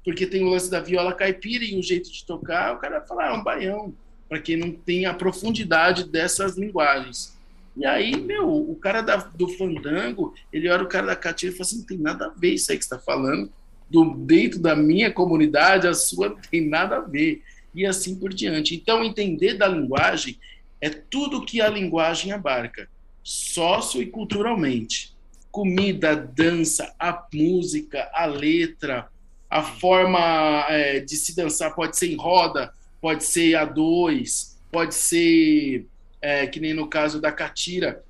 Porque 0.04 0.24
tem 0.24 0.44
o 0.44 0.50
lance 0.50 0.70
da 0.70 0.78
viola 0.78 1.12
caipira 1.12 1.64
e 1.64 1.76
o 1.76 1.82
jeito 1.82 2.08
de 2.08 2.24
tocar, 2.24 2.72
o 2.72 2.78
cara 2.78 3.00
vai 3.00 3.08
falar, 3.08 3.24
ah, 3.24 3.34
é 3.34 3.36
um 3.36 3.42
baião. 3.42 3.94
Para 4.28 4.40
quem 4.40 4.56
não 4.56 4.70
tem 4.70 5.06
a 5.06 5.12
profundidade 5.12 6.04
dessas 6.04 6.56
linguagens. 6.56 7.36
E 7.76 7.86
aí, 7.86 8.16
meu, 8.16 8.48
o 8.48 8.74
cara 8.76 9.00
da, 9.00 9.16
do 9.16 9.48
fandango, 9.48 10.34
ele 10.52 10.68
olha 10.68 10.82
o 10.82 10.88
cara 10.88 11.06
da 11.06 11.16
catira 11.16 11.52
e 11.52 11.56
fala 11.56 11.66
assim, 11.66 11.78
não 11.78 11.86
tem 11.86 11.98
nada 11.98 12.26
a 12.26 12.30
ver 12.30 12.54
isso 12.54 12.72
aí 12.72 12.78
que 12.78 12.84
você 12.84 12.94
está 12.94 13.04
falando. 13.04 13.50
Do, 13.88 14.14
dentro 14.14 14.58
da 14.58 14.74
minha 14.76 15.12
comunidade, 15.12 15.86
a 15.86 15.94
sua 15.94 16.30
não 16.30 16.40
tem 16.50 16.68
nada 16.68 16.96
a 16.96 17.00
ver. 17.00 17.42
E 17.74 17.86
assim 17.86 18.18
por 18.18 18.32
diante. 18.34 18.74
Então, 18.74 19.04
entender 19.04 19.54
da 19.54 19.68
linguagem 19.68 20.38
é 20.80 20.90
tudo 20.90 21.44
que 21.44 21.60
a 21.60 21.68
linguagem 21.68 22.32
abarca, 22.32 22.88
sócio 23.22 24.02
e 24.02 24.06
culturalmente. 24.06 25.16
Comida, 25.50 26.14
dança, 26.16 26.94
a 26.98 27.26
música, 27.32 28.10
a 28.12 28.26
letra, 28.26 29.08
a 29.50 29.62
forma 29.62 30.66
é, 30.68 31.00
de 31.00 31.16
se 31.16 31.34
dançar 31.34 31.74
pode 31.74 31.96
ser 31.96 32.12
em 32.12 32.16
roda, 32.16 32.72
pode 33.00 33.24
ser 33.24 33.54
a 33.54 33.64
dois, 33.64 34.58
pode 34.70 34.94
ser 34.94 35.86
é, 36.20 36.46
que 36.46 36.60
nem 36.60 36.74
no 36.74 36.88
caso 36.88 37.20
da 37.20 37.32
catira, 37.32 38.04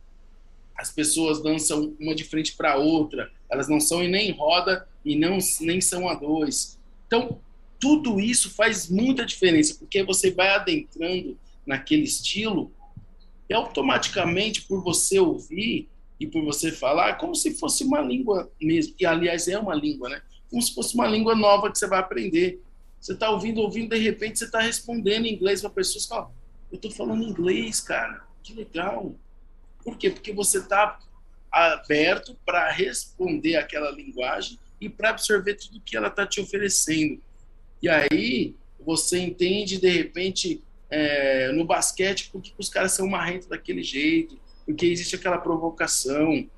as 0.76 0.92
pessoas 0.92 1.42
dançam 1.42 1.94
uma 1.98 2.14
de 2.14 2.24
frente 2.24 2.54
para 2.56 2.76
outra, 2.76 3.30
elas 3.50 3.68
não 3.68 3.80
são 3.80 3.98
nem 4.00 4.28
em 4.28 4.32
roda 4.32 4.88
e 5.04 5.16
não 5.16 5.38
nem 5.60 5.80
são 5.80 6.08
a 6.08 6.14
dois. 6.14 6.78
Então, 7.06 7.40
tudo 7.80 8.20
isso 8.20 8.50
faz 8.50 8.88
muita 8.88 9.24
diferença, 9.24 9.74
porque 9.74 10.02
você 10.02 10.30
vai 10.30 10.48
adentrando 10.50 11.38
naquele 11.66 12.02
estilo 12.02 12.72
e 13.48 13.54
automaticamente, 13.54 14.62
por 14.62 14.82
você 14.82 15.18
ouvir 15.18 15.88
e 16.20 16.26
por 16.26 16.44
você 16.44 16.70
falar, 16.70 17.14
como 17.14 17.34
se 17.34 17.54
fosse 17.54 17.84
uma 17.84 18.00
língua 18.00 18.50
mesmo. 18.60 18.94
E, 18.98 19.06
aliás, 19.06 19.48
é 19.48 19.58
uma 19.58 19.74
língua, 19.74 20.08
né? 20.08 20.22
Como 20.50 20.60
se 20.60 20.74
fosse 20.74 20.94
uma 20.94 21.06
língua 21.06 21.34
nova 21.34 21.70
que 21.70 21.78
você 21.78 21.86
vai 21.86 22.00
aprender. 22.00 22.60
Você 23.00 23.12
está 23.12 23.30
ouvindo, 23.30 23.60
ouvindo, 23.60 23.94
de 23.94 24.02
repente 24.02 24.38
você 24.38 24.44
está 24.44 24.60
respondendo 24.60 25.26
em 25.26 25.34
inglês 25.34 25.60
para 25.60 25.70
pessoas 25.70 26.04
que 26.04 26.10
falam, 26.10 26.30
eu 26.70 26.76
estou 26.76 26.90
falando 26.90 27.22
inglês, 27.22 27.80
cara. 27.80 28.22
Que 28.42 28.54
legal. 28.54 29.14
Por 29.82 29.96
quê? 29.96 30.10
Porque 30.10 30.32
você 30.32 30.58
está 30.58 30.98
aberto 31.50 32.36
para 32.44 32.70
responder 32.70 33.56
aquela 33.56 33.90
linguagem 33.90 34.58
e 34.80 34.88
para 34.88 35.10
absorver 35.10 35.54
tudo 35.54 35.80
que 35.80 35.96
ela 35.96 36.08
está 36.08 36.26
te 36.26 36.40
oferecendo. 36.40 37.20
E 37.82 37.88
aí 37.88 38.54
você 38.78 39.18
entende, 39.18 39.80
de 39.80 39.88
repente, 39.88 40.62
é, 40.90 41.52
no 41.52 41.64
basquete, 41.64 42.30
por 42.30 42.40
que 42.40 42.52
os 42.58 42.68
caras 42.68 42.92
são 42.92 43.08
marrentos 43.08 43.48
daquele 43.48 43.82
jeito, 43.82 44.38
porque 44.64 44.86
existe 44.86 45.16
aquela 45.16 45.38
provocação. 45.38 46.48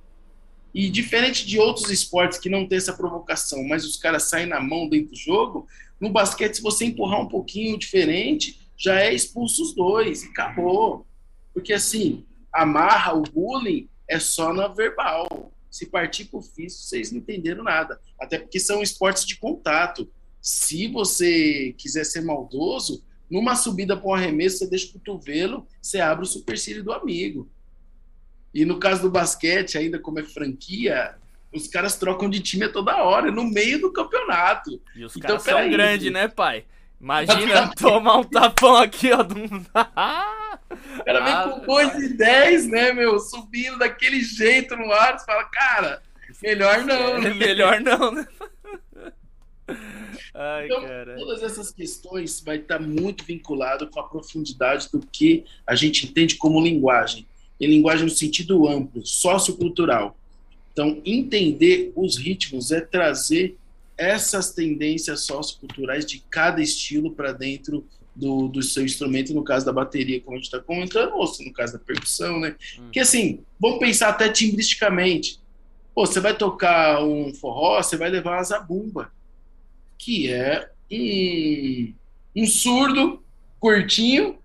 E 0.73 0.89
diferente 0.89 1.47
de 1.47 1.59
outros 1.59 1.91
esportes 1.91 2.39
que 2.39 2.49
não 2.49 2.67
tem 2.67 2.79
essa 2.79 2.93
provocação, 2.93 3.65
mas 3.67 3.85
os 3.85 3.97
caras 3.97 4.25
saem 4.25 4.47
na 4.47 4.61
mão 4.61 4.89
dentro 4.89 5.11
do 5.11 5.17
jogo, 5.17 5.67
no 6.01 6.11
basquete, 6.11 6.55
se 6.55 6.63
você 6.63 6.85
empurrar 6.85 7.21
um 7.21 7.29
pouquinho 7.29 7.77
diferente, 7.77 8.60
já 8.81 8.99
é 8.99 9.13
expulso 9.13 9.63
os 9.63 9.75
dois 9.75 10.25
e 10.25 10.29
acabou. 10.29 11.07
Porque 11.53 11.75
assim, 11.75 12.25
amarra 12.51 13.13
o 13.15 13.23
bullying 13.23 13.89
é 14.09 14.19
só 14.19 14.55
na 14.55 14.69
verbal. 14.69 15.53
Se 15.71 15.87
partir 15.87 16.25
para 16.25 16.39
o 16.41 16.43
físico, 16.43 16.83
vocês 16.83 17.13
não 17.13 17.19
entenderam 17.19 17.63
nada. 17.63 18.01
Até 18.19 18.39
porque 18.39 18.59
são 18.59 18.83
esportes 18.83 19.27
de 19.27 19.37
contato. 19.37 20.11
Se 20.41 20.89
você 20.89 21.75
quiser 21.77 22.05
ser 22.05 22.23
maldoso, 22.23 23.05
numa 23.31 23.55
subida 23.55 23.97
para 23.97 24.09
um 24.09 24.15
arremesso, 24.15 24.59
você 24.59 24.67
deixa 24.71 24.89
o 24.89 24.93
cotovelo, 24.95 25.67
você 25.81 26.01
abre 26.01 26.25
o 26.25 26.29
supercílio 26.29 26.83
do 26.83 26.93
amigo. 26.93 27.49
E 28.53 28.65
no 28.65 28.81
caso 28.81 29.03
do 29.03 29.11
basquete, 29.11 29.79
ainda 29.79 29.99
como 29.99 30.19
é 30.19 30.25
franquia, 30.25 31.15
os 31.53 31.69
caras 31.69 31.97
trocam 31.97 32.29
de 32.29 32.41
time 32.41 32.65
a 32.65 32.73
toda 32.73 32.97
hora, 32.97 33.31
no 33.31 33.45
meio 33.45 33.81
do 33.81 33.93
campeonato. 33.93 34.81
E 34.97 35.05
os 35.05 35.15
então, 35.15 35.39
caras 35.39 35.43
são 35.43 35.71
grandes, 35.71 36.11
né, 36.11 36.27
pai? 36.27 36.65
Imagina 37.01 37.71
tomar 37.75 38.19
um 38.19 38.25
tapão 38.25 38.77
aqui, 38.77 39.11
ó. 39.11 39.23
Do... 39.23 39.35
o 39.43 41.05
cara 41.05 41.21
vem 41.25 41.61
com 41.61 41.67
2 41.67 41.95
e 42.03 42.15
10, 42.15 42.67
né, 42.69 42.93
meu? 42.93 43.19
Subindo 43.19 43.79
daquele 43.79 44.21
jeito 44.21 44.77
no 44.77 44.93
ar. 44.93 45.19
Você 45.19 45.25
fala, 45.25 45.45
cara, 45.45 46.03
melhor 46.43 46.85
não. 46.85 47.17
É, 47.17 47.21
né? 47.21 47.31
Melhor 47.41 47.81
não, 47.81 48.13
né? 48.13 48.27
Ai, 50.35 50.67
então, 50.67 50.83
cara. 50.83 51.17
todas 51.17 51.43
essas 51.43 51.73
questões 51.73 52.41
vai 52.41 52.57
estar 52.57 52.79
muito 52.79 53.25
vinculado 53.25 53.89
com 53.89 54.01
a 54.01 54.05
profundidade 54.05 54.89
do 54.93 55.01
que 55.01 55.45
a 55.67 55.75
gente 55.75 56.07
entende 56.07 56.37
como 56.37 56.61
linguagem. 56.61 57.27
E 57.59 57.67
linguagem 57.67 58.05
no 58.05 58.11
sentido 58.11 58.69
amplo, 58.69 59.05
sociocultural. 59.05 60.17
Então, 60.73 61.01
entender 61.05 61.93
os 61.95 62.17
ritmos 62.17 62.71
é 62.71 62.81
trazer 62.81 63.57
essas 64.01 64.53
tendências 64.55 65.27
socioculturais 65.27 66.07
de 66.07 66.21
cada 66.31 66.63
estilo 66.63 67.13
para 67.13 67.33
dentro 67.33 67.87
do, 68.17 68.49
do 68.49 68.63
seu 68.63 68.83
instrumento, 68.83 69.35
no 69.35 69.45
caso 69.45 69.67
da 69.67 69.73
bateria, 69.73 70.23
como 70.23 70.37
a 70.37 70.39
gente 70.39 70.47
está 70.47 70.59
comentando, 70.59 71.13
ou 71.13 71.31
no 71.41 71.53
caso 71.53 71.75
da 71.75 71.79
percussão, 71.79 72.41
né? 72.41 72.57
Hum. 72.79 72.89
Que 72.91 73.01
assim, 73.01 73.45
vamos 73.61 73.79
pensar 73.79 74.09
até 74.09 74.31
timbristicamente. 74.31 75.39
Pô, 75.95 76.07
você 76.07 76.19
vai 76.19 76.35
tocar 76.35 77.05
um 77.05 77.35
forró, 77.35 77.83
você 77.83 77.99
vai 77.99 78.09
levar 78.09 78.39
a 78.39 78.43
zabumba, 78.43 79.13
que 79.99 80.33
é 80.33 80.71
um, 80.91 81.93
um 82.35 82.47
surdo 82.47 83.23
curtinho. 83.59 84.39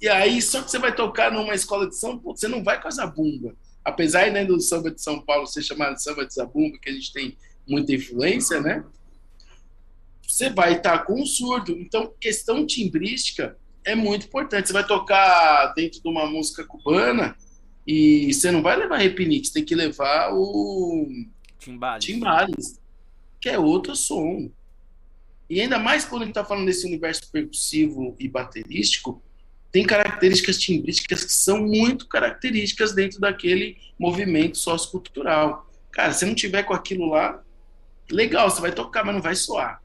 E 0.00 0.08
aí, 0.08 0.42
só 0.42 0.60
que 0.60 0.72
você 0.72 0.78
vai 0.78 0.92
tocar 0.92 1.30
numa 1.30 1.54
escola 1.54 1.88
de 1.88 1.96
samba, 1.96 2.20
você 2.24 2.48
não 2.48 2.64
vai 2.64 2.82
com 2.82 2.88
a 2.88 2.90
zabumba 2.90 3.54
apesar 3.84 4.30
né, 4.30 4.44
do 4.44 4.60
samba 4.60 4.90
de 4.90 5.00
São 5.00 5.20
Paulo 5.20 5.46
ser 5.46 5.62
chamado 5.62 6.00
samba 6.00 6.26
de 6.26 6.34
zabumba, 6.34 6.78
que 6.78 6.88
a 6.88 6.92
gente 6.92 7.12
tem 7.12 7.36
muita 7.68 7.94
influência, 7.94 8.60
né? 8.60 8.84
Você 10.22 10.50
vai 10.50 10.76
estar 10.76 11.00
com 11.00 11.20
um 11.20 11.26
surdo. 11.26 11.78
Então, 11.78 12.12
questão 12.20 12.66
timbrística 12.66 13.56
é 13.84 13.94
muito 13.94 14.26
importante. 14.26 14.68
Você 14.68 14.72
vai 14.72 14.86
tocar 14.86 15.72
dentro 15.74 16.02
de 16.02 16.08
uma 16.08 16.26
música 16.26 16.64
cubana 16.64 17.36
e 17.86 18.32
você 18.32 18.50
não 18.50 18.62
vai 18.62 18.76
levar 18.76 18.96
repinique, 18.96 19.46
você 19.46 19.54
tem 19.54 19.64
que 19.64 19.74
levar 19.74 20.32
o 20.32 21.06
timbales, 21.58 22.04
timbales 22.04 22.80
que 23.40 23.48
é 23.50 23.58
outro 23.58 23.94
som. 23.94 24.50
E 25.48 25.60
ainda 25.60 25.78
mais 25.78 26.06
quando 26.06 26.22
a 26.22 26.24
gente 26.24 26.32
está 26.32 26.44
falando 26.44 26.66
desse 26.66 26.86
universo 26.86 27.30
percussivo 27.30 28.16
e 28.18 28.26
baterístico, 28.26 29.22
tem 29.74 29.84
características 29.84 30.56
timbrísticas 30.56 31.24
que 31.24 31.32
são 31.32 31.58
muito 31.58 32.06
características 32.06 32.94
dentro 32.94 33.18
daquele 33.18 33.76
movimento 33.98 34.56
sociocultural. 34.56 35.68
Cara, 35.90 36.12
se 36.12 36.24
não 36.24 36.32
tiver 36.32 36.62
com 36.62 36.72
aquilo 36.72 37.06
lá, 37.06 37.42
legal, 38.08 38.48
você 38.48 38.60
vai 38.60 38.70
tocar, 38.70 39.04
mas 39.04 39.16
não 39.16 39.20
vai 39.20 39.34
soar. 39.34 39.82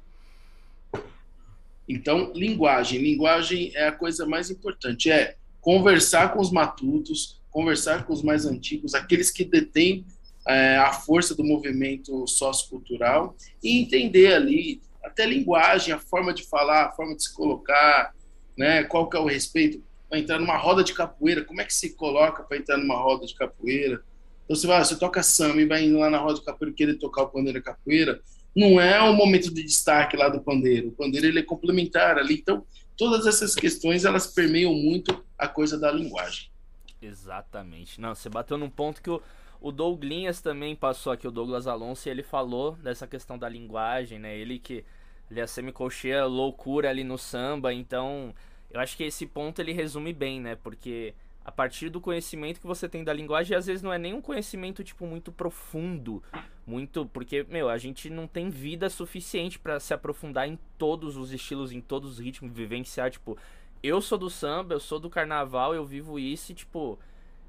Então, 1.87 2.31
linguagem. 2.35 3.01
Linguagem 3.01 3.71
é 3.73 3.87
a 3.87 3.91
coisa 3.91 4.27
mais 4.27 4.51
importante. 4.51 5.09
É 5.09 5.35
conversar 5.59 6.33
com 6.33 6.39
os 6.39 6.51
matutos, 6.51 7.41
conversar 7.49 8.05
com 8.05 8.13
os 8.13 8.21
mais 8.21 8.45
antigos, 8.45 8.93
aqueles 8.93 9.31
que 9.31 9.43
detêm 9.43 10.05
é, 10.47 10.77
a 10.77 10.93
força 10.93 11.33
do 11.33 11.43
movimento 11.43 12.27
sociocultural 12.27 13.35
e 13.63 13.81
entender 13.81 14.35
ali 14.35 14.83
até 15.03 15.25
linguagem, 15.25 15.91
a 15.91 15.97
forma 15.97 16.31
de 16.31 16.47
falar, 16.47 16.85
a 16.85 16.91
forma 16.91 17.15
de 17.15 17.23
se 17.23 17.33
colocar, 17.33 18.13
né? 18.60 18.84
Qual 18.84 19.10
que 19.10 19.16
é 19.16 19.20
o 19.20 19.26
respeito? 19.26 19.82
Para 20.10 20.20
entrar 20.20 20.38
numa 20.38 20.57
roda 20.57 20.84
de 20.84 20.93
capoeira, 20.93 21.45
como 21.45 21.62
é 21.62 21.64
que 21.64 21.74
se 21.74 21.95
coloca 21.95 22.43
para 22.43 22.57
entrar 22.57 22.78
numa 22.78 22.97
roda 22.97 23.26
de 23.26 23.34
capoeira? 23.34 24.03
Então 24.43 24.55
você 24.55 24.68
vai, 24.68 24.84
você 24.84 24.97
toca 24.97 25.24
samba 25.24 25.62
e 25.62 25.66
vai 25.66 25.89
lá 25.89 26.10
na 26.10 26.18
roda 26.18 26.39
de 26.39 26.45
capoeira 26.45 26.76
querer 26.76 26.95
tocar 26.95 27.24
o 27.24 27.30
pandeiro 27.30 27.64
capoeira, 27.64 28.22
não 28.53 28.82
é 28.82 28.99
o 28.99 29.14
momento 29.14 29.53
de 29.53 29.64
destaque 29.64 30.18
lá 30.18 30.28
do 30.28 30.41
pandeiro. 30.41 30.89
O 30.89 30.91
pandeiro 30.91 31.28
ele 31.28 31.39
é 31.39 31.43
complementar 31.43 32.18
ali. 32.18 32.34
Então, 32.34 32.66
todas 32.97 33.26
essas 33.26 33.55
questões 33.55 34.03
elas 34.03 34.28
permeiam 34.28 34.74
muito 34.74 35.24
a 35.38 35.47
coisa 35.47 35.80
da 35.80 35.89
linguagem. 35.89 36.49
Exatamente. 37.01 38.01
Não, 38.01 38.14
você 38.14 38.28
bateu 38.28 38.57
num 38.57 38.70
ponto 38.70 39.01
que 39.01 39.10
o, 39.10 39.22
o 39.62 39.72
Douglas 39.72 40.41
também 40.41 40.76
passou 40.76 41.14
aqui, 41.14 41.26
o 41.26 41.32
Douglas 41.32 41.66
Alonso, 41.66 42.10
e 42.10 42.12
ele 42.12 42.24
falou 42.24 42.76
dessa 42.76 43.07
questão 43.07 43.38
da 43.38 43.47
linguagem, 43.47 44.20
né? 44.20 44.38
Ele 44.38 44.60
que 44.60 44.84
ele 45.30 45.39
é 45.39 45.47
semicolcheia 45.47 46.25
loucura 46.25 46.89
ali 46.89 47.03
no 47.03 47.17
samba, 47.17 47.73
então 47.73 48.34
eu 48.71 48.80
acho 48.80 48.95
que 48.95 49.03
esse 49.03 49.25
ponto 49.25 49.59
ele 49.59 49.71
resume 49.71 50.13
bem, 50.13 50.39
né? 50.39 50.55
Porque 50.55 51.13
a 51.43 51.51
partir 51.51 51.89
do 51.89 51.99
conhecimento 51.99 52.59
que 52.59 52.67
você 52.67 52.88
tem 52.88 53.03
da 53.03 53.11
linguagem, 53.11 53.57
às 53.57 53.65
vezes 53.65 53.82
não 53.82 53.91
é 53.91 53.97
nem 53.97 54.13
um 54.13 54.21
conhecimento 54.21 54.84
tipo 54.84 55.07
muito 55.07 55.32
profundo, 55.32 56.21
muito, 56.65 57.07
porque 57.07 57.45
meu, 57.49 57.69
a 57.69 57.77
gente 57.77 58.09
não 58.09 58.27
tem 58.27 58.49
vida 58.49 58.89
suficiente 58.89 59.57
para 59.57 59.80
se 59.80 59.93
aprofundar 59.93 60.47
em 60.47 60.59
todos 60.77 61.17
os 61.17 61.32
estilos, 61.32 61.71
em 61.71 61.82
todos 61.82 62.13
os 62.13 62.19
ritmos, 62.19 62.53
vivenciar, 62.53 63.09
tipo, 63.09 63.38
eu 63.82 64.01
sou 64.01 64.17
do 64.17 64.30
samba, 64.30 64.75
eu 64.75 64.80
sou 64.80 64.99
do 64.99 65.09
carnaval, 65.09 65.73
eu 65.73 65.86
vivo 65.86 66.19
isso 66.19 66.51
e 66.51 66.55
tipo, 66.55 66.99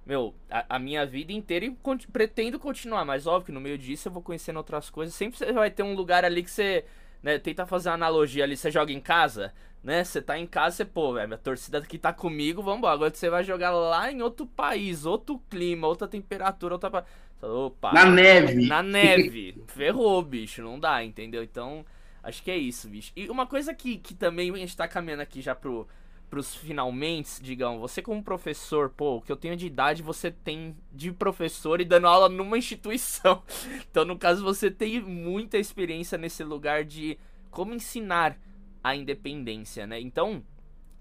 meu, 0.07 0.35
a, 0.51 0.77
a 0.77 0.79
minha 0.79 1.05
vida 1.05 1.33
inteira 1.33 1.67
e 1.67 1.77
pretendo 2.11 2.59
continuar, 2.59 3.05
mas 3.05 3.27
óbvio 3.27 3.47
que 3.47 3.53
no 3.53 3.61
meio 3.61 3.77
disso 3.77 4.09
eu 4.09 4.13
vou 4.13 4.23
conhecendo 4.23 4.57
outras 4.57 4.89
coisas. 4.89 5.15
Sempre 5.15 5.39
você 5.39 5.53
vai 5.53 5.71
ter 5.71 5.83
um 5.83 5.95
lugar 5.95 6.25
ali 6.25 6.43
que 6.43 6.51
você, 6.51 6.85
né, 7.23 7.39
tenta 7.39 7.67
fazer 7.67 7.89
uma 7.89 7.95
analogia 7.95 8.45
ali, 8.45 8.57
você 8.57 8.71
joga 8.71 8.93
em 8.93 9.01
casa, 9.01 9.53
né? 9.83 10.05
Você 10.05 10.21
tá 10.21 10.39
em 10.39 10.47
casa, 10.47 10.77
você, 10.77 10.85
pô, 10.85 11.15
velho, 11.15 11.35
a 11.35 11.39
torcida 11.39 11.79
aqui 11.79 11.99
tá 11.99 12.13
comigo, 12.13 12.63
vamos 12.63 12.79
embora. 12.79 12.95
Agora 12.95 13.15
você 13.15 13.31
vai 13.31 13.45
jogar 13.45 13.71
lá 13.71 14.11
em 14.11 14.23
outro 14.23 14.47
país, 14.47 15.07
outro 15.07 15.41
clima, 15.51 15.87
outra 15.87 16.07
temperatura, 16.07 16.75
outra. 16.75 17.05
Opa. 17.43 17.93
Na 17.93 18.05
neve. 18.05 18.67
Na 18.67 18.83
neve. 18.83 19.63
Ferrou, 19.69 20.23
bicho, 20.23 20.63
não 20.63 20.79
dá, 20.79 21.03
entendeu? 21.03 21.43
Então, 21.43 21.85
acho 22.23 22.43
que 22.43 22.51
é 22.51 22.57
isso, 22.57 22.89
bicho. 22.89 23.13
E 23.17 23.29
uma 23.31 23.47
coisa 23.47 23.73
que, 23.73 23.97
que 23.97 24.15
também 24.15 24.51
a 24.51 24.57
gente 24.57 24.77
tá 24.77 24.87
caminhando 24.87 25.23
aqui 25.23 25.41
já 25.41 25.55
pro, 25.55 25.89
pros 26.31 26.55
finalmente, 26.55 27.43
digam, 27.43 27.81
você 27.81 28.01
como 28.01 28.23
professor, 28.23 28.89
pô, 28.89 29.17
o 29.17 29.21
que 29.21 29.33
eu 29.33 29.37
tenho 29.37 29.57
de 29.57 29.67
idade 29.67 30.01
você 30.01 30.31
tem 30.31 30.77
de 30.93 31.11
professor 31.11 31.81
e 31.81 31.85
dando 31.85 32.07
aula 32.07 32.29
numa 32.29 32.57
instituição. 32.59 33.43
Então, 33.91 34.05
no 34.05 34.17
caso, 34.17 34.45
você 34.45 34.71
tem 34.71 35.01
muita 35.01 35.59
experiência 35.59 36.17
nesse 36.17 36.45
lugar 36.45 36.85
de 36.85 37.19
como 37.51 37.75
ensinar 37.75 38.39
a 38.83 38.95
independência, 38.95 39.87
né? 39.87 40.01
Então, 40.01 40.43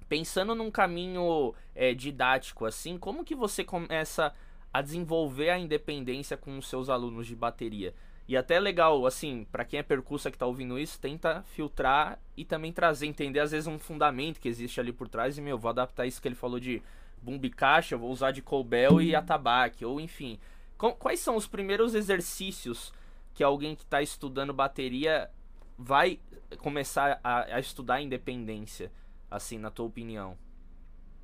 pensando 0.10 0.56
num 0.56 0.72
caminho 0.72 1.54
é, 1.76 1.94
didático 1.94 2.66
assim, 2.66 2.98
como 2.98 3.24
que 3.24 3.36
você 3.36 3.64
começa 3.64 4.34
a 4.74 4.82
desenvolver 4.82 5.52
a 5.52 5.60
independência 5.60 6.36
com 6.36 6.58
os 6.58 6.68
seus 6.68 6.90
alunos 6.90 7.28
de 7.28 7.36
bateria? 7.36 7.94
E 8.30 8.38
até 8.38 8.58
é 8.58 8.60
legal, 8.60 9.08
assim, 9.08 9.48
para 9.52 9.66
quem 9.66 9.80
é 9.80 9.84
percussa 9.84 10.30
que 10.30 10.38
tá 10.38 10.46
ouvindo 10.46 10.78
isso, 10.78 11.00
tenta 11.00 11.42
filtrar 11.56 12.20
e 12.38 12.46
também 12.46 12.72
trazer, 12.72 13.08
entender 13.08 13.40
às 13.40 13.50
vezes 13.50 13.66
um 13.66 13.80
fundamento 13.80 14.40
que 14.40 14.48
existe 14.48 14.80
ali 14.80 14.94
por 14.94 15.10
trás 15.10 15.36
e, 15.36 15.42
meu, 15.42 15.58
vou 15.58 15.70
adaptar 15.70 16.06
isso 16.06 16.22
que 16.22 16.28
ele 16.28 16.36
falou 16.36 16.60
de 16.60 16.80
bumbo 17.24 17.48
e 17.48 17.50
caixa, 17.50 17.98
vou 17.98 18.12
usar 18.12 18.30
de 18.30 18.44
Colbel 18.44 19.02
e 19.02 19.16
atabaque, 19.16 19.84
ou 19.84 20.00
enfim. 20.00 20.38
Quais 20.78 21.20
são 21.22 21.36
os 21.36 21.48
primeiros 21.48 21.96
exercícios 21.96 22.94
que 23.34 23.44
alguém 23.44 23.76
que 23.76 23.82
está 23.82 24.00
estudando 24.00 24.54
bateria 24.54 25.32
vai 25.76 26.20
começar 26.60 27.20
a, 27.24 27.56
a 27.56 27.60
estudar 27.60 28.00
independência, 28.00 28.92
assim, 29.32 29.58
na 29.58 29.72
tua 29.72 29.88
opinião? 29.88 30.38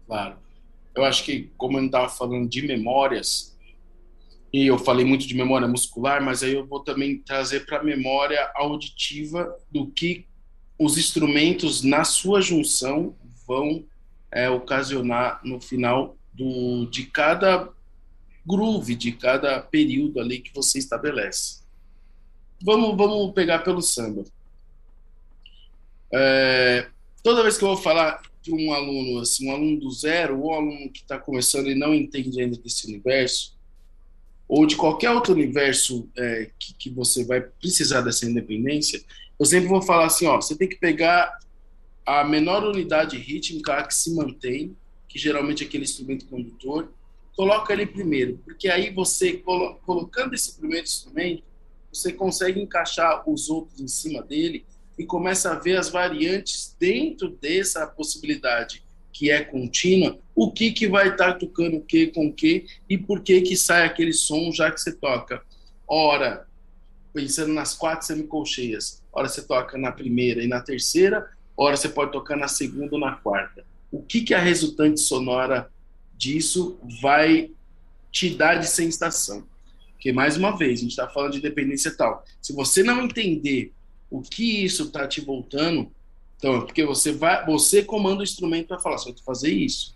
Claro. 0.08 0.38
Eu 0.96 1.06
acho 1.06 1.24
que, 1.24 1.52
como 1.56 1.78
eu 1.78 1.82
não 1.82 1.88
estava 1.88 2.10
falando 2.10 2.50
de 2.50 2.66
memórias, 2.66 3.55
e 4.56 4.68
eu 4.68 4.80
falei 4.80 5.04
muito 5.04 5.28
de 5.28 5.36
memória 5.36 5.68
muscular, 5.68 6.24
mas 6.24 6.42
aí 6.42 6.54
eu 6.54 6.66
vou 6.66 6.80
também 6.80 7.18
trazer 7.18 7.66
para 7.66 7.80
a 7.80 7.84
memória 7.84 8.50
auditiva 8.56 9.54
do 9.70 9.88
que 9.88 10.26
os 10.80 10.98
instrumentos 10.98 11.82
na 11.84 12.06
sua 12.06 12.40
junção 12.40 13.14
vão 13.46 13.84
é, 14.32 14.50
ocasionar 14.50 15.42
no 15.44 15.60
final 15.60 16.16
do, 16.32 16.86
de 16.86 17.06
cada 17.06 17.70
groove, 18.46 18.96
de 18.96 19.12
cada 19.12 19.60
período 19.60 20.22
ali 20.22 20.40
que 20.40 20.54
você 20.54 20.80
estabelece. 20.80 21.60
Vamos, 22.64 22.96
vamos 22.96 23.34
pegar 23.34 23.60
pelo 23.60 23.82
samba. 23.82 24.24
É, 26.14 26.88
toda 27.22 27.44
vez 27.44 27.58
que 27.58 27.66
eu 27.66 27.76
vou 27.76 27.78
falar 27.78 28.22
de 28.42 28.54
um 28.54 28.72
aluno, 28.72 29.20
assim, 29.20 29.50
um 29.50 29.54
aluno 29.54 29.82
do 29.82 29.92
zero, 29.92 30.40
ou 30.40 30.52
um 30.52 30.56
aluno 30.56 30.90
que 30.94 31.02
está 31.02 31.20
começando 31.20 31.70
e 31.70 31.76
não 31.76 31.94
entende 31.94 32.42
ainda 32.42 32.58
desse 32.58 32.88
universo, 32.88 33.55
ou 34.48 34.66
de 34.66 34.76
qualquer 34.76 35.12
outro 35.12 35.34
universo 35.34 36.10
é, 36.18 36.50
que, 36.60 36.74
que 36.76 36.90
você 36.90 37.24
vai 37.24 37.42
precisar 37.42 38.02
dessa 38.02 38.26
independência, 38.26 39.04
eu 39.40 39.46
sempre 39.46 39.68
vou 39.68 39.82
falar 39.82 40.06
assim, 40.06 40.28
ó, 40.28 40.36
você 40.38 40.56
tem 40.56 40.68
que 40.68 40.78
pegar 40.78 41.38
a 42.06 42.24
menor 42.24 42.64
unidade 42.64 43.18
rítmica 43.18 43.84
que 43.84 43.94
se 43.94 44.14
mantém, 44.14 44.76
que 45.08 45.18
geralmente 45.18 45.64
é 45.64 45.68
aquele 45.68 45.84
instrumento 45.84 46.28
condutor, 46.28 46.94
coloca 47.36 47.74
ele 47.74 47.86
primeiro, 47.86 48.38
porque 48.46 48.70
aí 48.70 48.94
você, 48.94 49.34
colo 49.34 49.76
colocando 49.86 50.36
esse 50.36 50.58
primeiro 50.58 50.86
instrumento, 50.86 51.44
você 51.92 52.14
consegue 52.14 52.62
encaixar 52.62 53.28
os 53.28 53.50
outros 53.50 53.80
em 53.80 53.88
cima 53.88 54.22
dele 54.22 54.66
e 54.98 55.06
começa 55.06 55.52
a 55.52 55.60
ver 55.60 55.78
as 55.78 55.90
variantes 55.90 56.76
dentro 56.80 57.30
dessa 57.30 57.86
possibilidade 57.88 58.85
que 59.16 59.32
é 59.32 59.42
contínua, 59.42 60.20
o 60.36 60.52
que 60.52 60.74
que 60.74 60.90
vai 60.90 61.08
estar 61.08 61.32
tá 61.32 61.40
tocando 61.40 61.78
o 61.78 61.82
que 61.82 62.08
com 62.08 62.28
o 62.28 62.34
que 62.34 62.66
e 62.90 62.98
por 62.98 63.22
que 63.22 63.40
que 63.40 63.56
sai 63.56 63.86
aquele 63.86 64.12
som 64.12 64.52
já 64.52 64.70
que 64.70 64.82
você 64.82 64.92
toca. 64.92 65.42
Ora, 65.88 66.46
pensando 67.14 67.54
nas 67.54 67.74
quatro 67.74 68.06
semicolcheias, 68.06 69.02
ora 69.14 69.30
você 69.30 69.42
toca 69.42 69.78
na 69.78 69.90
primeira 69.90 70.44
e 70.44 70.48
na 70.48 70.60
terceira, 70.60 71.30
ora 71.56 71.78
você 71.78 71.88
pode 71.88 72.12
tocar 72.12 72.36
na 72.36 72.50
segunda 72.50 72.94
ou 72.94 73.00
na 73.00 73.14
quarta. 73.16 73.66
O 73.90 74.04
que 74.04 74.20
que 74.20 74.34
a 74.34 74.40
resultante 74.40 75.00
sonora 75.00 75.72
disso 76.18 76.78
vai 77.02 77.52
te 78.12 78.36
dar 78.36 78.56
de 78.56 78.68
sensação? 78.68 79.48
Porque, 79.94 80.12
mais 80.12 80.36
uma 80.36 80.58
vez, 80.58 80.80
a 80.80 80.82
gente 80.82 80.92
está 80.92 81.08
falando 81.08 81.32
de 81.32 81.40
dependência 81.40 81.96
tal. 81.96 82.26
Se 82.42 82.52
você 82.52 82.84
não 82.84 83.06
entender 83.06 83.72
o 84.10 84.22
que 84.22 84.64
isso 84.64 84.84
está 84.84 85.08
te 85.08 85.22
voltando. 85.22 85.92
Então, 86.46 86.62
porque 86.62 86.86
você 86.86 87.12
vai, 87.12 87.44
você 87.44 87.84
comanda 87.84 88.20
o 88.20 88.24
instrumento 88.24 88.68
para 88.68 88.78
falar, 88.78 89.00
você 89.00 89.12
vai 89.12 89.20
fazer 89.26 89.52
isso. 89.52 89.96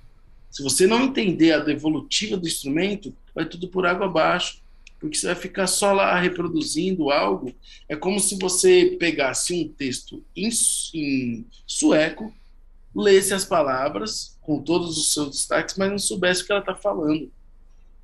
Se 0.50 0.64
você 0.64 0.88
não 0.88 1.04
entender 1.04 1.52
a 1.52 1.60
devolutiva 1.60 2.36
do 2.38 2.48
instrumento, 2.48 3.16
vai 3.36 3.46
tudo 3.46 3.68
por 3.68 3.86
água 3.86 4.08
abaixo, 4.08 4.60
porque 5.00 5.16
você 5.16 5.28
vai 5.28 5.36
ficar 5.36 5.68
só 5.68 5.94
lá 5.94 6.20
reproduzindo 6.20 7.12
algo. 7.12 7.54
É 7.88 7.96
como 7.96 8.20
se 8.20 8.36
você 8.40 8.98
pegasse 9.00 9.54
um 9.54 9.68
texto 9.68 10.26
em, 10.36 10.50
em 10.96 11.46
sueco, 11.68 12.34
lesse 12.96 13.32
as 13.32 13.46
palavras 13.46 14.36
com 14.42 14.60
todos 14.60 14.98
os 14.98 15.14
seus 15.14 15.30
destaques, 15.30 15.78
mas 15.78 15.92
não 15.92 16.00
soubesse 16.00 16.42
o 16.42 16.46
que 16.48 16.52
ela 16.52 16.62
está 16.62 16.74
falando. 16.74 17.32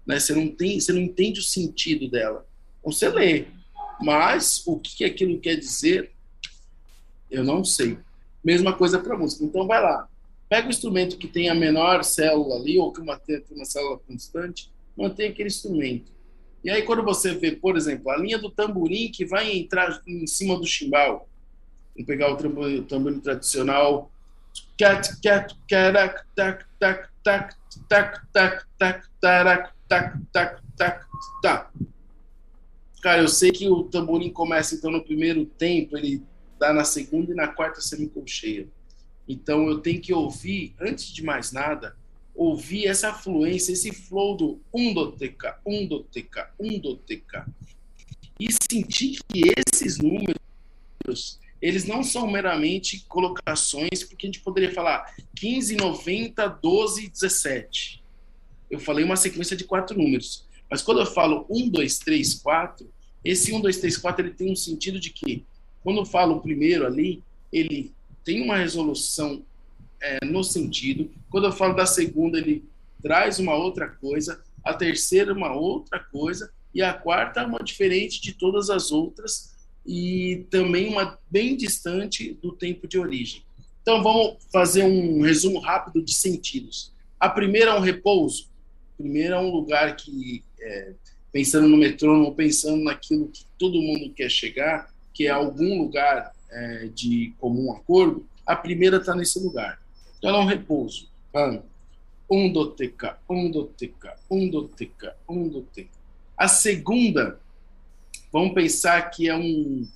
Né? 0.06 0.20
Você 0.20 0.36
não 0.36 0.50
tem, 0.50 0.80
você 0.80 0.94
não 0.94 1.02
entende 1.02 1.40
o 1.40 1.44
sentido 1.44 2.08
dela. 2.08 2.46
Então, 2.80 2.92
você 2.92 3.10
lê, 3.10 3.48
mas 4.00 4.62
o 4.68 4.80
que 4.80 5.04
aquilo 5.04 5.40
quer 5.40 5.56
dizer, 5.56 6.12
eu 7.32 7.44
não 7.44 7.66
sei. 7.66 7.98
Mesma 8.46 8.74
coisa 8.74 9.00
para 9.00 9.18
música. 9.18 9.44
Então 9.44 9.66
vai 9.66 9.82
lá, 9.82 10.08
pega 10.48 10.68
o 10.68 10.70
instrumento 10.70 11.18
que 11.18 11.28
tem 11.28 11.50
a 11.50 11.56
menor 11.56 12.04
célula 12.04 12.58
ali, 12.58 12.78
ou 12.78 12.94
que 12.94 13.02
uma, 13.02 13.18
tem 13.18 13.44
uma 13.50 13.66
célula 13.66 13.98
constante, 14.08 14.72
mantém 14.96 15.30
aquele 15.30 15.48
instrumento. 15.48 16.14
E 16.64 16.70
aí 16.70 16.84
quando 16.84 17.04
você 17.04 17.34
vê, 17.34 17.54
por 17.54 17.76
exemplo, 17.76 18.12
a 18.12 18.18
linha 18.18 18.38
do 18.38 18.52
tamborim 18.52 19.10
que 19.12 19.26
vai 19.26 19.52
entrar 19.52 20.00
em 20.08 20.28
cima 20.28 20.58
do 20.58 20.66
chimbal, 20.66 21.28
vamos 21.96 22.06
pegar 22.06 22.32
o 22.32 22.38
tamborim, 22.38 22.80
o 22.80 22.84
tamborim 22.84 23.20
tradicional, 23.20 24.12
cat, 24.78 25.20
cat, 25.22 25.56
carac, 25.68 26.24
tac, 26.36 26.66
tac, 26.80 27.10
tac, 27.24 27.56
tac, 27.84 28.22
tac, 28.32 28.66
tac, 28.78 29.08
tac, 29.20 29.74
tac, 30.32 30.62
tac, 30.78 31.06
tac. 31.42 31.72
Cara, 33.02 33.22
eu 33.22 33.28
sei 33.28 33.52
que 33.52 33.68
o 33.68 33.84
tamborim 33.84 34.32
começa 34.32 34.76
então 34.76 34.92
no 34.92 35.04
primeiro 35.04 35.46
tempo, 35.46 35.98
ele 35.98 36.24
dá 36.60 36.74
na 36.74 36.84
segunda 36.84 37.32
e 37.32 37.36
na 37.36 37.48
quarta 37.48 37.82
semicolcheia. 37.82 38.68
Então 39.28 39.68
eu 39.68 39.80
tenho 39.80 40.02
que 40.02 40.14
ouvir, 40.14 40.74
antes 40.80 41.08
de 41.08 41.24
mais 41.24 41.52
nada, 41.52 41.96
ouvir 42.36 42.86
essa 42.88 43.14
fluência, 43.14 43.72
esse 43.72 43.92
flow 43.92 44.36
do 44.36 44.60
do 44.94 45.12
TK, 45.14 45.56
do 45.88 46.04
TK, 46.04 46.48
um 46.60 46.78
do 46.78 46.98
TK. 46.98 47.46
E 48.40 48.48
sentir 48.52 49.20
que 49.30 49.44
esses 49.74 49.98
números, 49.98 51.40
eles 51.62 51.86
não 51.86 52.04
são 52.04 52.30
meramente 52.30 53.06
colocações, 53.08 54.04
porque 54.04 54.28
a 54.28 54.30
gente 54.30 54.42
poderia 54.42 54.74
falar 54.74 55.16
15, 55.36 55.78
90, 55.78 56.48
12, 56.48 57.10
17. 57.10 58.04
Eu 58.70 58.80
falei 58.80 59.06
uma 59.06 59.16
sequência 59.16 59.56
de 59.56 59.64
quatro 59.64 59.98
números. 59.98 60.46
Mas 60.70 60.82
quando 60.82 61.00
eu 61.00 61.06
falo 61.06 61.46
1, 61.50 61.70
2, 61.70 62.00
3, 62.00 62.36
4, 62.36 62.94
esse 63.24 63.54
1, 63.54 63.62
2, 63.62 63.78
3, 63.78 63.98
4 63.98 64.26
ele 64.26 64.34
tem 64.34 64.52
um 64.52 64.56
sentido 64.56 65.00
de 65.00 65.10
que, 65.12 65.46
quando 65.86 66.00
eu 66.00 66.06
falo 66.06 66.38
o 66.38 66.42
primeiro 66.42 66.84
ali, 66.84 67.22
ele 67.54 67.94
tem 68.24 68.42
uma 68.42 68.58
resolução 68.58 69.46
é, 70.02 70.26
no 70.26 70.44
sentido. 70.44 71.12
Quando 71.30 71.46
eu 71.46 71.52
falo 71.52 71.76
da 71.76 71.86
segunda, 71.86 72.40
ele 72.40 72.66
traz 73.04 73.38
uma 73.38 73.54
outra 73.54 73.88
coisa. 73.88 74.42
A 74.64 74.74
terceira, 74.74 75.32
uma 75.32 75.54
outra 75.54 76.00
coisa. 76.00 76.52
E 76.74 76.82
a 76.82 76.92
quarta, 76.92 77.46
uma 77.46 77.60
diferente 77.60 78.20
de 78.20 78.34
todas 78.34 78.72
as 78.72 78.92
outras. 78.92 79.54
E 79.86 80.48
também 80.50 80.88
uma 80.88 81.20
bem 81.30 81.56
distante 81.56 82.34
do 82.42 82.52
tempo 82.52 82.88
de 82.88 82.98
origem. 82.98 83.44
Então, 83.84 84.02
vamos 84.02 84.38
fazer 84.52 84.84
um 84.84 85.22
resumo 85.22 85.60
rápido 85.60 86.02
de 86.02 86.16
sentidos. 86.16 86.92
A 87.20 87.30
primeira 87.30 87.70
é 87.70 87.74
um 87.76 87.80
repouso. 87.80 88.50
A 88.96 89.04
primeira 89.04 89.36
é 89.36 89.40
um 89.40 89.52
lugar 89.52 89.96
que 89.96 90.44
é, 90.60 90.94
pensando 91.32 91.68
no 91.68 91.78
metrônomo, 91.78 92.34
pensando 92.34 92.84
naquilo 92.84 93.28
que 93.28 93.46
todo 93.60 93.80
mundo 93.80 94.12
quer 94.16 94.32
chegar, 94.32 94.95
que 95.16 95.28
é 95.28 95.30
algum 95.32 95.82
lugar 95.82 96.34
é, 96.52 96.90
de 96.94 97.34
comum 97.40 97.72
acordo, 97.72 98.28
a 98.46 98.56
primeira 98.56 98.98
está 98.98 99.16
nesse 99.16 99.40
lugar. 99.40 99.82
Então 100.18 100.30
ela 100.30 100.40
é 100.40 100.42
um 100.42 100.48
repouso. 100.48 101.10
Um 102.30 102.52
do 102.52 102.72
TK, 102.72 103.16
um 103.30 103.50
do 103.50 103.66
TK, 103.66 104.10
um 104.30 104.50
do 104.50 104.68
TK, 104.68 105.14
um 105.28 105.48
do 105.48 105.62
TK. 105.62 105.90
A 106.38 106.50
segunda, 106.50 107.40
vamos 108.32 108.54
pensar 108.54 109.02
que 109.10 109.30
é 109.30 109.36
um. 109.36 109.88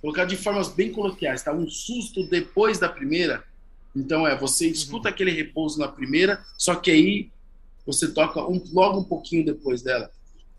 Colocar 0.00 0.24
de 0.24 0.36
formas 0.36 0.68
bem 0.68 0.92
coloquiais, 0.92 1.42
tá? 1.42 1.52
Um 1.52 1.68
susto 1.68 2.24
depois 2.28 2.78
da 2.78 2.88
primeira. 2.88 3.44
Então 3.94 4.26
é, 4.26 4.36
você 4.36 4.68
escuta 4.68 5.08
uhum. 5.08 5.14
aquele 5.14 5.30
repouso 5.32 5.78
na 5.78 5.88
primeira, 5.88 6.44
só 6.56 6.74
que 6.74 6.90
aí 6.90 7.30
você 7.84 8.12
toca 8.12 8.40
um, 8.40 8.62
logo 8.72 9.00
um 9.00 9.04
pouquinho 9.04 9.44
depois 9.44 9.82
dela. 9.82 10.10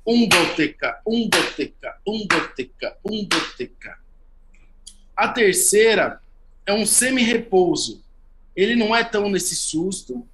Um 0.05 0.27
doteca, 0.27 1.01
um 1.07 1.29
doteca, 1.29 1.97
um 2.05 2.27
doteca, 2.27 2.97
um 3.05 3.23
doteca. 3.23 3.97
A 5.15 5.29
terceira 5.29 6.19
é 6.65 6.73
um 6.73 6.85
semi-repouso. 6.85 8.03
Ele 8.53 8.75
não 8.75 8.93
é 8.93 9.03
tão 9.03 9.29
nesse 9.29 9.55
susto, 9.55 10.27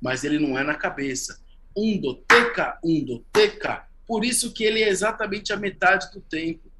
mas 0.00 0.22
ele 0.22 0.38
não 0.38 0.56
é 0.56 0.62
na 0.62 0.74
cabeça. 0.74 1.40
Um 1.76 1.98
doteca, 1.98 2.78
um 2.84 3.02
doteca. 3.02 3.84
Por 4.06 4.24
isso 4.24 4.52
que 4.52 4.62
ele 4.62 4.82
é 4.82 4.88
exatamente 4.88 5.52
a 5.52 5.56
metade 5.56 6.10
do 6.12 6.20
tempo. 6.20 6.70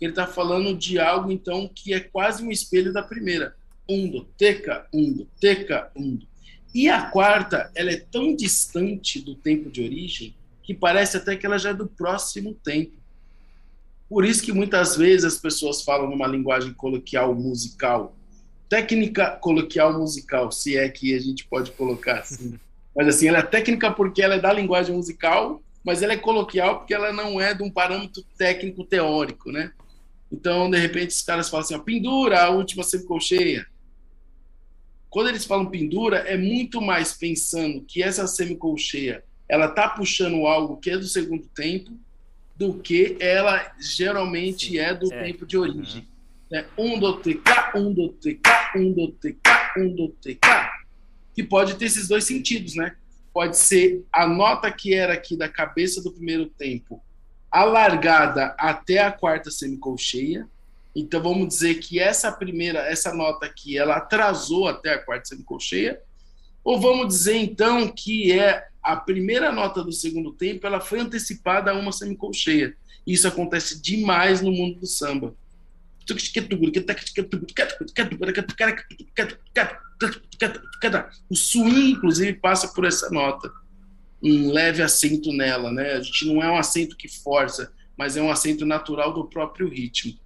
Ele 0.00 0.12
está 0.12 0.26
falando 0.26 0.76
de 0.76 0.98
algo, 0.98 1.32
então, 1.32 1.68
que 1.74 1.92
é 1.94 2.00
quase 2.00 2.44
um 2.44 2.50
espelho 2.50 2.92
da 2.92 3.02
primeira. 3.02 3.56
Um 3.88 4.10
doteca, 4.10 4.86
um 4.92 5.12
doteca, 5.12 5.90
um. 5.96 6.18
E 6.74 6.88
a 6.88 7.10
quarta, 7.10 7.70
ela 7.74 7.90
é 7.90 7.96
tão 7.96 8.36
distante 8.36 9.20
do 9.20 9.34
tempo 9.34 9.70
de 9.70 9.82
origem 9.82 10.34
que 10.68 10.74
parece 10.74 11.16
até 11.16 11.34
que 11.34 11.46
ela 11.46 11.56
já 11.56 11.70
é 11.70 11.74
do 11.74 11.86
próximo 11.86 12.52
tempo. 12.52 12.92
Por 14.06 14.22
isso 14.22 14.42
que 14.42 14.52
muitas 14.52 14.98
vezes 14.98 15.24
as 15.24 15.38
pessoas 15.38 15.80
falam 15.80 16.10
numa 16.10 16.26
linguagem 16.26 16.74
coloquial 16.74 17.34
musical, 17.34 18.14
técnica 18.68 19.30
coloquial 19.30 19.98
musical, 19.98 20.52
se 20.52 20.76
é 20.76 20.86
que 20.90 21.14
a 21.14 21.18
gente 21.20 21.46
pode 21.46 21.70
colocar 21.70 22.18
assim. 22.18 22.60
Mas 22.94 23.08
assim, 23.08 23.28
ela 23.28 23.38
é 23.38 23.42
técnica 23.42 23.90
porque 23.90 24.20
ela 24.20 24.34
é 24.34 24.38
da 24.38 24.52
linguagem 24.52 24.94
musical, 24.94 25.62
mas 25.82 26.02
ela 26.02 26.12
é 26.12 26.18
coloquial 26.18 26.80
porque 26.80 26.92
ela 26.92 27.14
não 27.14 27.40
é 27.40 27.54
de 27.54 27.62
um 27.62 27.70
parâmetro 27.70 28.22
técnico 28.36 28.84
teórico, 28.84 29.50
né? 29.50 29.72
Então, 30.30 30.70
de 30.70 30.76
repente, 30.76 31.12
os 31.12 31.22
caras 31.22 31.48
falam 31.48 31.64
assim, 31.64 31.76
ó, 31.76 31.78
pendura 31.78 32.44
a 32.44 32.50
última 32.50 32.82
semicolcheia. 32.82 33.66
Quando 35.08 35.30
eles 35.30 35.46
falam 35.46 35.64
pendura, 35.64 36.18
é 36.18 36.36
muito 36.36 36.82
mais 36.82 37.14
pensando 37.14 37.80
que 37.80 38.02
essa 38.02 38.26
semicolcheia 38.26 39.24
ela 39.48 39.68
tá 39.68 39.88
puxando 39.88 40.46
algo 40.46 40.76
que 40.76 40.90
é 40.90 40.98
do 40.98 41.06
segundo 41.06 41.46
tempo 41.48 41.92
do 42.56 42.74
que 42.74 43.16
ela 43.20 43.72
geralmente 43.78 44.70
Sim. 44.70 44.78
é 44.78 44.94
do 44.94 45.12
é. 45.12 45.24
tempo 45.24 45.46
de 45.46 45.56
origem. 45.56 46.06
Uhum. 46.50 46.58
É 46.58 46.66
um 46.76 46.98
do 46.98 47.18
TK, 47.18 47.76
um 47.76 47.92
do 47.92 48.08
TK, 48.08 48.50
um 48.76 48.92
do 48.92 49.12
TK, 49.12 49.50
um 49.78 49.94
do 49.94 50.08
TK. 50.08 50.48
Que 51.34 51.42
pode 51.44 51.74
ter 51.74 51.84
esses 51.84 52.08
dois 52.08 52.24
sentidos, 52.24 52.74
né? 52.74 52.96
Pode 53.32 53.56
ser 53.56 54.04
a 54.12 54.26
nota 54.26 54.70
que 54.72 54.94
era 54.94 55.12
aqui 55.12 55.36
da 55.36 55.48
cabeça 55.48 56.02
do 56.02 56.10
primeiro 56.10 56.46
tempo 56.46 57.02
alargada 57.50 58.54
até 58.58 58.98
a 58.98 59.12
quarta 59.12 59.50
semicolcheia. 59.50 60.46
Então 60.94 61.22
vamos 61.22 61.48
dizer 61.48 61.76
que 61.76 62.00
essa 62.00 62.32
primeira, 62.32 62.80
essa 62.80 63.14
nota 63.14 63.46
aqui, 63.46 63.78
ela 63.78 63.96
atrasou 63.96 64.66
até 64.66 64.94
a 64.94 64.98
quarta 64.98 65.28
semicolcheia. 65.28 66.00
Ou 66.64 66.80
vamos 66.80 67.08
dizer 67.08 67.36
então 67.36 67.88
que 67.88 68.32
é 68.32 68.66
a 68.88 68.96
primeira 68.96 69.52
nota 69.52 69.84
do 69.84 69.92
segundo 69.92 70.32
tempo, 70.32 70.66
ela 70.66 70.80
foi 70.80 70.98
antecipada 71.00 71.70
a 71.70 71.74
uma 71.74 71.92
semicolcheia. 71.92 72.74
Isso 73.06 73.28
acontece 73.28 73.82
demais 73.82 74.40
no 74.40 74.50
mundo 74.50 74.80
do 74.80 74.86
samba. 74.86 75.36
O 81.28 81.36
swing, 81.36 81.90
inclusive, 81.90 82.32
passa 82.32 82.68
por 82.68 82.86
essa 82.86 83.10
nota 83.10 83.52
um 84.22 84.50
leve 84.50 84.82
acento 84.82 85.34
nela, 85.34 85.70
né? 85.70 85.92
A 85.92 86.00
gente 86.00 86.26
não 86.26 86.42
é 86.42 86.50
um 86.50 86.56
acento 86.56 86.96
que 86.96 87.08
força, 87.08 87.70
mas 87.94 88.16
é 88.16 88.22
um 88.22 88.30
acento 88.30 88.64
natural 88.64 89.12
do 89.12 89.26
próprio 89.26 89.68
ritmo. 89.68 90.18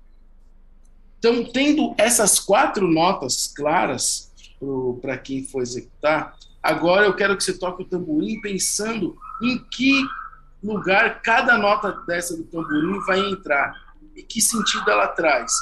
Então, 1.18 1.44
tendo 1.44 1.96
essas 1.98 2.38
quatro 2.38 2.86
notas 2.86 3.48
claras 3.48 4.30
para 5.00 5.18
quem 5.18 5.42
for 5.42 5.62
executar, 5.62 6.38
agora 6.62 7.06
eu 7.06 7.14
quero 7.14 7.36
que 7.36 7.42
você 7.42 7.58
toque 7.58 7.82
o 7.82 7.86
tamborim 7.86 8.40
pensando 8.40 9.16
em 9.42 9.58
que 9.58 10.02
lugar 10.62 11.20
cada 11.22 11.58
nota 11.58 11.92
dessa 12.06 12.36
do 12.36 12.44
tamborim 12.44 13.00
vai 13.00 13.20
entrar 13.20 13.74
e 14.14 14.22
que 14.22 14.40
sentido 14.40 14.88
ela 14.90 15.08
traz, 15.08 15.52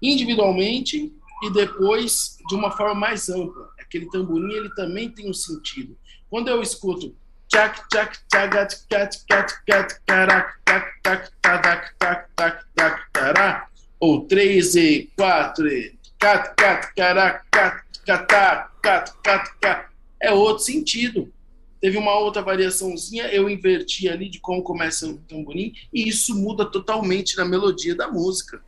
individualmente 0.00 1.12
e 1.42 1.50
depois 1.52 2.38
de 2.48 2.54
uma 2.54 2.70
forma 2.70 2.94
mais 2.94 3.28
ampla. 3.28 3.68
Aquele 3.78 4.08
tamborim 4.10 4.52
ele 4.52 4.70
também 4.74 5.10
tem 5.10 5.28
um 5.28 5.34
sentido. 5.34 5.96
Quando 6.30 6.48
eu 6.48 6.62
escuto 6.62 7.14
Tchac, 7.48 7.80
tchac, 7.88 8.12
tchagat, 8.28 8.76
cat, 8.90 9.24
cat, 9.26 9.48
cat, 9.66 10.00
carac, 10.06 10.52
tac, 10.66 10.84
tac, 11.02 11.30
tac, 11.40 11.96
tac, 11.98 12.28
tac, 12.36 12.64
tac, 12.76 13.00
tará. 13.12 13.66
Ou 14.00 14.26
três 14.26 14.76
e 14.76 15.10
quatro 15.16 15.66
e 15.66 15.96
cat, 16.18 16.54
cat, 16.56 16.92
carac, 16.94 17.42
cat, 17.50 17.82
catá, 18.04 18.70
cat, 18.82 19.12
cat, 19.22 19.50
cat. 19.62 19.86
É 20.20 20.32
outro 20.32 20.64
sentido. 20.64 21.32
Teve 21.80 21.96
uma 21.96 22.18
outra 22.18 22.42
variaçãozinha, 22.42 23.28
eu 23.28 23.48
inverti 23.48 24.08
ali 24.08 24.28
de 24.28 24.40
como 24.40 24.62
começa 24.62 25.06
o 25.06 25.18
tamborim, 25.18 25.72
e 25.92 26.08
isso 26.08 26.34
muda 26.34 26.66
totalmente 26.66 27.36
na 27.36 27.44
melodia 27.44 27.94
da 27.94 28.08
música. 28.08 28.60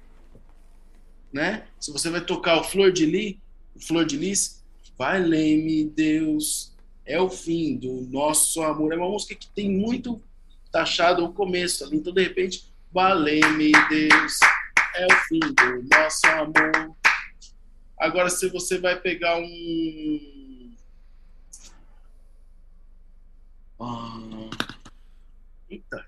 Né? 1.33 1.65
Se 1.81 1.91
você 1.93 2.09
vai 2.09 2.21
tocar 2.21 2.61
o 2.61 2.65
Flor 2.65 2.93
de 2.93 3.07
Lis, 3.07 3.37
Flor 3.81 4.05
de 4.05 4.17
Lis, 4.17 4.63
vai 4.97 5.21
me 5.21 5.85
Deus, 5.85 6.73
é 7.05 7.21
o 7.21 7.29
fim 7.29 7.77
do 7.77 8.03
nosso 8.11 8.63
amor. 8.63 8.93
É 8.93 8.97
uma 8.97 9.09
música 9.09 9.35
que 9.35 9.49
tem 9.49 9.71
muito 9.71 10.23
taxado 10.71 11.25
o 11.25 11.33
começo 11.33 11.85
ali. 11.85 11.97
Então, 11.97 12.13
de 12.13 12.23
repente, 12.23 12.65
valei-me 12.93 13.73
Deus, 13.89 14.39
é 14.95 15.07
o 15.07 15.17
fim 15.27 15.41
do 15.41 15.89
nosso 15.91 16.27
amor. 16.27 16.97
Agora, 17.99 18.31
se 18.31 18.49
você 18.49 18.79
vai 18.79 18.99
pegar 18.99 19.37
um. 19.39 20.40
Ah... 23.81 24.19
Eita. 25.69 26.07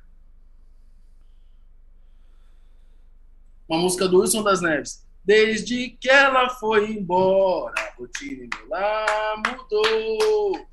Uma 3.69 3.79
música 3.79 4.09
do 4.09 4.21
Wilson 4.21 4.43
das 4.43 4.61
Neves. 4.61 5.07
Desde 5.25 5.91
que 5.91 6.11
ela 6.11 6.51
foi 6.51 6.91
embora, 6.91 7.95
o 7.99 8.07
time 8.09 8.51
lá 8.69 9.37
mudou 9.47 10.67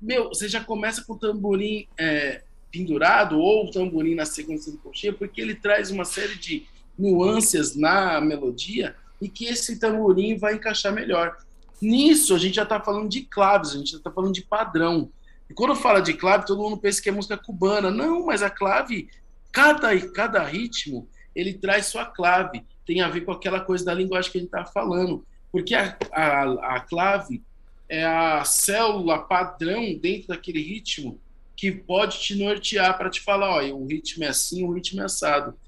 meu, 0.00 0.28
você 0.28 0.48
já 0.48 0.64
começa 0.64 1.04
com 1.04 1.12
o 1.12 1.18
tamborim 1.18 1.86
é, 1.98 2.42
pendurado 2.72 3.38
ou 3.38 3.66
o 3.66 3.70
tamborim 3.70 4.14
na 4.14 4.24
sequência 4.24 4.72
do 4.72 4.78
coxinha, 4.78 5.12
porque 5.12 5.40
ele 5.40 5.54
traz 5.54 5.90
uma 5.90 6.04
série 6.04 6.36
de 6.36 6.66
nuances 6.98 7.76
na 7.76 8.20
melodia 8.20 8.96
e 9.20 9.28
que 9.28 9.44
esse 9.44 9.78
tamborim 9.78 10.38
vai 10.38 10.54
encaixar 10.54 10.92
melhor. 10.92 11.36
Nisso, 11.82 12.34
a 12.34 12.38
gente 12.38 12.54
já 12.54 12.62
está 12.62 12.80
falando 12.80 13.10
de 13.10 13.22
claves, 13.22 13.72
a 13.72 13.78
gente 13.78 13.90
já 13.90 13.98
está 13.98 14.10
falando 14.10 14.32
de 14.32 14.42
padrão. 14.42 15.10
E 15.50 15.54
quando 15.54 15.74
fala 15.74 16.00
de 16.00 16.14
clave, 16.14 16.46
todo 16.46 16.62
mundo 16.62 16.78
pensa 16.78 17.02
que 17.02 17.08
é 17.08 17.12
música 17.12 17.36
cubana. 17.36 17.90
Não, 17.90 18.24
mas 18.26 18.42
a 18.42 18.48
clave, 18.48 19.10
cada, 19.52 19.98
cada 20.10 20.44
ritmo, 20.44 21.08
ele 21.34 21.54
traz 21.54 21.86
sua 21.86 22.06
clave. 22.06 22.64
Tem 22.86 23.00
a 23.00 23.08
ver 23.08 23.22
com 23.22 23.32
aquela 23.32 23.60
coisa 23.60 23.84
da 23.84 23.92
linguagem 23.92 24.30
que 24.30 24.38
a 24.38 24.40
gente 24.40 24.54
está 24.54 24.64
falando. 24.64 25.26
Porque 25.50 25.74
a, 25.74 25.96
a, 26.12 26.76
a 26.76 26.80
clave, 26.80 27.42
é 27.88 28.04
a 28.04 28.44
célula 28.44 29.18
padrão 29.18 29.92
dentro 29.98 30.28
daquele 30.28 30.62
ritmo 30.62 31.20
que 31.56 31.72
pode 31.72 32.20
te 32.20 32.36
nortear 32.36 32.96
para 32.96 33.10
te 33.10 33.20
falar, 33.20 33.50
olha, 33.56 33.74
o 33.74 33.84
ritmo 33.84 34.22
é 34.22 34.28
assim, 34.28 34.64
o 34.64 34.72
ritmo 34.72 35.02
é 35.02 35.04
assado. 35.04 35.58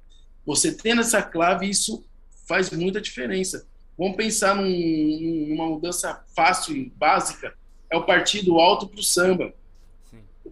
Você 0.47 0.73
tendo 0.73 1.01
essa 1.01 1.21
clave, 1.21 1.69
isso 1.69 2.05
faz 2.47 2.71
muita 2.71 3.01
diferença. 3.01 3.67
Vamos 3.99 4.17
pensar 4.17 4.55
num, 4.55 5.47
numa 5.49 5.67
mudança 5.67 6.25
fácil 6.35 6.77
e 6.77 6.91
básica, 6.91 7.55
é 7.91 7.97
o 7.97 8.07
partido 8.07 8.59
alto 8.59 8.87
para 8.87 9.01
o 9.01 9.03
samba. 9.03 9.53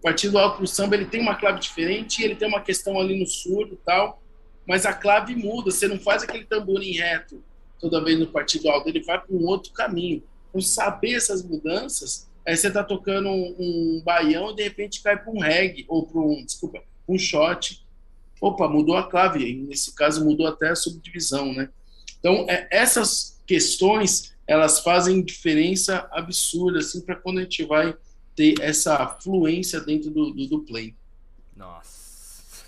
Partido 0.02 0.38
alto 0.38 0.56
para 0.56 0.64
o 0.64 0.68
samba 0.68 0.96
ele 0.96 1.06
tem 1.06 1.20
uma 1.20 1.34
clave 1.34 1.60
diferente, 1.60 2.22
ele 2.22 2.34
tem 2.34 2.48
uma 2.48 2.60
questão 2.60 2.98
ali 2.98 3.18
no 3.18 3.26
surdo 3.26 3.74
e 3.74 3.78
tal, 3.84 4.22
mas 4.66 4.86
a 4.86 4.92
clave 4.92 5.34
muda, 5.34 5.70
você 5.70 5.86
não 5.86 5.98
faz 5.98 6.22
aquele 6.22 6.44
tamborim 6.44 6.92
reto 6.92 7.42
toda 7.80 8.04
vez 8.04 8.18
no 8.18 8.26
partido 8.26 8.68
alto, 8.68 8.88
ele 8.88 9.02
vai 9.02 9.18
para 9.18 9.34
um 9.34 9.44
outro 9.46 9.72
caminho. 9.72 10.22
Então, 10.48 10.60
saber 10.60 11.14
essas 11.14 11.42
mudanças, 11.42 12.28
aí 12.46 12.56
você 12.56 12.68
está 12.68 12.84
tocando 12.84 13.28
um, 13.28 13.56
um 13.58 14.02
baião 14.04 14.50
e 14.50 14.56
de 14.56 14.62
repente 14.62 15.02
cai 15.02 15.16
para 15.16 15.32
um 15.32 15.40
reggae, 15.40 15.86
ou 15.88 16.06
para 16.06 16.20
um, 16.20 16.44
desculpa, 16.44 16.82
um 17.08 17.18
shot. 17.18 17.84
Opa, 18.40 18.68
mudou 18.68 18.96
a 18.96 19.08
clave, 19.08 19.54
nesse 19.54 19.94
caso 19.94 20.24
mudou 20.24 20.46
até 20.46 20.68
a 20.68 20.76
subdivisão, 20.76 21.52
né? 21.52 21.68
Então, 22.18 22.46
é, 22.48 22.68
essas 22.70 23.40
questões, 23.46 24.34
elas 24.46 24.80
fazem 24.80 25.22
diferença 25.22 26.08
absurda, 26.12 26.78
assim, 26.78 27.00
para 27.00 27.16
quando 27.16 27.38
a 27.38 27.42
gente 27.42 27.64
vai 27.64 27.94
ter 28.40 28.54
essa 28.62 29.06
fluência 29.06 29.82
dentro 29.82 30.10
do, 30.10 30.30
do, 30.30 30.46
do 30.46 30.60
play. 30.60 30.94
Nossa. 31.54 32.64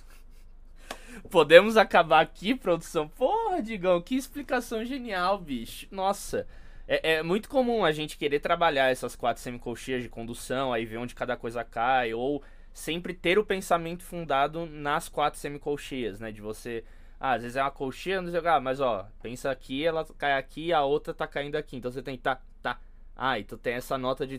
Podemos 1.31 1.79
acabar 1.79 2.21
aqui, 2.21 2.55
produção? 2.55 3.09
Porra, 3.09 3.63
Digão, 3.63 4.03
que 4.03 4.15
explicação 4.15 4.85
genial, 4.85 5.39
bicho. 5.39 5.87
Nossa. 5.91 6.47
É, 6.87 7.15
é, 7.15 7.23
muito 7.23 7.49
comum 7.49 7.87
a 7.87 7.93
gente 7.93 8.19
querer 8.19 8.41
trabalhar 8.41 8.91
essas 8.91 9.17
quatro 9.17 9.43
semicolcheias 9.43 10.03
de 10.03 10.11
condução, 10.11 10.75
aí 10.75 10.85
ver 10.85 10.99
onde 10.99 11.15
cada 11.15 11.39
coisa 11.39 11.65
cai, 11.65 12.13
ou 12.13 12.43
sempre 12.71 13.15
ter 13.15 13.39
o 13.39 13.45
pensamento 13.45 14.03
fundado 14.03 14.67
nas 14.67 15.09
quatro 15.09 15.41
semicolcheias, 15.41 16.21
né? 16.21 16.31
De 16.31 16.43
você. 16.43 16.85
Ah, 17.19 17.33
às 17.33 17.43
vezes 17.43 17.57
é 17.57 17.63
uma 17.63 17.71
colcheia, 17.71 18.21
não 18.21 18.31
sei 18.31 18.41
o 18.41 18.43
que, 18.43 18.49
ah, 18.49 18.61
mas 18.61 18.79
ó, 18.79 19.09
pensa 19.23 19.51
aqui, 19.51 19.87
ela 19.87 20.05
cai 20.19 20.35
aqui, 20.35 20.71
a 20.71 20.83
outra 20.83 21.15
tá 21.15 21.27
caindo 21.27 21.57
aqui. 21.57 21.77
Então 21.79 21.91
você 21.91 22.03
tem 22.03 22.19
tá, 22.19 22.43
tá. 22.61 22.79
Ah, 23.17 23.39
então 23.39 23.57
tem 23.57 23.73
essa 23.73 23.97
nota 23.97 24.27
de 24.27 24.39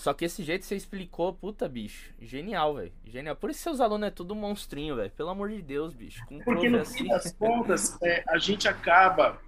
Só 0.00 0.14
que 0.14 0.24
esse 0.24 0.42
jeito 0.42 0.62
que 0.62 0.66
você 0.66 0.76
explicou, 0.76 1.30
puta, 1.34 1.68
bicho, 1.68 2.14
genial, 2.18 2.76
velho. 2.76 2.90
Genial. 3.04 3.36
Por 3.36 3.50
isso 3.50 3.60
seus 3.60 3.80
alunos 3.80 4.08
é 4.08 4.10
tudo 4.10 4.34
monstrinho, 4.34 4.96
velho. 4.96 5.10
Pelo 5.10 5.28
amor 5.28 5.50
de 5.50 5.60
Deus, 5.60 5.92
bicho. 5.92 6.24
Com 6.24 6.38
Porque 6.38 6.70
no 6.70 6.78
assim... 6.78 7.00
fim 7.00 7.08
das 7.08 7.30
contas, 7.32 7.98
é, 8.02 8.24
a 8.26 8.38
gente 8.38 8.66
acaba 8.66 9.38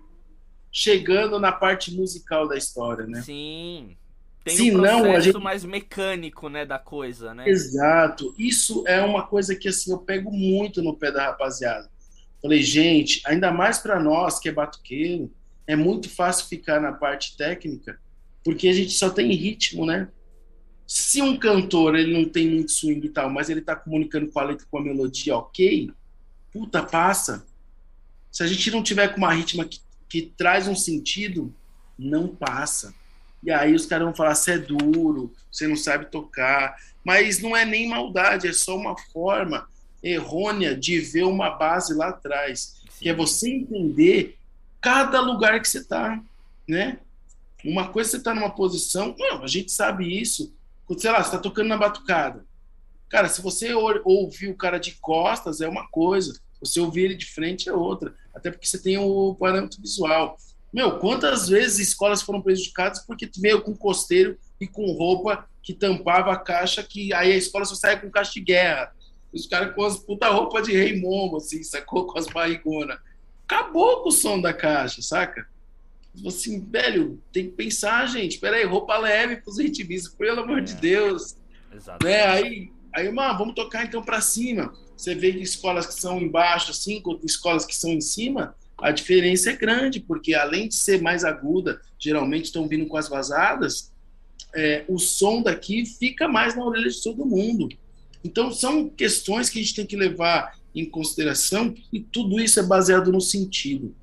chegando 0.70 1.40
na 1.40 1.52
parte 1.52 1.90
musical 1.94 2.46
da 2.46 2.54
história, 2.54 3.06
né? 3.06 3.22
Sim. 3.22 3.96
Tem 4.44 4.54
Se 4.54 4.70
um 4.70 4.74
processo 4.74 5.02
não, 5.02 5.16
a 5.16 5.20
gente... 5.20 5.38
mais 5.38 5.64
mecânico, 5.64 6.50
né, 6.50 6.66
da 6.66 6.78
coisa, 6.78 7.32
né? 7.32 7.48
Exato. 7.48 8.34
Isso 8.36 8.84
é 8.86 9.00
uma 9.00 9.26
coisa 9.26 9.56
que, 9.56 9.68
assim, 9.68 9.90
eu 9.90 10.00
pego 10.00 10.30
muito 10.30 10.82
no 10.82 10.94
pé 10.94 11.10
da 11.10 11.28
rapaziada. 11.28 11.90
Falei, 12.42 12.62
gente, 12.62 13.22
ainda 13.24 13.50
mais 13.50 13.78
para 13.78 13.98
nós 13.98 14.38
que 14.38 14.50
é 14.50 14.52
batuqueiro, 14.52 15.32
é 15.66 15.74
muito 15.74 16.10
fácil 16.10 16.46
ficar 16.46 16.78
na 16.78 16.92
parte 16.92 17.38
técnica, 17.38 17.98
porque 18.44 18.68
a 18.68 18.72
gente 18.74 18.92
só 18.92 19.08
tem 19.08 19.32
ritmo, 19.32 19.86
né? 19.86 20.08
Se 20.86 21.22
um 21.22 21.36
cantor 21.36 21.94
ele 21.94 22.12
não 22.12 22.28
tem 22.28 22.48
muito 22.48 22.72
swing 22.72 23.06
e 23.06 23.10
tal, 23.10 23.30
mas 23.30 23.48
ele 23.48 23.60
tá 23.60 23.74
comunicando 23.74 24.30
com 24.30 24.40
a 24.40 24.44
letra, 24.44 24.66
com 24.70 24.78
a 24.78 24.82
melodia, 24.82 25.36
ok, 25.36 25.90
puta, 26.52 26.82
passa. 26.82 27.46
Se 28.30 28.42
a 28.42 28.46
gente 28.46 28.70
não 28.70 28.82
tiver 28.82 29.08
com 29.08 29.18
uma 29.18 29.32
ritma 29.32 29.64
que, 29.64 29.80
que 30.08 30.22
traz 30.36 30.68
um 30.68 30.76
sentido, 30.76 31.54
não 31.98 32.28
passa. 32.28 32.94
E 33.42 33.50
aí 33.50 33.74
os 33.74 33.86
caras 33.86 34.06
vão 34.06 34.14
falar, 34.14 34.34
você 34.34 34.52
é 34.52 34.58
duro, 34.58 35.32
você 35.50 35.66
não 35.66 35.76
sabe 35.76 36.06
tocar. 36.06 36.76
Mas 37.04 37.40
não 37.40 37.56
é 37.56 37.64
nem 37.64 37.88
maldade, 37.88 38.46
é 38.46 38.52
só 38.52 38.76
uma 38.76 38.96
forma 39.12 39.66
errônea 40.02 40.76
de 40.76 40.98
ver 41.00 41.24
uma 41.24 41.50
base 41.50 41.94
lá 41.94 42.08
atrás, 42.08 42.80
Sim. 42.90 42.98
que 43.00 43.08
é 43.08 43.14
você 43.14 43.50
entender 43.50 44.36
cada 44.80 45.20
lugar 45.20 45.60
que 45.60 45.68
você 45.68 45.78
está, 45.78 46.20
né? 46.68 46.98
Uma 47.64 47.88
coisa 47.88 48.10
você 48.10 48.16
está 48.16 48.34
numa 48.34 48.50
posição, 48.50 49.14
não, 49.16 49.44
a 49.44 49.46
gente 49.46 49.70
sabe 49.70 50.20
isso. 50.20 50.52
Sei 50.98 51.10
lá, 51.10 51.22
você 51.22 51.28
está 51.28 51.38
tocando 51.38 51.68
na 51.68 51.76
batucada. 51.76 52.44
Cara, 53.08 53.28
se 53.28 53.42
você 53.42 53.74
ouvir 53.74 54.48
o 54.48 54.56
cara 54.56 54.78
de 54.78 54.92
costas 54.92 55.60
é 55.60 55.68
uma 55.68 55.86
coisa, 55.88 56.40
você 56.60 56.80
ouvir 56.80 57.04
ele 57.04 57.14
de 57.14 57.26
frente 57.26 57.68
é 57.68 57.72
outra, 57.72 58.14
até 58.34 58.50
porque 58.50 58.66
você 58.66 58.80
tem 58.80 58.96
o 58.96 59.34
parâmetro 59.34 59.80
visual. 59.80 60.36
Meu, 60.72 60.98
quantas 60.98 61.48
vezes 61.48 61.88
escolas 61.88 62.22
foram 62.22 62.40
prejudicadas 62.40 63.04
porque 63.04 63.30
veio 63.36 63.60
com 63.60 63.76
costeiro 63.76 64.38
e 64.58 64.66
com 64.66 64.90
roupa 64.92 65.46
que 65.62 65.74
tampava 65.74 66.32
a 66.32 66.38
caixa, 66.38 66.82
que 66.82 67.12
aí 67.12 67.32
a 67.32 67.36
escola 67.36 67.64
só 67.64 67.74
saia 67.74 67.98
com 67.98 68.10
caixa 68.10 68.32
de 68.32 68.40
guerra. 68.40 68.92
Os 69.32 69.46
caras 69.46 69.74
com 69.74 69.84
as 69.84 69.98
puta 69.98 70.28
roupa 70.28 70.62
de 70.62 70.72
rei 70.72 70.98
momo, 70.98 71.36
assim, 71.36 71.62
sacou? 71.62 72.06
Com 72.06 72.18
as 72.18 72.26
barrigonas. 72.26 72.98
Acabou 73.46 74.02
com 74.02 74.08
o 74.08 74.12
som 74.12 74.40
da 74.40 74.52
caixa, 74.52 75.02
saca? 75.02 75.46
Assim, 76.26 76.60
velho, 76.60 77.20
tem 77.32 77.46
que 77.46 77.52
pensar, 77.52 78.06
gente. 78.06 78.38
Peraí, 78.38 78.64
roupa 78.64 78.98
leve 78.98 79.36
pros 79.36 79.58
ritmistas, 79.58 80.14
pelo 80.14 80.40
amor 80.40 80.58
é. 80.58 80.62
de 80.62 80.74
Deus. 80.74 81.36
Exato. 81.74 82.04
Né? 82.04 82.22
Aí, 82.24 82.70
aí, 82.94 83.10
mano, 83.10 83.38
vamos 83.38 83.54
tocar 83.54 83.84
então 83.84 84.02
para 84.02 84.20
cima. 84.20 84.72
Você 84.96 85.14
vê 85.14 85.32
que 85.32 85.40
escolas 85.40 85.86
que 85.86 85.94
são 85.94 86.20
embaixo, 86.20 86.70
assim, 86.70 87.00
com 87.00 87.18
escolas 87.24 87.64
que 87.64 87.74
são 87.74 87.90
em 87.90 88.00
cima, 88.00 88.54
a 88.78 88.90
diferença 88.90 89.50
é 89.50 89.56
grande, 89.56 90.00
porque 90.00 90.34
além 90.34 90.68
de 90.68 90.74
ser 90.74 91.00
mais 91.00 91.24
aguda, 91.24 91.80
geralmente 91.98 92.46
estão 92.46 92.68
vindo 92.68 92.86
com 92.86 92.96
as 92.96 93.08
vazadas, 93.08 93.92
é, 94.54 94.84
o 94.88 94.98
som 94.98 95.40
daqui 95.40 95.86
fica 95.86 96.28
mais 96.28 96.54
na 96.54 96.64
orelha 96.64 96.90
de 96.90 97.02
todo 97.02 97.24
mundo. 97.24 97.68
Então, 98.24 98.52
são 98.52 98.88
questões 98.88 99.48
que 99.48 99.58
a 99.58 99.62
gente 99.62 99.74
tem 99.74 99.86
que 99.86 99.96
levar 99.96 100.58
em 100.74 100.84
consideração 100.84 101.74
e 101.92 102.00
tudo 102.00 102.40
isso 102.40 102.58
é 102.58 102.62
baseado 102.62 103.12
no 103.12 103.20
sentido. 103.20 103.94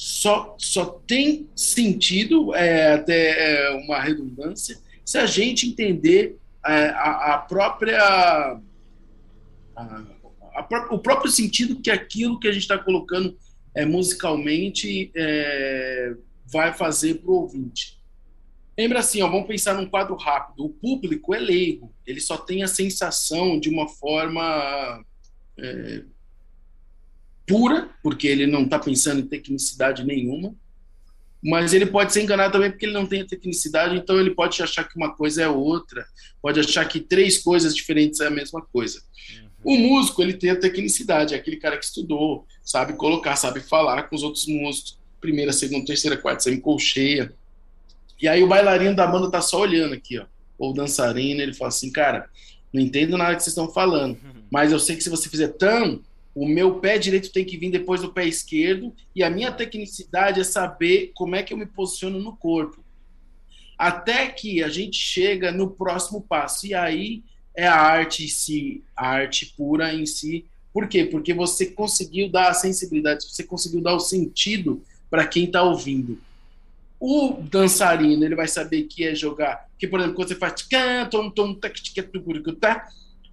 Só, 0.00 0.54
só 0.56 0.84
tem 1.08 1.48
sentido, 1.56 2.54
é, 2.54 2.92
até 2.92 3.64
é, 3.64 3.70
uma 3.70 4.00
redundância, 4.00 4.78
se 5.04 5.18
a 5.18 5.26
gente 5.26 5.66
entender 5.66 6.38
é, 6.64 6.90
a, 6.90 7.34
a, 7.34 7.38
própria. 7.38 7.98
A, 7.98 8.60
a, 9.76 10.84
o 10.92 11.00
próprio 11.00 11.32
sentido 11.32 11.82
que 11.82 11.90
aquilo 11.90 12.38
que 12.38 12.46
a 12.46 12.52
gente 12.52 12.62
está 12.62 12.78
colocando 12.78 13.36
é, 13.74 13.84
musicalmente 13.84 15.10
é, 15.16 16.14
vai 16.46 16.72
fazer 16.72 17.14
para 17.14 17.32
o 17.32 17.40
ouvinte. 17.40 17.98
Lembra 18.78 19.00
assim, 19.00 19.20
ó, 19.20 19.28
vamos 19.28 19.48
pensar 19.48 19.74
num 19.74 19.90
quadro 19.90 20.14
rápido. 20.14 20.64
O 20.64 20.70
público 20.70 21.34
é 21.34 21.40
leigo, 21.40 21.92
ele 22.06 22.20
só 22.20 22.36
tem 22.36 22.62
a 22.62 22.68
sensação 22.68 23.58
de 23.58 23.68
uma 23.68 23.88
forma 23.88 25.04
é, 25.58 26.04
pura, 27.48 27.88
porque 28.02 28.28
ele 28.28 28.46
não 28.46 28.64
está 28.64 28.78
pensando 28.78 29.20
em 29.20 29.26
tecnicidade 29.26 30.04
nenhuma, 30.04 30.54
mas 31.42 31.72
ele 31.72 31.86
pode 31.86 32.12
ser 32.12 32.22
enganado 32.22 32.52
também 32.52 32.70
porque 32.70 32.84
ele 32.84 32.92
não 32.92 33.06
tem 33.06 33.22
a 33.22 33.26
tecnicidade, 33.26 33.96
então 33.96 34.20
ele 34.20 34.30
pode 34.30 34.62
achar 34.62 34.84
que 34.84 34.96
uma 34.96 35.14
coisa 35.14 35.42
é 35.42 35.48
outra, 35.48 36.06
pode 36.42 36.60
achar 36.60 36.84
que 36.84 37.00
três 37.00 37.38
coisas 37.38 37.74
diferentes 37.74 38.20
é 38.20 38.26
a 38.26 38.30
mesma 38.30 38.60
coisa. 38.60 39.00
Uhum. 39.64 39.74
O 39.74 39.78
músico, 39.78 40.22
ele 40.22 40.34
tem 40.34 40.50
a 40.50 40.56
tecnicidade, 40.56 41.34
é 41.34 41.36
aquele 41.36 41.56
cara 41.56 41.78
que 41.78 41.84
estudou, 41.84 42.46
sabe 42.62 42.92
colocar, 42.94 43.36
sabe 43.36 43.60
falar 43.60 44.04
com 44.04 44.16
os 44.16 44.22
outros 44.22 44.46
músicos, 44.46 44.98
primeira, 45.20 45.52
segunda, 45.52 45.86
terceira, 45.86 46.16
quarta, 46.16 46.42
semicolcheia, 46.42 47.32
e 48.20 48.26
aí 48.26 48.42
o 48.42 48.48
bailarino 48.48 48.96
da 48.96 49.06
banda 49.06 49.30
tá 49.30 49.40
só 49.40 49.60
olhando 49.60 49.94
aqui, 49.94 50.18
ó. 50.18 50.26
Ou 50.58 50.72
o 50.72 50.74
dançarino, 50.74 51.40
ele 51.40 51.54
fala 51.54 51.68
assim, 51.68 51.90
cara, 51.90 52.28
não 52.72 52.82
entendo 52.82 53.16
nada 53.16 53.36
que 53.36 53.42
vocês 53.42 53.56
estão 53.56 53.72
falando, 53.72 54.14
uhum. 54.14 54.42
mas 54.50 54.72
eu 54.72 54.78
sei 54.80 54.96
que 54.96 55.04
se 55.04 55.10
você 55.10 55.28
fizer 55.28 55.48
tão, 55.48 56.02
o 56.34 56.46
meu 56.46 56.78
pé 56.80 56.98
direito 56.98 57.32
tem 57.32 57.44
que 57.44 57.56
vir 57.56 57.70
depois 57.70 58.00
do 58.00 58.12
pé 58.12 58.26
esquerdo, 58.26 58.94
e 59.14 59.22
a 59.22 59.30
minha 59.30 59.50
tecnicidade 59.50 60.40
é 60.40 60.44
saber 60.44 61.12
como 61.14 61.34
é 61.34 61.42
que 61.42 61.52
eu 61.52 61.58
me 61.58 61.66
posiciono 61.66 62.18
no 62.18 62.36
corpo. 62.36 62.84
Até 63.76 64.28
que 64.28 64.62
a 64.62 64.68
gente 64.68 64.96
chega 64.96 65.52
no 65.52 65.70
próximo 65.70 66.20
passo, 66.20 66.66
e 66.66 66.74
aí 66.74 67.22
é 67.54 67.66
a 67.66 67.76
arte 67.76 68.24
em 68.24 68.28
si, 68.28 68.82
a 68.96 69.08
arte 69.08 69.54
pura 69.56 69.92
em 69.92 70.06
si. 70.06 70.44
Por 70.72 70.86
quê? 70.88 71.04
Porque 71.04 71.34
você 71.34 71.66
conseguiu 71.66 72.28
dar 72.28 72.50
a 72.50 72.54
sensibilidade, 72.54 73.24
você 73.24 73.42
conseguiu 73.42 73.80
dar 73.80 73.94
o 73.94 74.00
sentido 74.00 74.82
para 75.10 75.26
quem 75.26 75.44
está 75.44 75.62
ouvindo. 75.62 76.20
O 77.00 77.32
dançarino, 77.42 78.24
ele 78.24 78.34
vai 78.34 78.48
saber 78.48 78.84
que 78.84 79.04
é 79.04 79.14
jogar. 79.14 79.68
Que, 79.78 79.86
por 79.86 80.00
exemplo, 80.00 80.16
quando 80.16 80.28
você 80.28 80.34
faz 80.34 80.62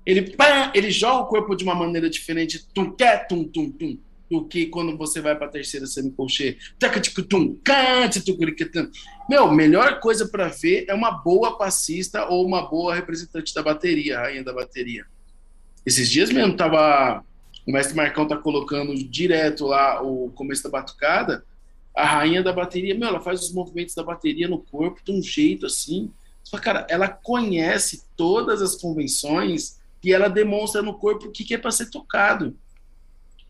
ele, 0.06 0.36
ele 0.74 0.92
joga 0.92 1.24
o 1.24 1.28
corpo 1.28 1.56
de 1.56 1.64
uma 1.64 1.76
maneira 1.76 2.10
diferente 2.10 2.68
tum, 2.74 2.96
tum, 3.28 3.44
tum, 3.46 3.72
tum, 3.72 3.98
do 4.30 4.46
que 4.46 4.68
quando 4.68 4.98
você 4.98 5.22
vai 5.22 5.36
para 5.36 5.48
a 5.48 5.52
terceira 5.52 5.86
semicolcheia. 5.86 6.58
Meu, 9.30 9.52
melhor 9.52 10.00
coisa 10.00 10.28
para 10.28 10.48
ver 10.48 10.86
é 10.88 10.94
uma 10.94 11.12
boa 11.12 11.58
passista 11.58 12.28
ou 12.28 12.46
uma 12.46 12.68
boa 12.68 12.94
representante 12.94 13.54
da 13.54 13.64
bateria, 13.64 14.20
rainha 14.20 14.44
da 14.44 14.54
bateria. 14.54 15.06
Esses 15.86 16.10
dias 16.10 16.32
mesmo 16.32 16.56
tava 16.56 17.24
o 17.68 17.72
mestre 17.72 17.96
Marcão 17.96 18.28
tá 18.28 18.38
colocando 18.38 18.94
direto 18.94 19.66
lá 19.66 20.02
o 20.02 20.30
começo 20.32 20.64
da 20.64 20.70
batucada 20.70 21.44
a 21.96 22.06
rainha 22.06 22.44
da 22.44 22.52
bateria, 22.52 22.94
meu, 22.94 23.08
ela 23.08 23.22
faz 23.22 23.42
os 23.42 23.54
movimentos 23.54 23.96
da 23.96 24.04
bateria 24.04 24.48
no 24.48 24.60
corpo 24.60 25.02
de 25.04 25.12
um 25.14 25.24
jeito 25.24 25.66
assim. 25.66 26.12
Cara, 26.62 26.86
ela 26.90 27.08
conhece 27.08 28.04
todas 28.18 28.62
as 28.62 28.76
convenções 28.76 29.80
e 30.06 30.14
ela 30.14 30.30
demonstra 30.30 30.84
no 30.84 30.94
corpo 30.94 31.26
o 31.26 31.32
que, 31.32 31.44
que 31.44 31.56
é 31.56 31.58
para 31.58 31.72
ser 31.72 31.90
tocado. 31.90 32.56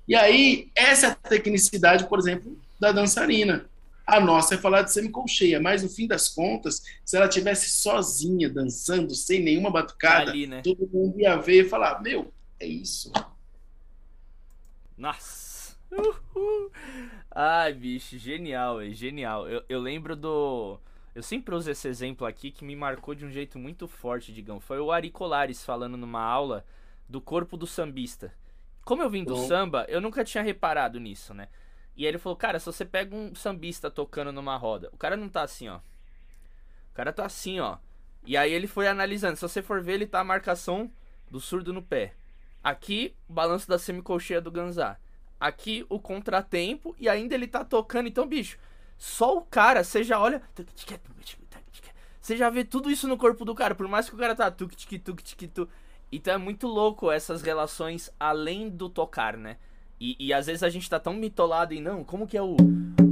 E 0.07 0.15
aí, 0.15 0.71
essa 0.73 1.07
é 1.07 1.09
a 1.09 1.15
tecnicidade, 1.15 2.07
por 2.07 2.17
exemplo, 2.17 2.57
da 2.79 2.93
dançarina. 2.93 3.65
A 4.07 4.21
nossa 4.21 4.55
é 4.55 4.57
falar 4.57 4.83
de 4.83 4.93
semicolcheia, 4.93 5.59
mas 5.59 5.83
no 5.83 5.89
fim 5.89 6.07
das 6.07 6.29
contas, 6.29 6.81
se 7.03 7.17
ela 7.17 7.27
tivesse 7.27 7.69
sozinha 7.69 8.47
dançando, 8.47 9.13
sem 9.13 9.41
nenhuma 9.41 9.69
batucada, 9.69 10.31
Ali, 10.31 10.47
né? 10.47 10.61
todo 10.61 10.87
mundo 10.93 11.19
ia 11.19 11.35
ver 11.35 11.65
e 11.65 11.69
falar: 11.69 12.01
Meu, 12.01 12.31
é 12.59 12.67
isso. 12.67 13.11
Nossa! 14.97 15.75
Uhul. 15.91 16.71
Ai, 17.31 17.73
bicho, 17.73 18.17
genial, 18.17 18.79
é 18.79 18.91
genial. 18.91 19.49
Eu, 19.49 19.63
eu 19.67 19.81
lembro 19.81 20.15
do. 20.15 20.79
Eu 21.16 21.24
sempre 21.24 21.55
uso 21.55 21.72
esse 21.72 21.88
exemplo 21.88 22.28
aqui 22.28 22.51
que 22.51 22.66
me 22.66 22.76
marcou 22.76 23.16
de 23.16 23.26
um 23.26 23.32
jeito 23.32 23.57
muito 23.57 23.88
forte, 23.88 24.34
digamos. 24.34 24.63
Foi 24.63 24.80
o 24.80 24.91
Ari 24.91 25.09
Colares 25.09 25.63
falando 25.63 25.95
numa 25.95 26.22
aula 26.22 26.66
do 27.07 27.22
corpo 27.22 27.55
do 27.55 27.66
sambista. 27.66 28.34
Como 28.84 29.01
eu 29.01 29.09
vim 29.09 29.24
do 29.24 29.34
oh. 29.34 29.47
samba, 29.47 29.86
eu 29.88 30.01
nunca 30.01 30.26
tinha 30.26 30.43
reparado 30.43 30.99
nisso, 30.99 31.34
né? 31.34 31.47
E 31.95 32.03
aí 32.03 32.09
ele 32.09 32.18
falou, 32.18 32.36
cara, 32.36 32.59
se 32.59 32.66
você 32.66 32.84
pega 32.84 33.16
um 33.16 33.34
sambista 33.34 33.89
tocando 33.89 34.34
numa 34.34 34.57
roda, 34.57 34.89
o 34.91 34.97
cara 34.97 35.16
não 35.16 35.30
tá 35.30 35.43
assim, 35.43 35.70
ó. 35.70 35.78
O 35.78 36.93
cara 36.93 37.13
tá 37.13 37.26
assim, 37.26 37.61
ó. 37.61 37.78
E 38.26 38.36
aí 38.36 38.51
ele 38.51 38.68
foi 38.68 38.88
analisando. 38.88 39.38
Se 39.38 39.41
você 39.41 39.61
for 39.61 39.82
ver, 39.82 39.93
ele 39.93 40.05
tá 40.05 40.20
a 40.20 40.24
marcação 40.26 40.91
do 41.32 41.39
surdo 41.39 41.72
no 41.72 41.82
pé. 41.82 42.13
Aqui, 42.61 43.16
o 43.30 43.34
balanço 43.34 43.68
da 43.70 43.80
semicolcheia 43.80 44.41
do 44.41 44.51
Ganzá 44.51 44.99
aqui 45.39 45.86
o 45.89 45.99
contratempo 45.99 46.95
e 46.99 47.07
ainda 47.07 47.36
ele 47.36 47.47
tá 47.47 47.63
tocando. 47.63 48.07
Então, 48.07 48.28
bicho, 48.28 48.57
só 49.05 49.37
o 49.37 49.41
cara, 49.41 49.83
você 49.83 50.03
já 50.03 50.19
olha. 50.19 50.41
Você 52.19 52.35
já 52.35 52.49
vê 52.49 52.63
tudo 52.63 52.89
isso 52.89 53.07
no 53.07 53.17
corpo 53.17 53.45
do 53.45 53.53
cara, 53.53 53.75
por 53.75 53.87
mais 53.87 54.09
que 54.09 54.15
o 54.15 54.17
cara 54.17 54.33
tá 54.33 54.49
tuk 54.49 54.75
tuk 54.75 54.97
tuk 54.97 55.23
tuk 55.23 55.47
tuk. 55.47 55.71
Então 56.11 56.33
é 56.33 56.37
muito 56.37 56.65
louco 56.65 57.11
essas 57.11 57.43
relações 57.43 58.09
além 58.19 58.67
do 58.67 58.89
tocar, 58.89 59.37
né? 59.37 59.57
E, 59.99 60.15
e 60.19 60.33
às 60.33 60.47
vezes 60.47 60.63
a 60.63 60.69
gente 60.69 60.89
tá 60.89 60.99
tão 60.99 61.13
mitolado 61.13 61.75
em 61.75 61.81
não, 61.81 62.03
como 62.03 62.25
que 62.25 62.35
é 62.35 62.41
o, 62.41 62.57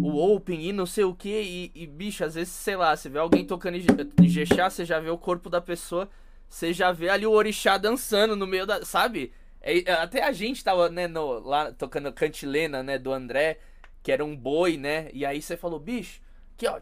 o, 0.01 0.35
Open 0.35 0.67
e 0.67 0.73
não 0.73 0.87
sei 0.87 1.03
o 1.03 1.13
que. 1.13 1.71
E, 1.75 1.85
bicho, 1.85 2.25
às 2.25 2.33
vezes, 2.33 2.51
sei 2.51 2.75
lá, 2.75 2.95
você 2.95 3.07
vê 3.07 3.19
alguém 3.19 3.45
tocando 3.45 3.77
Jexá, 4.23 4.71
você 4.71 4.83
já 4.83 4.99
vê 4.99 5.11
o 5.11 5.17
corpo 5.17 5.47
da 5.47 5.61
pessoa, 5.61 6.09
você 6.49 6.73
já 6.73 6.91
vê 6.91 7.07
ali 7.09 7.27
o 7.27 7.31
orixá 7.31 7.77
dançando 7.77 8.35
no 8.35 8.47
meio 8.47 8.65
da. 8.65 8.83
Sabe? 8.83 9.31
É, 9.61 9.91
até 9.91 10.23
a 10.23 10.31
gente 10.31 10.63
tava, 10.63 10.89
né, 10.89 11.07
no, 11.07 11.39
lá 11.39 11.71
tocando 11.71 12.11
cantilena, 12.11 12.81
né, 12.81 12.97
do 12.97 13.13
André, 13.13 13.59
que 14.04 14.12
era 14.12 14.24
um 14.24 14.36
boi, 14.36 14.78
né? 14.78 15.10
E 15.14 15.26
aí 15.26 15.41
você 15.41 15.56
falou, 15.58 15.80
bicho, 15.80 16.22
aqui 16.54 16.68
ó. 16.68 16.80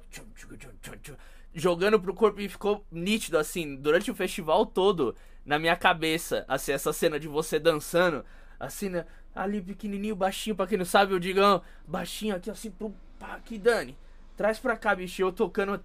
Jogando 1.54 2.00
pro 2.00 2.14
corpo 2.14 2.42
e 2.42 2.50
ficou 2.50 2.84
nítido, 2.92 3.38
assim, 3.38 3.76
durante 3.76 4.10
o 4.10 4.16
festival 4.16 4.66
todo, 4.66 5.16
na 5.46 5.60
minha 5.60 5.76
cabeça, 5.76 6.46
assim, 6.48 6.72
essa 6.72 6.92
cena 6.92 7.20
de 7.20 7.28
você 7.28 7.60
dançando, 7.60 8.26
assim, 8.60 8.90
né? 8.90 9.06
Ali 9.36 9.62
pequenininho, 9.62 10.16
baixinho, 10.16 10.56
pra 10.56 10.66
quem 10.66 10.78
não 10.78 10.86
sabe, 10.86 11.14
o 11.14 11.20
Digão, 11.20 11.62
baixinho 11.88 12.36
aqui, 12.36 12.50
assim, 12.50 12.74
pá, 13.20 13.36
aqui, 13.36 13.58
Dani. 13.58 13.98
Traz 14.36 14.60
pra 14.60 14.76
cá, 14.76 14.96
bicho. 14.96 15.22
Eu 15.22 15.32
tocando. 15.32 15.80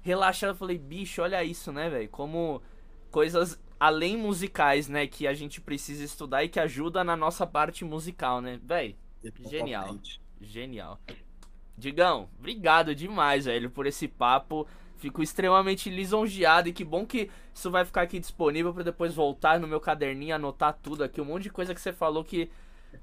Relaxado, 0.00 0.50
eu 0.50 0.56
falei, 0.56 0.78
bicho, 0.78 1.20
olha 1.20 1.44
isso, 1.44 1.70
né, 1.72 1.90
velho? 1.90 2.08
Como 2.08 2.62
coisas 3.10 3.60
além 3.78 4.16
musicais, 4.16 4.88
né, 4.88 5.06
que 5.06 5.26
a 5.26 5.34
gente 5.34 5.60
precisa 5.60 6.02
estudar 6.04 6.42
e 6.44 6.48
que 6.48 6.58
ajuda 6.58 7.04
na 7.04 7.16
nossa 7.16 7.46
parte 7.46 7.84
musical, 7.84 8.40
né? 8.40 8.58
Velho, 8.62 8.96
genial. 9.48 9.98
Genial. 10.40 11.00
Digão, 11.76 12.28
obrigado 12.38 12.94
demais, 12.94 13.44
velho, 13.44 13.70
por 13.70 13.86
esse 13.86 14.08
papo. 14.08 14.66
Fico 14.96 15.22
extremamente 15.22 15.88
lisonjeado 15.88 16.68
e 16.68 16.72
que 16.72 16.84
bom 16.84 17.06
que 17.06 17.30
isso 17.54 17.70
vai 17.70 17.84
ficar 17.84 18.02
aqui 18.02 18.18
disponível 18.18 18.74
para 18.74 18.82
depois 18.82 19.14
voltar 19.14 19.60
no 19.60 19.68
meu 19.68 19.80
caderninho, 19.80 20.34
anotar 20.34 20.76
tudo 20.82 21.04
aqui, 21.04 21.20
um 21.20 21.24
monte 21.24 21.44
de 21.44 21.50
coisa 21.50 21.72
que 21.72 21.80
você 21.80 21.92
falou 21.92 22.24
que 22.24 22.50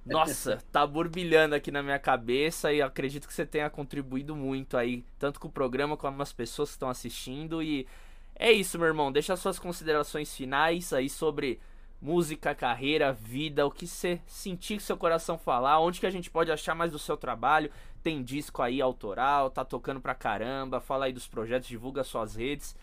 nossa, 0.05 0.61
tá 0.73 0.85
burbilhando 0.85 1.55
aqui 1.55 1.71
na 1.71 1.81
minha 1.81 1.99
cabeça 1.99 2.73
e 2.73 2.81
acredito 2.81 3.27
que 3.27 3.33
você 3.33 3.45
tenha 3.45 3.69
contribuído 3.69 4.35
muito 4.35 4.75
aí, 4.75 5.05
tanto 5.17 5.39
com 5.39 5.47
o 5.47 5.51
programa 5.51 5.95
como 5.95 6.21
as 6.21 6.33
pessoas 6.33 6.69
que 6.69 6.75
estão 6.75 6.89
assistindo 6.89 7.63
e 7.63 7.87
é 8.35 8.51
isso, 8.51 8.77
meu 8.77 8.87
irmão. 8.87 9.11
Deixa 9.11 9.35
suas 9.37 9.57
considerações 9.57 10.35
finais 10.35 10.91
aí 10.91 11.09
sobre 11.09 11.59
música, 12.01 12.53
carreira, 12.53 13.13
vida, 13.13 13.65
o 13.65 13.71
que 13.71 13.87
você 13.87 14.19
sentir 14.27 14.81
seu 14.81 14.97
coração 14.97 15.37
falar, 15.37 15.79
onde 15.79 15.99
que 15.99 16.05
a 16.05 16.11
gente 16.11 16.29
pode 16.29 16.51
achar 16.51 16.75
mais 16.75 16.91
do 16.91 16.99
seu 16.99 17.17
trabalho. 17.17 17.71
Tem 18.03 18.23
disco 18.23 18.61
aí 18.61 18.81
autoral, 18.81 19.49
tá 19.49 19.65
tocando 19.65 19.99
pra 19.99 20.13
caramba, 20.13 20.79
fala 20.79 21.05
aí 21.05 21.13
dos 21.13 21.27
projetos, 21.27 21.67
divulga 21.67 22.03
suas 22.03 22.35
redes. 22.35 22.75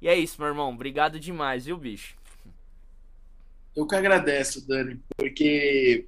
E 0.00 0.08
é 0.08 0.16
isso, 0.16 0.40
meu 0.40 0.48
irmão. 0.48 0.72
Obrigado 0.72 1.18
demais, 1.18 1.64
viu, 1.66 1.76
bicho? 1.76 2.16
Eu 3.74 3.86
que 3.86 3.94
agradeço, 3.94 4.66
Dani, 4.66 5.00
porque 5.16 6.06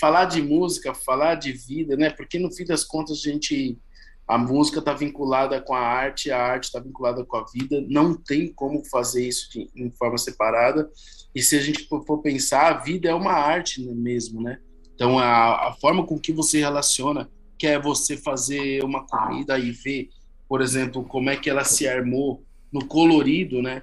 falar 0.00 0.26
de 0.26 0.42
música, 0.42 0.94
falar 0.94 1.36
de 1.36 1.52
vida, 1.52 1.96
né? 1.96 2.10
Porque 2.10 2.38
no 2.38 2.50
fim 2.50 2.64
das 2.64 2.84
contas 2.84 3.18
a 3.18 3.30
gente 3.30 3.78
a 4.26 4.38
música 4.38 4.78
está 4.78 4.94
vinculada 4.94 5.60
com 5.60 5.74
a 5.74 5.80
arte, 5.80 6.30
a 6.30 6.42
arte 6.42 6.64
está 6.64 6.80
vinculada 6.80 7.24
com 7.24 7.36
a 7.36 7.44
vida, 7.44 7.84
não 7.88 8.14
tem 8.14 8.52
como 8.52 8.84
fazer 8.86 9.26
isso 9.26 9.50
de, 9.50 9.68
em 9.76 9.90
forma 9.90 10.16
separada. 10.16 10.90
E 11.34 11.42
se 11.42 11.56
a 11.56 11.60
gente 11.60 11.86
for, 11.88 12.18
pensar, 12.22 12.68
a 12.68 12.78
vida 12.78 13.08
é 13.08 13.14
uma 13.14 13.32
arte 13.32 13.82
mesmo, 13.82 14.40
né? 14.40 14.58
Então, 14.94 15.18
a, 15.18 15.68
a 15.68 15.72
forma 15.74 16.06
com 16.06 16.18
que 16.18 16.32
você 16.32 16.58
relaciona, 16.60 17.28
que 17.58 17.66
é 17.66 17.78
você 17.78 18.16
fazer 18.16 18.82
uma 18.82 19.06
comida 19.06 19.58
e 19.58 19.72
ver, 19.72 20.08
por 20.48 20.62
exemplo, 20.62 21.04
como 21.04 21.28
é 21.28 21.36
que 21.36 21.50
ela 21.50 21.64
se 21.64 21.86
armou 21.86 22.42
no 22.72 22.86
colorido, 22.86 23.60
né? 23.60 23.82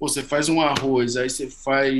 Você 0.00 0.22
faz 0.22 0.48
um 0.48 0.60
arroz, 0.60 1.16
aí 1.16 1.28
você 1.28 1.50
faz 1.50 1.94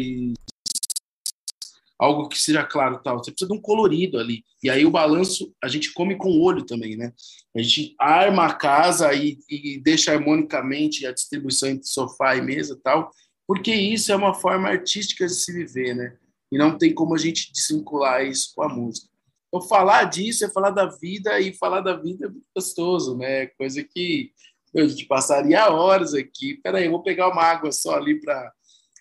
algo 1.98 2.28
que 2.28 2.38
seja 2.38 2.64
claro 2.64 3.00
tal. 3.02 3.18
Você 3.18 3.30
precisa 3.30 3.50
de 3.50 3.56
um 3.56 3.60
colorido 3.60 4.18
ali. 4.18 4.44
E 4.62 4.70
aí 4.70 4.84
o 4.84 4.90
balanço 4.90 5.54
a 5.62 5.68
gente 5.68 5.92
come 5.92 6.16
com 6.16 6.28
o 6.28 6.42
olho 6.42 6.64
também, 6.64 6.96
né? 6.96 7.12
A 7.56 7.62
gente 7.62 7.94
arma 7.98 8.46
a 8.46 8.54
casa 8.54 9.12
e, 9.14 9.38
e 9.48 9.80
deixa 9.82 10.12
harmonicamente 10.12 11.06
a 11.06 11.12
distribuição 11.12 11.68
entre 11.68 11.86
sofá 11.86 12.36
e 12.36 12.42
mesa 12.42 12.78
tal, 12.82 13.10
porque 13.46 13.72
isso 13.72 14.10
é 14.10 14.16
uma 14.16 14.34
forma 14.34 14.68
artística 14.68 15.26
de 15.26 15.34
se 15.34 15.52
viver, 15.52 15.94
né? 15.94 16.16
E 16.50 16.58
não 16.58 16.76
tem 16.76 16.92
como 16.92 17.14
a 17.14 17.18
gente 17.18 17.52
desvincular 17.52 18.24
isso 18.24 18.52
com 18.54 18.62
a 18.62 18.68
música. 18.68 19.08
Então, 19.48 19.68
falar 19.68 20.04
disso 20.04 20.44
é 20.44 20.50
falar 20.50 20.70
da 20.70 20.86
vida, 20.86 21.38
e 21.40 21.54
falar 21.54 21.80
da 21.80 21.94
vida 21.96 22.26
é 22.26 22.28
muito 22.28 22.46
gostoso, 22.54 23.16
né? 23.16 23.46
Coisa 23.58 23.84
que 23.84 24.32
a 24.76 24.86
gente 24.86 25.06
passaria 25.06 25.70
horas 25.70 26.12
aqui. 26.12 26.54
Peraí, 26.62 26.86
eu 26.86 26.90
vou 26.90 27.02
pegar 27.02 27.28
uma 27.28 27.42
água 27.42 27.70
só 27.70 27.94
ali 27.94 28.20
para 28.20 28.52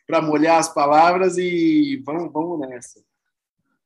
para 0.06 0.22
molhar 0.22 0.60
as 0.60 0.74
palavras 0.74 1.38
e 1.38 2.01
vamos, 2.06 2.32
vamos 2.32 2.60
nessa. 2.60 3.04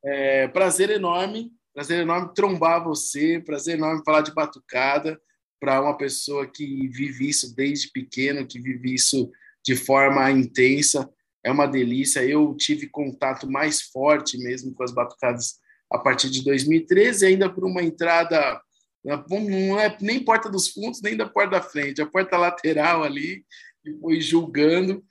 É, 0.04 0.48
prazer 0.48 0.90
enorme, 0.90 1.52
prazer 1.74 2.02
enorme 2.02 2.34
trombar 2.34 2.84
você, 2.84 3.40
prazer 3.40 3.78
enorme 3.78 4.04
falar 4.06 4.22
de 4.22 4.34
batucada 4.34 5.20
para 5.60 5.82
uma 5.82 5.98
pessoa 5.98 6.48
que 6.48 6.88
vive 6.88 7.30
isso 7.30 7.56
desde 7.56 7.92
pequeno, 7.92 8.48
que 8.48 8.60
vive 8.60 8.94
isso 8.94 9.32
de 9.66 9.76
forma 9.76 10.30
intensa. 10.32 11.10
É 11.44 11.52
uma 11.52 11.68
delícia. 11.68 12.24
Eu 12.24 12.56
tive 12.56 12.88
contato 12.88 13.50
mais 13.50 13.82
forte 13.82 14.38
mesmo 14.38 14.74
com 14.74 14.84
as 14.84 14.92
batucadas 14.92 15.60
a 15.92 15.98
partir 15.98 16.30
de 16.30 16.44
2013, 16.44 17.26
ainda 17.26 17.50
por 17.50 17.66
uma 17.66 17.82
entrada 17.82 18.62
não 19.04 19.80
é 19.80 19.96
nem 20.02 20.24
porta 20.24 20.50
dos 20.50 20.68
fundos, 20.68 21.02
nem 21.02 21.16
da 21.16 21.26
porta 21.26 21.52
da 21.52 21.62
frente, 21.62 22.02
a 22.02 22.06
porta 22.06 22.38
lateral 22.38 23.04
ali, 23.04 23.46
e 23.86 23.94
fui 24.00 24.20
julgando. 24.20 25.04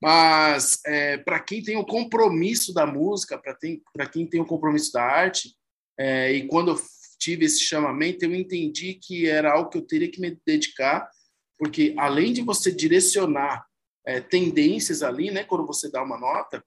Mas 0.00 0.80
é, 0.86 1.18
para 1.18 1.40
quem 1.40 1.62
tem 1.62 1.76
o 1.76 1.84
compromisso 1.84 2.72
da 2.72 2.86
música, 2.86 3.38
para 3.38 4.06
quem 4.06 4.26
tem 4.26 4.40
o 4.40 4.46
compromisso 4.46 4.92
da 4.92 5.02
arte, 5.02 5.56
é, 5.98 6.32
e 6.32 6.46
quando 6.46 6.70
eu 6.70 6.80
tive 7.18 7.44
esse 7.44 7.60
chamamento, 7.60 8.24
eu 8.24 8.34
entendi 8.34 8.94
que 8.94 9.28
era 9.28 9.52
algo 9.52 9.70
que 9.70 9.78
eu 9.78 9.86
teria 9.86 10.10
que 10.10 10.20
me 10.20 10.38
dedicar, 10.46 11.10
porque 11.58 11.94
além 11.98 12.32
de 12.32 12.42
você 12.42 12.70
direcionar 12.70 13.66
é, 14.06 14.20
tendências 14.20 15.02
ali, 15.02 15.30
né, 15.30 15.42
quando 15.42 15.66
você 15.66 15.90
dá 15.90 16.02
uma 16.02 16.16
nota, 16.16 16.64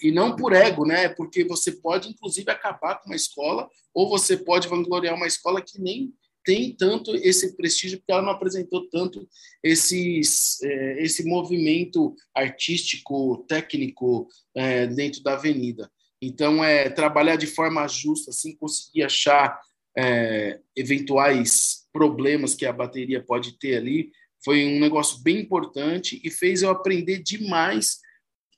e 0.00 0.12
não 0.12 0.36
por 0.36 0.52
ego, 0.52 0.86
né, 0.86 1.08
porque 1.08 1.44
você 1.44 1.72
pode 1.72 2.08
inclusive 2.08 2.48
acabar 2.50 3.00
com 3.00 3.10
uma 3.10 3.16
escola, 3.16 3.68
ou 3.92 4.08
você 4.08 4.36
pode 4.36 4.68
vangloriar 4.68 5.16
uma 5.16 5.26
escola 5.26 5.60
que 5.60 5.80
nem 5.80 6.14
tem 6.44 6.74
tanto 6.74 7.14
esse 7.14 7.56
prestígio 7.56 7.98
porque 7.98 8.12
ela 8.12 8.22
não 8.22 8.30
apresentou 8.30 8.88
tanto 8.88 9.28
esses, 9.62 10.60
é, 10.62 11.02
esse 11.02 11.24
movimento 11.24 12.14
artístico, 12.34 13.44
técnico 13.48 14.28
é, 14.54 14.86
dentro 14.86 15.22
da 15.22 15.34
avenida. 15.34 15.90
Então, 16.20 16.62
é 16.62 16.88
trabalhar 16.88 17.36
de 17.36 17.46
forma 17.46 17.86
justa, 17.88 18.30
assim, 18.30 18.56
conseguir 18.56 19.02
achar 19.02 19.60
é, 19.96 20.60
eventuais 20.76 21.86
problemas 21.92 22.54
que 22.54 22.64
a 22.64 22.72
bateria 22.72 23.22
pode 23.22 23.58
ter 23.58 23.76
ali, 23.76 24.10
foi 24.44 24.64
um 24.64 24.80
negócio 24.80 25.22
bem 25.22 25.40
importante 25.40 26.20
e 26.24 26.30
fez 26.30 26.62
eu 26.62 26.70
aprender 26.70 27.22
demais 27.22 27.98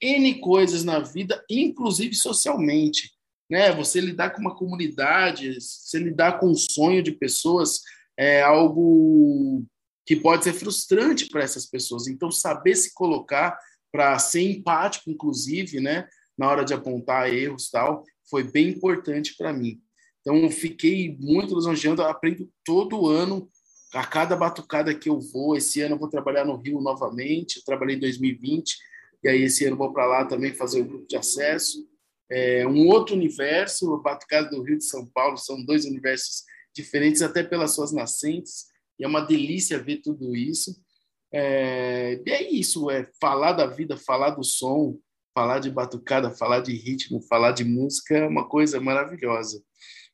N 0.01 0.35
coisas 0.41 0.85
na 0.85 0.99
vida, 0.99 1.43
inclusive 1.49 2.14
socialmente 2.14 3.12
né? 3.49 3.72
Você 3.72 4.01
lidar 4.01 4.30
com 4.30 4.40
uma 4.40 4.55
comunidade, 4.55 5.61
você 5.61 5.99
lidar 5.99 6.38
com 6.38 6.51
o 6.51 6.57
sonho 6.57 7.03
de 7.03 7.12
pessoas 7.12 7.80
é 8.16 8.42
algo 8.42 9.64
que 10.07 10.16
pode 10.16 10.45
ser 10.45 10.53
frustrante 10.53 11.28
para 11.28 11.42
essas 11.42 11.66
pessoas. 11.66 12.07
Então, 12.07 12.30
saber 12.30 12.74
se 12.76 12.92
colocar 12.95 13.59
para 13.90 14.18
ser 14.18 14.42
empático, 14.42 15.11
inclusive, 15.11 15.80
né, 15.80 16.07
na 16.36 16.49
hora 16.49 16.64
de 16.64 16.74
apontar 16.74 17.32
erros 17.32 17.70
tal, 17.70 18.05
foi 18.28 18.42
bem 18.42 18.68
importante 18.68 19.34
para 19.36 19.53
mim. 19.53 19.80
Então, 20.20 20.51
fiquei 20.51 21.16
muito 21.18 21.55
lisonjeando, 21.55 22.03
aprendo 22.03 22.51
todo 22.64 23.09
ano, 23.09 23.49
a 23.92 24.05
cada 24.05 24.34
batucada 24.34 24.95
que 24.95 25.09
eu 25.09 25.20
vou. 25.20 25.57
Esse 25.57 25.80
ano 25.80 25.95
eu 25.95 25.99
vou 25.99 26.09
trabalhar 26.09 26.45
no 26.45 26.57
Rio 26.57 26.80
novamente, 26.80 27.59
eu 27.59 27.64
trabalhei 27.64 27.97
em 27.97 28.01
2020, 28.01 28.76
e 29.22 29.28
aí 29.28 29.42
esse 29.42 29.64
ano 29.64 29.76
vou 29.76 29.92
para 29.92 30.07
lá 30.07 30.24
também 30.24 30.53
fazer 30.53 30.80
o 30.80 30.84
grupo 30.84 31.07
de 31.07 31.16
acesso 31.16 31.86
é 32.31 32.66
um 32.66 32.89
outro 32.89 33.14
universo. 33.14 33.93
O 33.93 34.01
Batucada 34.01 34.51
do 34.51 34.62
Rio 34.62 34.79
de 34.79 34.85
São 34.85 35.07
Paulo 35.07 35.37
são 35.37 35.64
dois 35.64 35.85
universos 35.85 36.43
diferentes, 36.75 37.22
até 37.22 37.43
pelas 37.43 37.75
suas 37.75 37.93
nascentes, 37.93 38.66
e 38.99 39.05
é 39.05 39.09
uma 39.09 39.20
delícia 39.20 39.79
ver 39.79 40.01
tudo 40.03 40.35
isso. 40.35 40.75
É, 41.33 42.20
e 42.25 42.31
é 42.31 42.53
isso, 42.53 42.91
é 42.91 43.09
falar 43.20 43.53
da 43.53 43.66
vida, 43.66 43.97
falar 43.97 44.31
do 44.31 44.45
som, 44.45 44.99
falar 45.35 45.59
de 45.59 45.70
batucada, 45.70 46.31
falar 46.31 46.61
de 46.61 46.72
ritmo, 46.72 47.20
falar 47.22 47.51
de 47.53 47.64
música 47.64 48.16
é 48.16 48.27
uma 48.27 48.49
coisa 48.49 48.81
maravilhosa. 48.81 49.61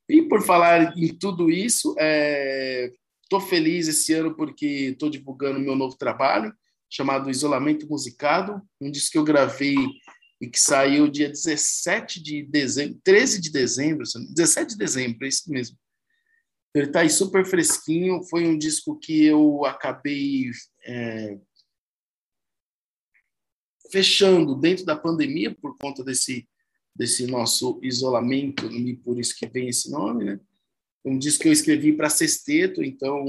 E 0.08 0.22
por 0.22 0.42
falar 0.42 0.96
em 0.96 1.08
tudo 1.14 1.50
isso, 1.50 1.90
estou 1.90 3.38
é, 3.38 3.46
feliz 3.48 3.86
esse 3.86 4.14
ano 4.14 4.34
porque 4.34 4.66
estou 4.92 5.11
divulgando 5.11 5.61
meu 5.61 5.76
novo 5.76 5.96
trabalho 5.96 6.52
chamado 6.90 7.30
Isolamento 7.30 7.86
Musicado, 7.88 8.61
um 8.80 8.90
disco 8.90 9.12
que 9.12 9.18
eu 9.18 9.24
gravei 9.24 9.76
e 10.41 10.49
que 10.49 10.59
saiu 10.59 11.09
dia 11.09 11.28
17 11.28 12.22
de 12.22 12.43
dezembro, 12.43 12.99
13 13.05 13.41
de 13.41 13.51
dezembro, 13.51 14.05
17 14.05 14.70
de 14.70 14.78
dezembro, 14.78 15.24
é 15.24 15.28
isso 15.28 15.51
mesmo. 15.51 15.76
Ele 16.74 16.86
está 16.86 17.01
aí 17.01 17.11
super 17.11 17.45
fresquinho, 17.45 18.22
foi 18.24 18.47
um 18.47 18.57
disco 18.57 18.99
que 18.99 19.24
eu 19.24 19.64
acabei 19.64 20.51
é, 20.84 21.36
fechando 23.91 24.55
dentro 24.55 24.84
da 24.84 24.97
pandemia 24.97 25.55
por 25.55 25.76
conta 25.76 26.03
desse, 26.03 26.49
desse 26.95 27.26
nosso 27.26 27.78
isolamento, 27.82 28.66
e 28.72 28.97
por 28.97 29.18
isso 29.18 29.36
que 29.36 29.47
vem 29.47 29.68
esse 29.68 29.91
nome, 29.91 30.24
né? 30.24 30.41
um 31.05 31.18
disco 31.18 31.43
que 31.43 31.49
eu 31.49 31.53
escrevi 31.53 31.93
para 31.93 32.11
sexteto, 32.11 32.82
então 32.82 33.24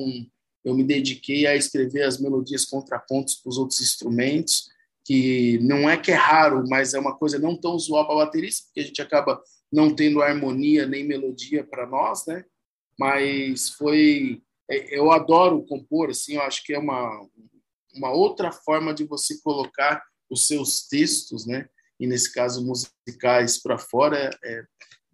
eu 0.64 0.76
me 0.76 0.84
dediquei 0.84 1.48
a 1.48 1.56
escrever 1.56 2.04
as 2.04 2.20
melodias 2.20 2.66
contrapontos 2.66 3.36
para 3.36 3.50
os 3.50 3.58
outros 3.58 3.82
instrumentos, 3.82 4.70
que 5.06 5.58
não 5.60 5.90
é 5.90 5.98
que 5.98 6.12
é 6.12 6.16
raro, 6.16 6.64
mas 6.68 6.94
é 6.94 7.00
uma 7.00 7.16
coisa 7.16 7.40
não 7.40 7.60
tão 7.60 7.72
usual 7.72 8.06
para 8.06 8.26
baterista, 8.26 8.66
porque 8.66 8.82
a 8.82 8.86
gente 8.86 9.02
acaba 9.02 9.42
não 9.72 9.96
tendo 9.96 10.22
harmonia 10.22 10.86
nem 10.86 11.06
melodia 11.06 11.64
para 11.64 11.88
nós, 11.88 12.26
né? 12.28 12.44
Mas 13.00 13.70
foi 13.70 14.42
é, 14.70 14.98
eu 14.98 15.12
adoro 15.12 15.64
compor, 15.64 16.10
assim, 16.10 16.36
eu 16.36 16.42
acho 16.42 16.64
que 16.64 16.74
é 16.74 16.80
uma 16.80 17.28
uma 17.96 18.12
outra 18.12 18.52
forma 18.52 18.94
de 18.94 19.04
você 19.04 19.40
colocar 19.42 20.02
os 20.30 20.48
seus 20.48 20.88
textos, 20.88 21.46
né? 21.46 21.68
E 22.00 22.08
nesse 22.08 22.34
caso 22.34 22.66
musicais 22.66 23.62
para 23.62 23.78
fora, 23.78 24.30
é 24.44 24.64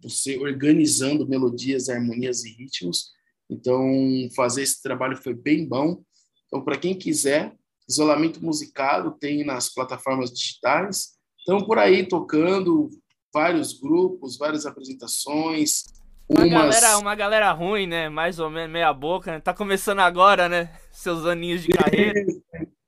você 0.00 0.38
organizando 0.38 1.28
melodias, 1.28 1.88
harmonias 1.88 2.44
e 2.44 2.50
ritmos. 2.50 3.10
Então, 3.50 3.90
fazer 4.34 4.62
esse 4.62 4.80
trabalho 4.80 5.16
foi 5.16 5.34
bem 5.34 5.66
bom. 5.66 6.02
Então, 6.46 6.62
para 6.62 6.78
quem 6.78 6.96
quiser, 6.96 7.54
isolamento 7.88 8.44
musicado 8.44 9.12
tem 9.18 9.44
nas 9.44 9.72
plataformas 9.72 10.30
digitais. 10.30 11.16
Então, 11.42 11.64
por 11.64 11.78
aí 11.78 12.06
tocando 12.06 12.90
vários 13.32 13.72
grupos, 13.78 14.36
várias 14.36 14.66
apresentações. 14.66 15.84
Uma, 16.28 16.44
umas... 16.44 16.80
galera, 16.80 16.98
uma 16.98 17.14
galera 17.14 17.52
ruim, 17.52 17.86
né? 17.86 18.08
Mais 18.08 18.38
ou 18.38 18.50
menos 18.50 18.70
meia 18.70 18.92
boca. 18.92 19.32
Né? 19.32 19.40
Tá 19.40 19.54
começando 19.54 20.00
agora, 20.00 20.48
né? 20.48 20.70
Seus 20.92 21.24
aninhos 21.24 21.62
de 21.62 21.68
carreira. 21.68 22.24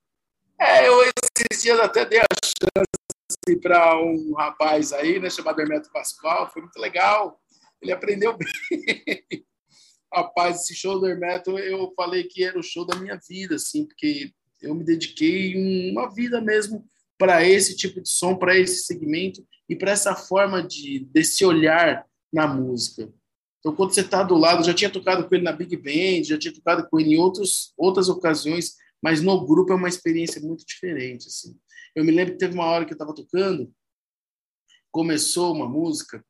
É, 0.63 0.87
eu 0.87 1.01
esses 1.01 1.63
dias 1.63 1.79
até 1.79 2.05
dei 2.05 2.19
a 2.19 2.25
chance 2.45 3.59
para 3.59 3.99
um 3.99 4.35
rapaz 4.35 4.93
aí, 4.93 5.19
né? 5.19 5.27
Chamado 5.27 5.59
Hermeto 5.59 5.89
Pascoal. 5.91 6.47
Foi 6.51 6.61
muito 6.61 6.77
legal. 6.77 7.41
Ele 7.81 7.91
aprendeu 7.91 8.37
bem. 8.37 8.47
Rapaz, 10.13 10.57
esse 10.57 10.75
show 10.75 10.99
do 10.99 11.07
Hermeto, 11.07 11.57
eu 11.57 11.91
falei 11.95 12.25
que 12.25 12.43
era 12.43 12.59
o 12.59 12.63
show 12.63 12.85
da 12.85 12.95
minha 12.95 13.19
vida, 13.27 13.55
assim, 13.55 13.87
porque 13.87 14.31
eu 14.61 14.75
me 14.75 14.83
dediquei 14.83 15.91
uma 15.91 16.13
vida 16.13 16.39
mesmo 16.39 16.85
para 17.17 17.45
esse 17.45 17.75
tipo 17.75 18.01
de 18.01 18.09
som, 18.09 18.35
para 18.35 18.57
esse 18.57 18.85
segmento 18.85 19.45
e 19.67 19.75
para 19.75 19.91
essa 19.91 20.15
forma 20.15 20.61
de 20.61 21.07
desse 21.11 21.45
olhar 21.45 22.05
na 22.31 22.47
música. 22.47 23.11
Então, 23.59 23.75
quando 23.75 23.93
você 23.93 24.01
está 24.01 24.23
do 24.23 24.35
lado, 24.35 24.63
já 24.63 24.73
tinha 24.73 24.89
tocado 24.89 25.27
com 25.27 25.35
ele 25.35 25.43
na 25.43 25.51
Big 25.51 25.75
Band, 25.77 26.23
já 26.23 26.37
tinha 26.37 26.53
tocado 26.53 26.87
com 26.89 26.99
ele 26.99 27.13
em 27.13 27.17
outros, 27.17 27.73
outras 27.77 28.09
ocasiões, 28.09 28.75
mas 29.01 29.21
no 29.21 29.45
grupo 29.45 29.71
é 29.71 29.75
uma 29.75 29.89
experiência 29.89 30.41
muito 30.41 30.65
diferente. 30.65 31.27
Assim. 31.27 31.55
Eu 31.95 32.03
me 32.03 32.11
lembro 32.11 32.33
que 32.33 32.39
teve 32.39 32.55
uma 32.55 32.65
hora 32.65 32.85
que 32.85 32.91
eu 32.91 32.95
estava 32.95 33.13
tocando, 33.13 33.71
começou 34.91 35.53
uma 35.53 35.69
música, 35.69 36.25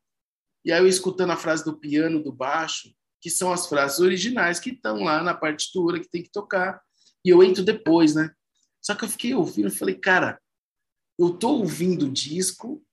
e 0.64 0.70
aí 0.70 0.80
eu 0.80 0.86
escutando 0.86 1.30
a 1.30 1.36
frase 1.36 1.64
do 1.64 1.78
piano, 1.78 2.22
do 2.22 2.32
baixo, 2.32 2.94
que 3.20 3.30
são 3.30 3.50
as 3.50 3.66
frases 3.66 3.98
originais 3.98 4.60
que 4.60 4.70
estão 4.70 5.02
lá 5.02 5.22
na 5.22 5.32
partitura, 5.32 6.00
que 6.00 6.10
tem 6.10 6.22
que 6.22 6.30
tocar 6.30 6.82
e 7.24 7.30
eu 7.30 7.42
entro 7.42 7.64
depois, 7.64 8.14
né? 8.14 8.32
Só 8.80 8.94
que 8.94 9.04
eu 9.04 9.08
fiquei 9.08 9.34
ouvindo 9.34 9.68
e 9.68 9.76
falei, 9.76 9.94
cara, 9.94 10.40
eu 11.18 11.30
tô 11.30 11.50
ouvindo 11.58 12.06
o 12.06 12.12
disco, 12.12 12.84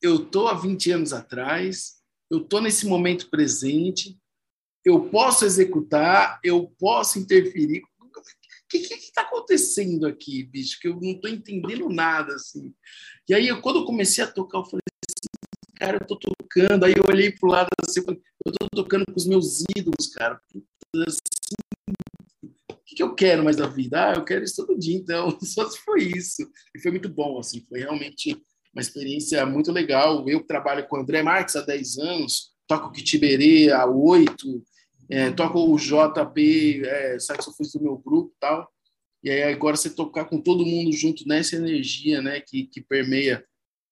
eu 0.00 0.24
tô 0.24 0.46
há 0.46 0.54
20 0.54 0.92
anos 0.92 1.12
atrás, 1.12 1.96
eu 2.30 2.44
tô 2.44 2.60
nesse 2.60 2.86
momento 2.86 3.30
presente, 3.30 4.18
eu 4.84 5.08
posso 5.08 5.44
executar, 5.44 6.38
eu 6.44 6.72
posso 6.78 7.18
interferir. 7.18 7.82
O 8.00 8.68
que 8.68 8.76
está 8.76 9.22
acontecendo 9.22 10.06
aqui, 10.06 10.42
bicho? 10.42 10.78
Que 10.80 10.88
eu 10.88 11.00
não 11.00 11.12
estou 11.12 11.30
entendendo 11.30 11.88
nada, 11.88 12.34
assim. 12.34 12.74
E 13.28 13.34
aí, 13.34 13.48
eu, 13.48 13.60
quando 13.62 13.80
eu 13.80 13.84
comecei 13.84 14.22
a 14.22 14.26
tocar, 14.26 14.58
eu 14.58 14.64
falei 14.64 14.82
assim, 15.08 15.74
cara, 15.76 15.98
eu 16.00 16.06
tô 16.06 16.18
tocando. 16.18 16.84
Aí 16.84 16.92
eu 16.96 17.04
olhei 17.08 17.30
pro 17.30 17.50
lado 17.50 17.68
assim, 17.86 18.00
eu 18.00 18.52
tô 18.52 18.68
tocando 18.74 19.06
com 19.06 19.14
os 19.16 19.26
meus 19.26 19.62
ídolos, 19.76 20.08
cara. 20.08 20.40
Que, 22.86 22.96
que 22.96 23.02
eu 23.02 23.14
quero 23.14 23.44
mais 23.44 23.56
da 23.56 23.66
vida? 23.66 24.10
Ah, 24.10 24.14
eu 24.14 24.24
quero 24.24 24.44
isso 24.44 24.64
todo 24.64 24.78
dia, 24.78 24.96
então 24.96 25.38
só 25.42 25.68
se 25.68 25.78
foi 25.78 26.02
isso. 26.02 26.42
E 26.74 26.80
foi 26.80 26.90
muito 26.90 27.08
bom, 27.08 27.38
assim, 27.38 27.64
foi 27.68 27.80
realmente 27.80 28.36
uma 28.74 28.80
experiência 28.80 29.44
muito 29.46 29.72
legal. 29.72 30.28
Eu 30.28 30.44
trabalho 30.44 30.86
com 30.88 30.96
o 30.96 31.00
André 31.00 31.22
Marques 31.22 31.56
há 31.56 31.60
10 31.62 31.98
anos, 31.98 32.52
toco 32.66 32.88
o 32.88 32.92
Kitiberê 32.92 33.70
há 33.70 33.86
8, 33.86 34.62
é, 35.10 35.30
toco 35.30 35.58
o 35.60 35.76
JP, 35.76 36.82
é, 36.84 37.18
saxofonista 37.18 37.78
do 37.78 37.84
meu 37.84 37.98
grupo 37.98 38.34
tal. 38.40 38.68
E 39.22 39.30
aí 39.30 39.42
agora 39.44 39.76
você 39.76 39.88
tocar 39.88 40.26
com 40.26 40.40
todo 40.40 40.66
mundo 40.66 40.92
junto 40.92 41.26
nessa 41.26 41.56
energia, 41.56 42.20
né, 42.20 42.40
que, 42.40 42.66
que 42.66 42.82
permeia 42.82 43.42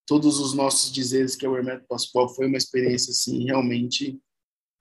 todos 0.06 0.38
os 0.38 0.52
nossos 0.52 0.92
dizeres 0.92 1.34
que 1.34 1.46
é 1.46 1.48
o 1.48 1.56
Hermeto 1.56 1.86
Pascoal, 1.88 2.28
foi 2.28 2.46
uma 2.46 2.58
experiência, 2.58 3.12
assim, 3.12 3.44
realmente 3.44 4.20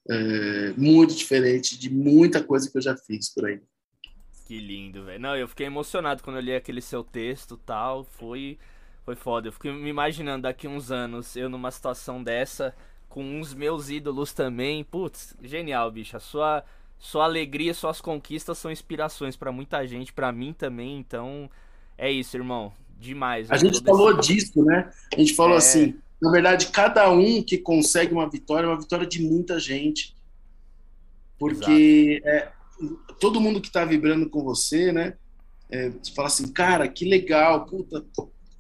é, 0.10 0.74
muito 0.74 1.16
diferente 1.16 1.78
de 1.78 1.90
muita 1.90 2.44
coisa 2.44 2.70
que 2.70 2.78
eu 2.78 2.82
já 2.82 2.98
fiz 2.98 3.34
por 3.34 3.46
aí. 3.46 3.62
Que 4.52 4.60
lindo, 4.60 5.06
velho. 5.06 5.18
Não, 5.18 5.34
eu 5.34 5.48
fiquei 5.48 5.66
emocionado 5.66 6.22
quando 6.22 6.36
eu 6.36 6.42
li 6.42 6.54
aquele 6.54 6.82
seu 6.82 7.06
texto 7.06 7.56
tal. 7.56 8.04
Foi, 8.04 8.58
foi 9.06 9.16
foda. 9.16 9.48
Eu 9.48 9.54
fiquei 9.54 9.72
me 9.72 9.90
imaginando 9.90 10.42
daqui 10.42 10.68
uns 10.68 10.92
anos 10.92 11.38
eu 11.38 11.48
numa 11.48 11.72
situação 11.72 12.22
dessa, 12.22 12.76
com 13.08 13.24
uns 13.24 13.54
meus 13.54 13.90
ídolos 13.90 14.34
também. 14.34 14.84
Putz, 14.84 15.38
genial, 15.42 15.90
bicho. 15.90 16.18
A 16.18 16.20
sua, 16.20 16.66
sua 17.00 17.24
alegria, 17.24 17.74
suas 17.74 18.02
conquistas 18.02 18.58
são 18.58 18.70
inspirações 18.70 19.38
para 19.38 19.54
muita 19.54 19.88
gente, 19.88 20.12
para 20.12 20.34
mim 20.34 20.52
também. 20.52 20.98
Então, 20.98 21.50
é 21.98 22.12
isso, 22.12 22.36
irmão. 22.36 22.74
Demais. 23.00 23.50
A 23.50 23.56
gente 23.56 23.82
falou 23.82 24.18
desse... 24.18 24.34
disso, 24.34 24.66
né? 24.66 24.92
A 25.16 25.18
gente 25.18 25.34
falou 25.34 25.56
é... 25.56 25.60
assim. 25.60 25.96
Na 26.22 26.30
verdade, 26.30 26.68
cada 26.68 27.10
um 27.10 27.42
que 27.42 27.58
consegue 27.58 28.12
uma 28.14 28.30
vitória 28.30 28.68
é 28.68 28.70
uma 28.70 28.82
vitória 28.82 29.08
de 29.08 29.22
muita 29.22 29.58
gente. 29.62 30.14
Porque 31.40 32.22
é, 32.26 32.52
todo 33.20 33.42
mundo 33.42 33.62
que 33.62 33.68
está 33.68 33.86
vibrando 33.86 34.30
com 34.30 34.44
você, 34.44 34.92
né? 34.92 35.16
É, 35.70 35.90
você 35.90 36.12
fala 36.14 36.28
assim, 36.28 36.48
cara, 36.52 36.88
que 36.88 37.06
legal, 37.06 37.66
puta, 37.66 38.04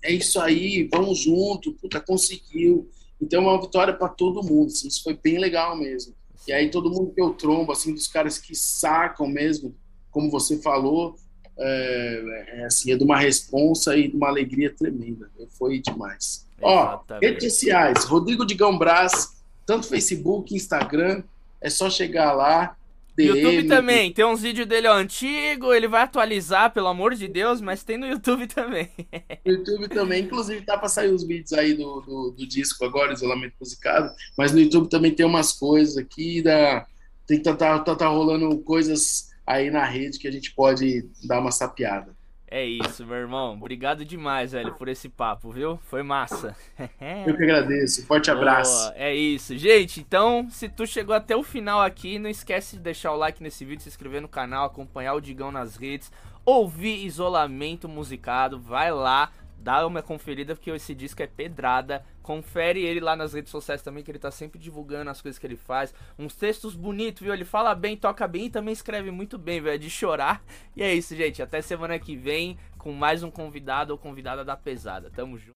é 0.03 0.11
isso 0.11 0.39
aí, 0.39 0.88
vamos 0.91 1.19
junto, 1.19 1.74
puta, 1.74 1.99
conseguiu. 1.99 2.89
Então 3.22 3.43
é 3.43 3.47
uma 3.47 3.61
vitória 3.61 3.93
para 3.93 4.07
todo 4.07 4.43
mundo, 4.43 4.67
assim, 4.67 4.88
isso 4.88 5.03
foi 5.03 5.13
bem 5.22 5.38
legal 5.38 5.78
mesmo. 5.78 6.13
E 6.47 6.53
aí 6.53 6.72
todo 6.72 6.89
mundo 6.89 7.13
que 7.13 7.22
eu 7.22 7.34
trombo, 7.34 7.72
assim, 7.72 7.93
dos 7.93 8.07
caras 8.07 8.38
que 8.38 8.55
sacam 8.55 9.28
mesmo, 9.28 9.76
como 10.09 10.32
você 10.32 10.59
falou, 10.61 11.15
é, 11.57 12.45
é 12.59 12.65
assim, 12.65 12.91
é 12.91 12.97
de 12.97 13.03
uma 13.03 13.17
responsa 13.17 13.95
e 13.95 14.07
de 14.07 14.15
uma 14.15 14.28
alegria 14.28 14.74
tremenda. 14.74 15.30
Foi 15.51 15.80
demais. 15.80 16.47
Ó, 16.61 17.01
redes 17.22 17.53
sociais, 17.53 18.05
Rodrigo 18.05 18.45
Digão 18.45 18.78
Brás, 18.78 19.43
tanto 19.65 19.88
Facebook, 19.88 20.55
Instagram, 20.55 21.24
é 21.59 21.69
só 21.69 21.89
chegar 21.89 22.34
lá, 22.34 22.76
DM. 23.16 23.39
YouTube 23.41 23.68
também, 23.68 24.14
tem 24.14 24.26
uns 24.26 24.41
vídeos 24.41 24.68
dele 24.68 24.88
ó, 24.88 24.93
antigo, 24.93 25.74
ele 25.74 25.88
vai 25.88 26.03
atualizar, 26.03 26.72
pelo 26.74 26.88
amor 26.88 27.14
de 27.14 27.28
Deus, 27.28 27.59
mas 27.59 27.84
tem 27.84 27.97
no 27.97 28.07
YouTube 28.07 28.47
também. 28.47 28.89
YouTube 29.45 29.88
também, 29.89 30.24
inclusive 30.24 30.62
tá 30.62 30.78
pra 30.78 30.88
sair 30.88 31.12
os 31.14 31.24
vídeos 31.24 31.53
aí 31.53 31.74
do, 31.74 32.01
do, 32.01 32.32
do, 32.32 32.47
disco 32.47 32.86
agora, 32.86 33.14
isolamento 33.14 33.55
musicado, 33.59 34.14
mas 34.38 34.51
no 34.51 34.59
YouTube 34.59 34.89
também 34.89 35.14
tem 35.14 35.26
umas 35.26 35.51
coisas 35.51 35.97
aqui, 35.97 36.41
da, 36.41 36.86
tem 37.28 37.38
que 37.38 37.43
tá, 37.43 37.55
tá, 37.55 37.80
tá, 37.80 37.95
tá 37.95 38.07
rolando 38.07 38.57
coisas 38.59 39.30
aí 39.45 39.70
na 39.70 39.86
rede 39.86 40.20
que 40.20 40.28
a 40.28 40.32
gente 40.32 40.53
pode 40.53 41.09
dar 41.24 41.39
uma 41.39 41.51
sapiada. 41.51 42.16
É 42.54 42.66
isso, 42.66 43.06
meu 43.06 43.16
irmão. 43.16 43.53
Obrigado 43.53 44.03
demais, 44.03 44.52
velho, 44.52 44.73
por 44.73 44.90
esse 44.90 45.07
papo, 45.07 45.49
viu? 45.52 45.80
Foi 45.84 46.03
massa. 46.03 46.53
Eu 47.26 47.38
que 47.38 47.44
agradeço. 47.44 48.06
Forte 48.06 48.30
abraço. 48.30 48.91
é 48.94 49.15
isso. 49.15 49.57
Gente, 49.57 50.02
então, 50.02 50.49
se 50.49 50.68
tu 50.68 50.86
chegou 50.86 51.15
até 51.15 51.34
o 51.34 51.44
final 51.44 51.80
aqui, 51.80 52.19
não 52.19 52.30
esquece 52.30 52.76
de 52.76 52.82
deixar 52.82 53.14
o 53.14 53.15
like 53.15 53.41
nesse 53.41 53.64
vídeo, 53.64 53.82
se 53.82 53.88
inscrever 53.88 54.22
no 54.22 54.28
canal, 54.28 54.65
acompanhar 54.65 55.14
o 55.14 55.22
Digão 55.22 55.49
nas 55.49 55.78
redes, 55.78 56.11
ouvir 56.44 57.06
Isolamento 57.06 57.88
Musicado, 57.88 58.60
vai 58.60 58.91
lá, 58.91 59.32
dá 59.61 59.85
uma 59.85 60.01
conferida 60.01 60.55
porque 60.55 60.71
esse 60.71 60.95
disco 60.95 61.21
é 61.21 61.27
pedrada. 61.27 62.03
Confere 62.21 62.83
ele 62.83 62.99
lá 62.99 63.15
nas 63.15 63.33
redes 63.33 63.51
sociais 63.51 63.81
também, 63.81 64.03
que 64.03 64.11
ele 64.11 64.19
tá 64.19 64.31
sempre 64.31 64.59
divulgando 64.59 65.09
as 65.09 65.21
coisas 65.21 65.39
que 65.39 65.45
ele 65.45 65.55
faz. 65.55 65.93
Uns 66.17 66.35
textos 66.35 66.75
bonitos, 66.75 67.21
viu? 67.21 67.33
Ele 67.33 67.45
fala 67.45 67.73
bem, 67.73 67.97
toca 67.97 68.27
bem 68.27 68.45
e 68.45 68.49
também 68.49 68.73
escreve 68.73 69.11
muito 69.11 69.38
bem, 69.38 69.61
velho. 69.61 69.75
É 69.75 69.77
de 69.77 69.89
chorar. 69.89 70.43
E 70.73 70.81
é 70.81 70.93
isso, 70.93 71.13
gente. 71.15 71.41
Até 71.41 71.61
semana 71.61 71.99
que 71.99 72.15
vem 72.15 72.57
com 72.77 72.93
mais 72.93 73.23
um 73.23 73.29
convidado 73.29 73.91
ou 73.91 73.99
convidada 73.99 74.43
da 74.43 74.55
pesada. 74.55 75.11
Tamo 75.13 75.38
junto. 75.38 75.49